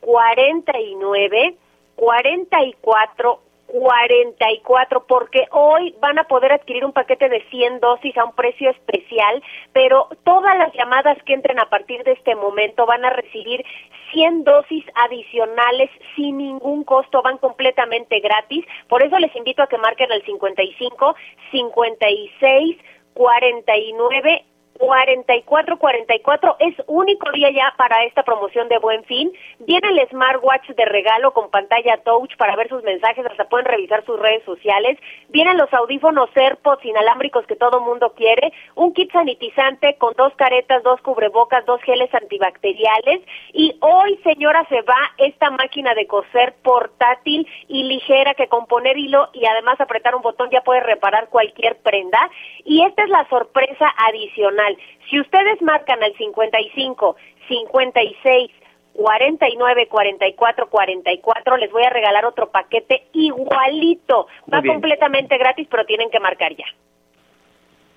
49 0.00 1.56
44 1.96 3.40
44 3.66 5.06
porque 5.06 5.46
hoy 5.50 5.94
van 6.00 6.18
a 6.18 6.24
poder 6.24 6.52
adquirir 6.52 6.84
un 6.84 6.92
paquete 6.92 7.28
de 7.28 7.42
100 7.50 7.80
dosis 7.80 8.16
a 8.16 8.24
un 8.24 8.34
precio 8.34 8.70
especial, 8.70 9.42
pero 9.72 10.08
todas 10.24 10.56
las 10.58 10.72
llamadas 10.74 11.18
que 11.24 11.34
entren 11.34 11.58
a 11.58 11.68
partir 11.68 12.04
de 12.04 12.12
este 12.12 12.34
momento 12.34 12.86
van 12.86 13.04
a 13.04 13.10
recibir 13.10 13.64
100 14.12 14.44
dosis 14.44 14.84
adicionales 14.94 15.90
sin 16.14 16.38
ningún 16.38 16.84
costo, 16.84 17.22
van 17.22 17.38
completamente 17.38 18.20
gratis. 18.20 18.64
Por 18.88 19.02
eso 19.02 19.18
les 19.18 19.34
invito 19.34 19.62
a 19.62 19.66
que 19.66 19.78
marquen 19.78 20.12
al 20.12 20.22
55 20.24 21.14
56 21.50 22.76
49 23.14 24.44
4444 24.78 26.56
es 26.58 26.74
único 26.86 27.30
día 27.32 27.50
ya 27.50 27.72
para 27.76 28.04
esta 28.04 28.22
promoción 28.22 28.68
de 28.68 28.78
Buen 28.78 29.04
Fin. 29.04 29.32
Viene 29.60 29.88
el 29.88 30.08
smartwatch 30.08 30.70
de 30.70 30.84
regalo 30.84 31.32
con 31.32 31.50
pantalla 31.50 31.98
touch 31.98 32.36
para 32.36 32.56
ver 32.56 32.68
sus 32.68 32.82
mensajes, 32.82 33.24
hasta 33.24 33.48
pueden 33.48 33.66
revisar 33.66 34.04
sus 34.04 34.18
redes 34.18 34.42
sociales. 34.44 34.98
Vienen 35.28 35.58
los 35.58 35.72
audífonos 35.72 36.28
AirPods 36.34 36.84
inalámbricos 36.84 37.46
que 37.46 37.56
todo 37.56 37.80
mundo 37.80 38.12
quiere, 38.16 38.52
un 38.74 38.92
kit 38.92 39.12
sanitizante 39.12 39.96
con 39.96 40.14
dos 40.16 40.34
caretas, 40.36 40.82
dos 40.82 41.00
cubrebocas, 41.02 41.64
dos 41.66 41.80
geles 41.82 42.12
antibacteriales 42.12 43.20
y 43.52 43.76
hoy, 43.80 44.18
señora, 44.24 44.66
se 44.68 44.82
va 44.82 45.12
esta 45.18 45.50
máquina 45.50 45.94
de 45.94 46.06
coser 46.06 46.54
portátil 46.62 47.46
y 47.68 47.84
ligera 47.84 48.34
que 48.34 48.48
con 48.48 48.66
poner 48.66 48.98
hilo 48.98 49.28
y 49.32 49.46
además 49.46 49.80
apretar 49.80 50.14
un 50.14 50.22
botón 50.22 50.50
ya 50.50 50.62
puede 50.62 50.80
reparar 50.80 51.28
cualquier 51.28 51.76
prenda 51.76 52.18
y 52.64 52.82
esta 52.82 53.04
es 53.04 53.08
la 53.08 53.28
sorpresa 53.28 53.92
adicional 54.08 54.63
si 55.10 55.20
ustedes 55.20 55.60
marcan 55.62 56.02
al 56.02 56.14
55, 56.16 57.16
56, 57.48 58.50
49 58.94 59.88
44 59.88 60.68
44 60.68 61.56
les 61.56 61.70
voy 61.72 61.82
a 61.82 61.90
regalar 61.90 62.24
otro 62.24 62.50
paquete 62.50 63.04
igualito. 63.12 64.28
Va 64.52 64.62
completamente 64.62 65.36
gratis, 65.36 65.66
pero 65.70 65.84
tienen 65.84 66.10
que 66.10 66.20
marcar 66.20 66.54
ya. 66.54 66.66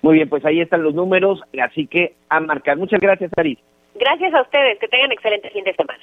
Muy 0.02 0.14
bien, 0.14 0.28
pues 0.28 0.44
ahí 0.44 0.60
están 0.60 0.82
los 0.82 0.94
números, 0.94 1.40
así 1.60 1.86
que 1.86 2.14
a 2.28 2.40
marcar. 2.40 2.76
Muchas 2.76 3.00
gracias, 3.00 3.30
Aris. 3.36 3.58
Gracias 3.94 4.32
a 4.34 4.42
ustedes, 4.42 4.78
que 4.78 4.88
tengan 4.88 5.12
excelente 5.12 5.50
fin 5.50 5.64
de 5.64 5.74
semana. 5.74 6.00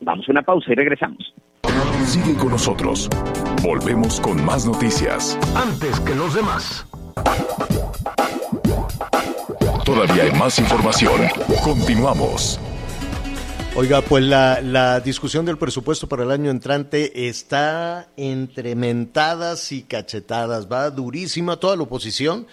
Vamos 0.00 0.28
a 0.28 0.32
una 0.32 0.42
pausa 0.42 0.72
y 0.72 0.74
regresamos. 0.74 1.34
Sigue 2.04 2.36
con 2.38 2.50
nosotros. 2.50 3.08
Volvemos 3.62 4.20
con 4.20 4.44
más 4.44 4.66
noticias. 4.66 5.38
Antes 5.54 6.00
que 6.00 6.14
los 6.14 6.34
demás. 6.34 6.86
Todavía 9.88 10.24
hay 10.24 10.32
más 10.32 10.58
información. 10.58 11.22
Continuamos. 11.64 12.60
Oiga, 13.74 14.02
pues 14.02 14.22
la, 14.22 15.00
discusión 15.00 15.46
del 15.46 15.56
presupuesto 15.56 16.06
para 16.06 16.24
el 16.24 16.30
año 16.30 16.50
entrante 16.50 17.26
está 17.26 18.10
entre 18.18 18.74
mentadas 18.74 19.72
y 19.72 19.84
cachetadas. 19.84 20.70
Va 20.70 20.90
durísima 20.90 21.58
toda 21.58 21.74
la 21.74 21.84
oposición, 21.84 22.46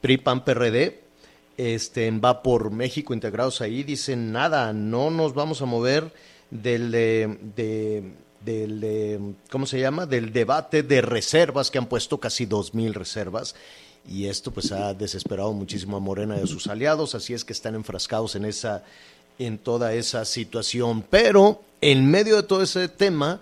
PRI, 0.00 0.16
PAN, 0.18 0.44
PRD, 0.44 1.04
este, 1.56 2.10
va 2.10 2.42
por 2.42 2.72
México 2.72 3.14
integrados 3.14 3.60
ahí. 3.60 3.84
Dicen 3.84 4.32
nada, 4.32 4.72
no 4.72 5.10
nos 5.10 5.32
vamos 5.32 5.62
a 5.62 5.66
mover 5.66 6.12
del, 6.50 6.90
de, 6.90 8.02
del 8.44 9.36
¿cómo 9.48 9.66
se 9.66 9.78
llama? 9.78 10.06
Del 10.06 10.32
debate 10.32 10.82
de 10.82 11.02
reservas 11.02 11.70
que 11.70 11.78
han 11.78 11.86
puesto 11.86 12.18
casi 12.18 12.46
dos 12.46 12.74
mil 12.74 12.94
reservas 12.94 13.54
y 14.08 14.26
esto 14.26 14.50
pues 14.50 14.72
ha 14.72 14.94
desesperado 14.94 15.52
muchísimo 15.52 15.96
a 15.96 16.00
Morena 16.00 16.36
y 16.38 16.42
a 16.42 16.46
sus 16.46 16.66
aliados, 16.66 17.14
así 17.14 17.34
es 17.34 17.44
que 17.44 17.52
están 17.52 17.74
enfrascados 17.74 18.36
en 18.36 18.44
esa 18.44 18.84
en 19.38 19.56
toda 19.56 19.94
esa 19.94 20.26
situación, 20.26 21.02
pero 21.08 21.62
en 21.80 22.10
medio 22.10 22.36
de 22.36 22.42
todo 22.42 22.62
ese 22.62 22.88
tema 22.88 23.40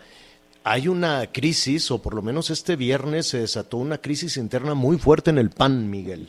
hay 0.63 0.87
una 0.87 1.27
crisis 1.33 1.91
o 1.91 2.01
por 2.01 2.15
lo 2.15 2.23
menos 2.23 2.51
este 2.51 2.77
viernes 2.77 3.29
se 3.29 3.41
desató 3.41 3.79
una 3.79 3.99
crisis 3.99 4.37
interna 4.37 4.75
muy 4.75 4.99
fuerte 4.99 5.31
en 5.31 5.39
el 5.39 5.51
PAN, 5.51 5.91
Miguel. 5.91 6.29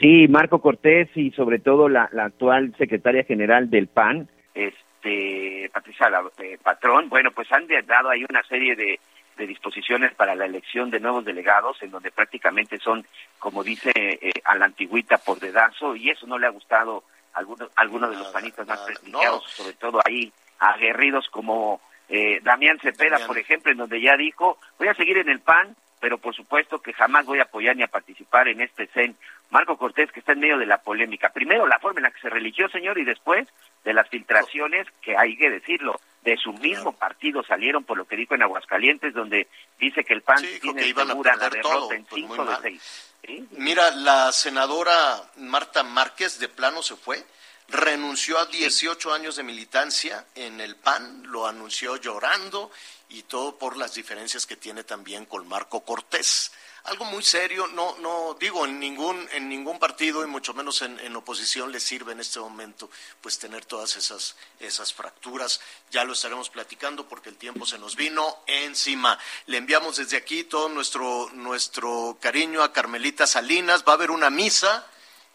Sí, 0.00 0.26
Marco 0.28 0.60
Cortés 0.60 1.08
y 1.14 1.30
sobre 1.32 1.58
todo 1.58 1.88
la, 1.88 2.10
actual 2.12 2.74
secretaria 2.76 3.24
general 3.24 3.70
del 3.70 3.86
PAN, 3.86 4.28
este 4.54 5.70
Patricia 5.72 6.08
eh, 6.38 6.58
Patrón, 6.62 7.08
bueno, 7.08 7.30
pues 7.32 7.50
han 7.52 7.66
dado 7.86 8.10
ahí 8.10 8.24
una 8.28 8.42
serie 8.44 8.74
de 8.74 8.98
de 9.38 9.46
disposiciones 9.46 10.12
para 10.14 10.34
la 10.34 10.44
elección 10.44 10.90
de 10.90 11.00
nuevos 11.00 11.24
delegados, 11.24 11.80
en 11.82 11.90
donde 11.90 12.10
prácticamente 12.10 12.78
son, 12.78 13.06
como 13.38 13.62
dice 13.62 13.92
eh, 13.94 14.32
a 14.44 14.56
la 14.56 14.66
antigüita, 14.66 15.18
por 15.18 15.38
dedazo, 15.38 15.96
y 15.96 16.10
eso 16.10 16.26
no 16.26 16.38
le 16.38 16.46
ha 16.46 16.50
gustado 16.50 17.04
a 17.32 17.38
algunos, 17.76 18.10
de 18.10 18.16
los 18.16 18.28
panistas 18.28 18.66
más 18.66 18.80
prestigiados, 18.80 19.44
sobre 19.48 19.74
todo 19.74 20.00
ahí 20.04 20.32
aguerridos 20.58 21.28
como 21.30 21.80
eh, 22.08 22.40
Damián 22.42 22.80
Cepeda, 22.80 23.18
por 23.26 23.38
ejemplo, 23.38 23.70
en 23.70 23.78
donde 23.78 24.00
ya 24.00 24.16
dijo, 24.16 24.58
voy 24.76 24.88
a 24.88 24.94
seguir 24.94 25.18
en 25.18 25.28
el 25.28 25.40
PAN, 25.40 25.76
pero 26.00 26.18
por 26.18 26.34
supuesto 26.34 26.80
que 26.80 26.92
jamás 26.92 27.26
voy 27.26 27.38
a 27.38 27.44
apoyar 27.44 27.76
ni 27.76 27.82
a 27.82 27.88
participar 27.88 28.48
en 28.48 28.60
este 28.60 28.86
CEN. 28.88 29.16
Marco 29.50 29.76
Cortés, 29.76 30.10
que 30.12 30.20
está 30.20 30.32
en 30.32 30.40
medio 30.40 30.58
de 30.58 30.66
la 30.66 30.78
polémica. 30.78 31.30
Primero, 31.30 31.66
la 31.66 31.78
forma 31.78 32.00
en 32.00 32.04
la 32.04 32.10
que 32.10 32.20
se 32.20 32.30
religió, 32.30 32.68
señor, 32.68 32.98
y 32.98 33.04
después 33.04 33.48
de 33.84 33.94
las 33.94 34.08
filtraciones, 34.08 34.86
que 35.00 35.16
hay 35.16 35.36
que 35.36 35.50
decirlo, 35.50 36.00
de 36.30 36.36
su 36.36 36.52
mismo 36.52 36.92
partido 36.92 37.42
salieron 37.42 37.84
por 37.84 37.96
lo 37.96 38.06
que 38.06 38.16
dijo 38.16 38.34
en 38.34 38.42
Aguascalientes, 38.42 39.14
donde 39.14 39.48
dice 39.78 40.04
que 40.04 40.14
el 40.14 40.22
PAN 40.22 40.42
tiene 40.60 40.80
que 40.80 40.94
segura 40.94 41.36
la 41.36 41.48
derrota 41.48 41.94
en 41.94 42.04
pues, 42.04 42.22
cinco 42.22 42.44
de 42.44 42.56
seis. 42.62 43.14
Mira, 43.52 43.90
la 43.90 44.32
senadora 44.32 45.22
Marta 45.36 45.82
Márquez 45.82 46.38
de 46.38 46.48
plano 46.48 46.82
se 46.82 46.96
fue 46.96 47.24
renunció 47.68 48.38
a 48.38 48.46
18 48.46 49.12
años 49.12 49.36
de 49.36 49.42
militancia 49.42 50.24
en 50.34 50.60
el 50.60 50.76
PAN, 50.76 51.22
lo 51.26 51.46
anunció 51.46 51.96
llorando 51.96 52.70
y 53.10 53.22
todo 53.22 53.58
por 53.58 53.76
las 53.76 53.94
diferencias 53.94 54.46
que 54.46 54.56
tiene 54.56 54.84
también 54.84 55.26
con 55.26 55.46
Marco 55.46 55.84
Cortés. 55.84 56.52
Algo 56.88 57.04
muy 57.04 57.22
serio, 57.22 57.66
no, 57.66 57.96
no 57.98 58.34
digo 58.40 58.64
en 58.64 58.80
ningún, 58.80 59.28
en 59.32 59.46
ningún 59.46 59.78
partido 59.78 60.24
y 60.24 60.26
mucho 60.26 60.54
menos 60.54 60.80
en, 60.80 60.98
en, 61.00 61.14
oposición 61.16 61.70
le 61.70 61.80
sirve 61.80 62.12
en 62.12 62.20
este 62.20 62.40
momento 62.40 62.88
pues 63.20 63.38
tener 63.38 63.66
todas 63.66 63.96
esas, 63.96 64.38
esas 64.58 64.94
fracturas. 64.94 65.60
Ya 65.90 66.04
lo 66.04 66.14
estaremos 66.14 66.48
platicando 66.48 67.06
porque 67.06 67.28
el 67.28 67.36
tiempo 67.36 67.66
se 67.66 67.78
nos 67.78 67.94
vino 67.94 68.38
encima. 68.46 69.18
Le 69.44 69.58
enviamos 69.58 69.98
desde 69.98 70.16
aquí 70.16 70.44
todo 70.44 70.70
nuestro, 70.70 71.28
nuestro 71.34 72.16
cariño 72.22 72.62
a 72.62 72.72
Carmelita 72.72 73.26
Salinas. 73.26 73.84
Va 73.86 73.92
a 73.92 73.96
haber 73.96 74.10
una 74.10 74.30
misa. 74.30 74.86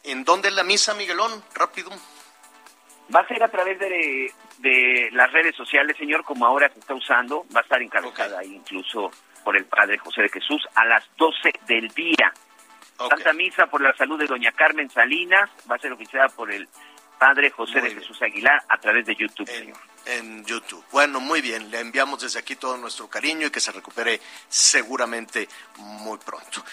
¿En 0.01 0.23
dónde 0.23 0.47
es 0.47 0.55
la 0.55 0.63
misa, 0.63 0.95
Miguelón? 0.95 1.43
Rápido. 1.53 1.91
Va 3.15 3.19
a 3.19 3.27
ser 3.27 3.43
a 3.43 3.51
través 3.51 3.77
de, 3.77 4.33
de 4.57 5.09
las 5.11 5.31
redes 5.31 5.55
sociales, 5.55 5.97
señor, 5.97 6.23
como 6.23 6.47
ahora 6.47 6.73
se 6.73 6.79
está 6.79 6.95
usando. 6.95 7.45
Va 7.55 7.59
a 7.59 7.63
estar 7.63 7.79
encabezada 7.79 8.39
ahí 8.39 8.55
incluso 8.55 9.11
por 9.43 9.57
el 9.57 9.65
Padre 9.65 9.97
José 9.97 10.23
de 10.23 10.29
Jesús 10.29 10.61
a 10.75 10.85
las 10.85 11.03
12 11.17 11.53
del 11.67 11.89
día. 11.89 12.33
Santa 12.97 13.33
Misa 13.33 13.67
por 13.67 13.81
la 13.81 13.95
salud 13.95 14.17
de 14.19 14.27
Doña 14.27 14.51
Carmen 14.51 14.89
Salinas 14.89 15.49
va 15.69 15.75
a 15.75 15.79
ser 15.79 15.91
oficiada 15.91 16.29
por 16.29 16.51
el 16.51 16.67
Padre 17.17 17.51
José 17.51 17.81
de 17.81 17.91
Jesús 17.91 18.21
Aguilar 18.21 18.63
a 18.67 18.77
través 18.77 19.05
de 19.05 19.15
YouTube, 19.15 19.49
en, 19.49 19.55
señor. 19.55 19.77
En 20.05 20.45
YouTube. 20.45 20.83
Bueno, 20.91 21.19
muy 21.19 21.41
bien. 21.41 21.71
Le 21.71 21.79
enviamos 21.79 22.21
desde 22.21 22.39
aquí 22.39 22.55
todo 22.55 22.77
nuestro 22.77 23.07
cariño 23.07 23.47
y 23.47 23.49
que 23.49 23.59
se 23.59 23.71
recupere 23.71 24.19
seguramente 24.49 25.47
muy 25.77 26.17
pronto. 26.17 26.63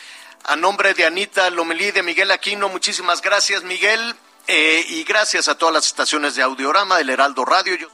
A 0.44 0.56
nombre 0.56 0.94
de 0.94 1.04
Anita 1.04 1.50
Lomelí, 1.50 1.90
de 1.90 2.02
Miguel 2.02 2.30
Aquino, 2.30 2.68
muchísimas 2.68 3.20
gracias, 3.22 3.62
Miguel. 3.62 4.14
Eh, 4.46 4.84
y 4.88 5.04
gracias 5.04 5.48
a 5.48 5.56
todas 5.56 5.74
las 5.74 5.86
estaciones 5.86 6.34
de 6.34 6.42
Audiorama, 6.42 6.98
del 6.98 7.10
Heraldo 7.10 7.44
Radio. 7.44 7.88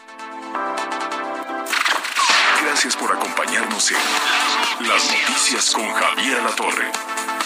Gracias 2.76 2.96
por 2.96 3.10
acompañarnos 3.10 3.90
en 3.90 4.86
Las 4.86 5.10
Noticias 5.10 5.70
con 5.70 5.90
Javier 5.94 6.42
La 6.42 6.50
Torre. 6.50 6.92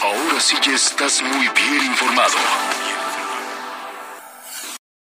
Ahora 0.02 0.40
sí 0.40 0.56
ya 0.60 0.72
estás 0.72 1.22
muy 1.22 1.48
bien 1.50 1.84
informado. 1.84 2.34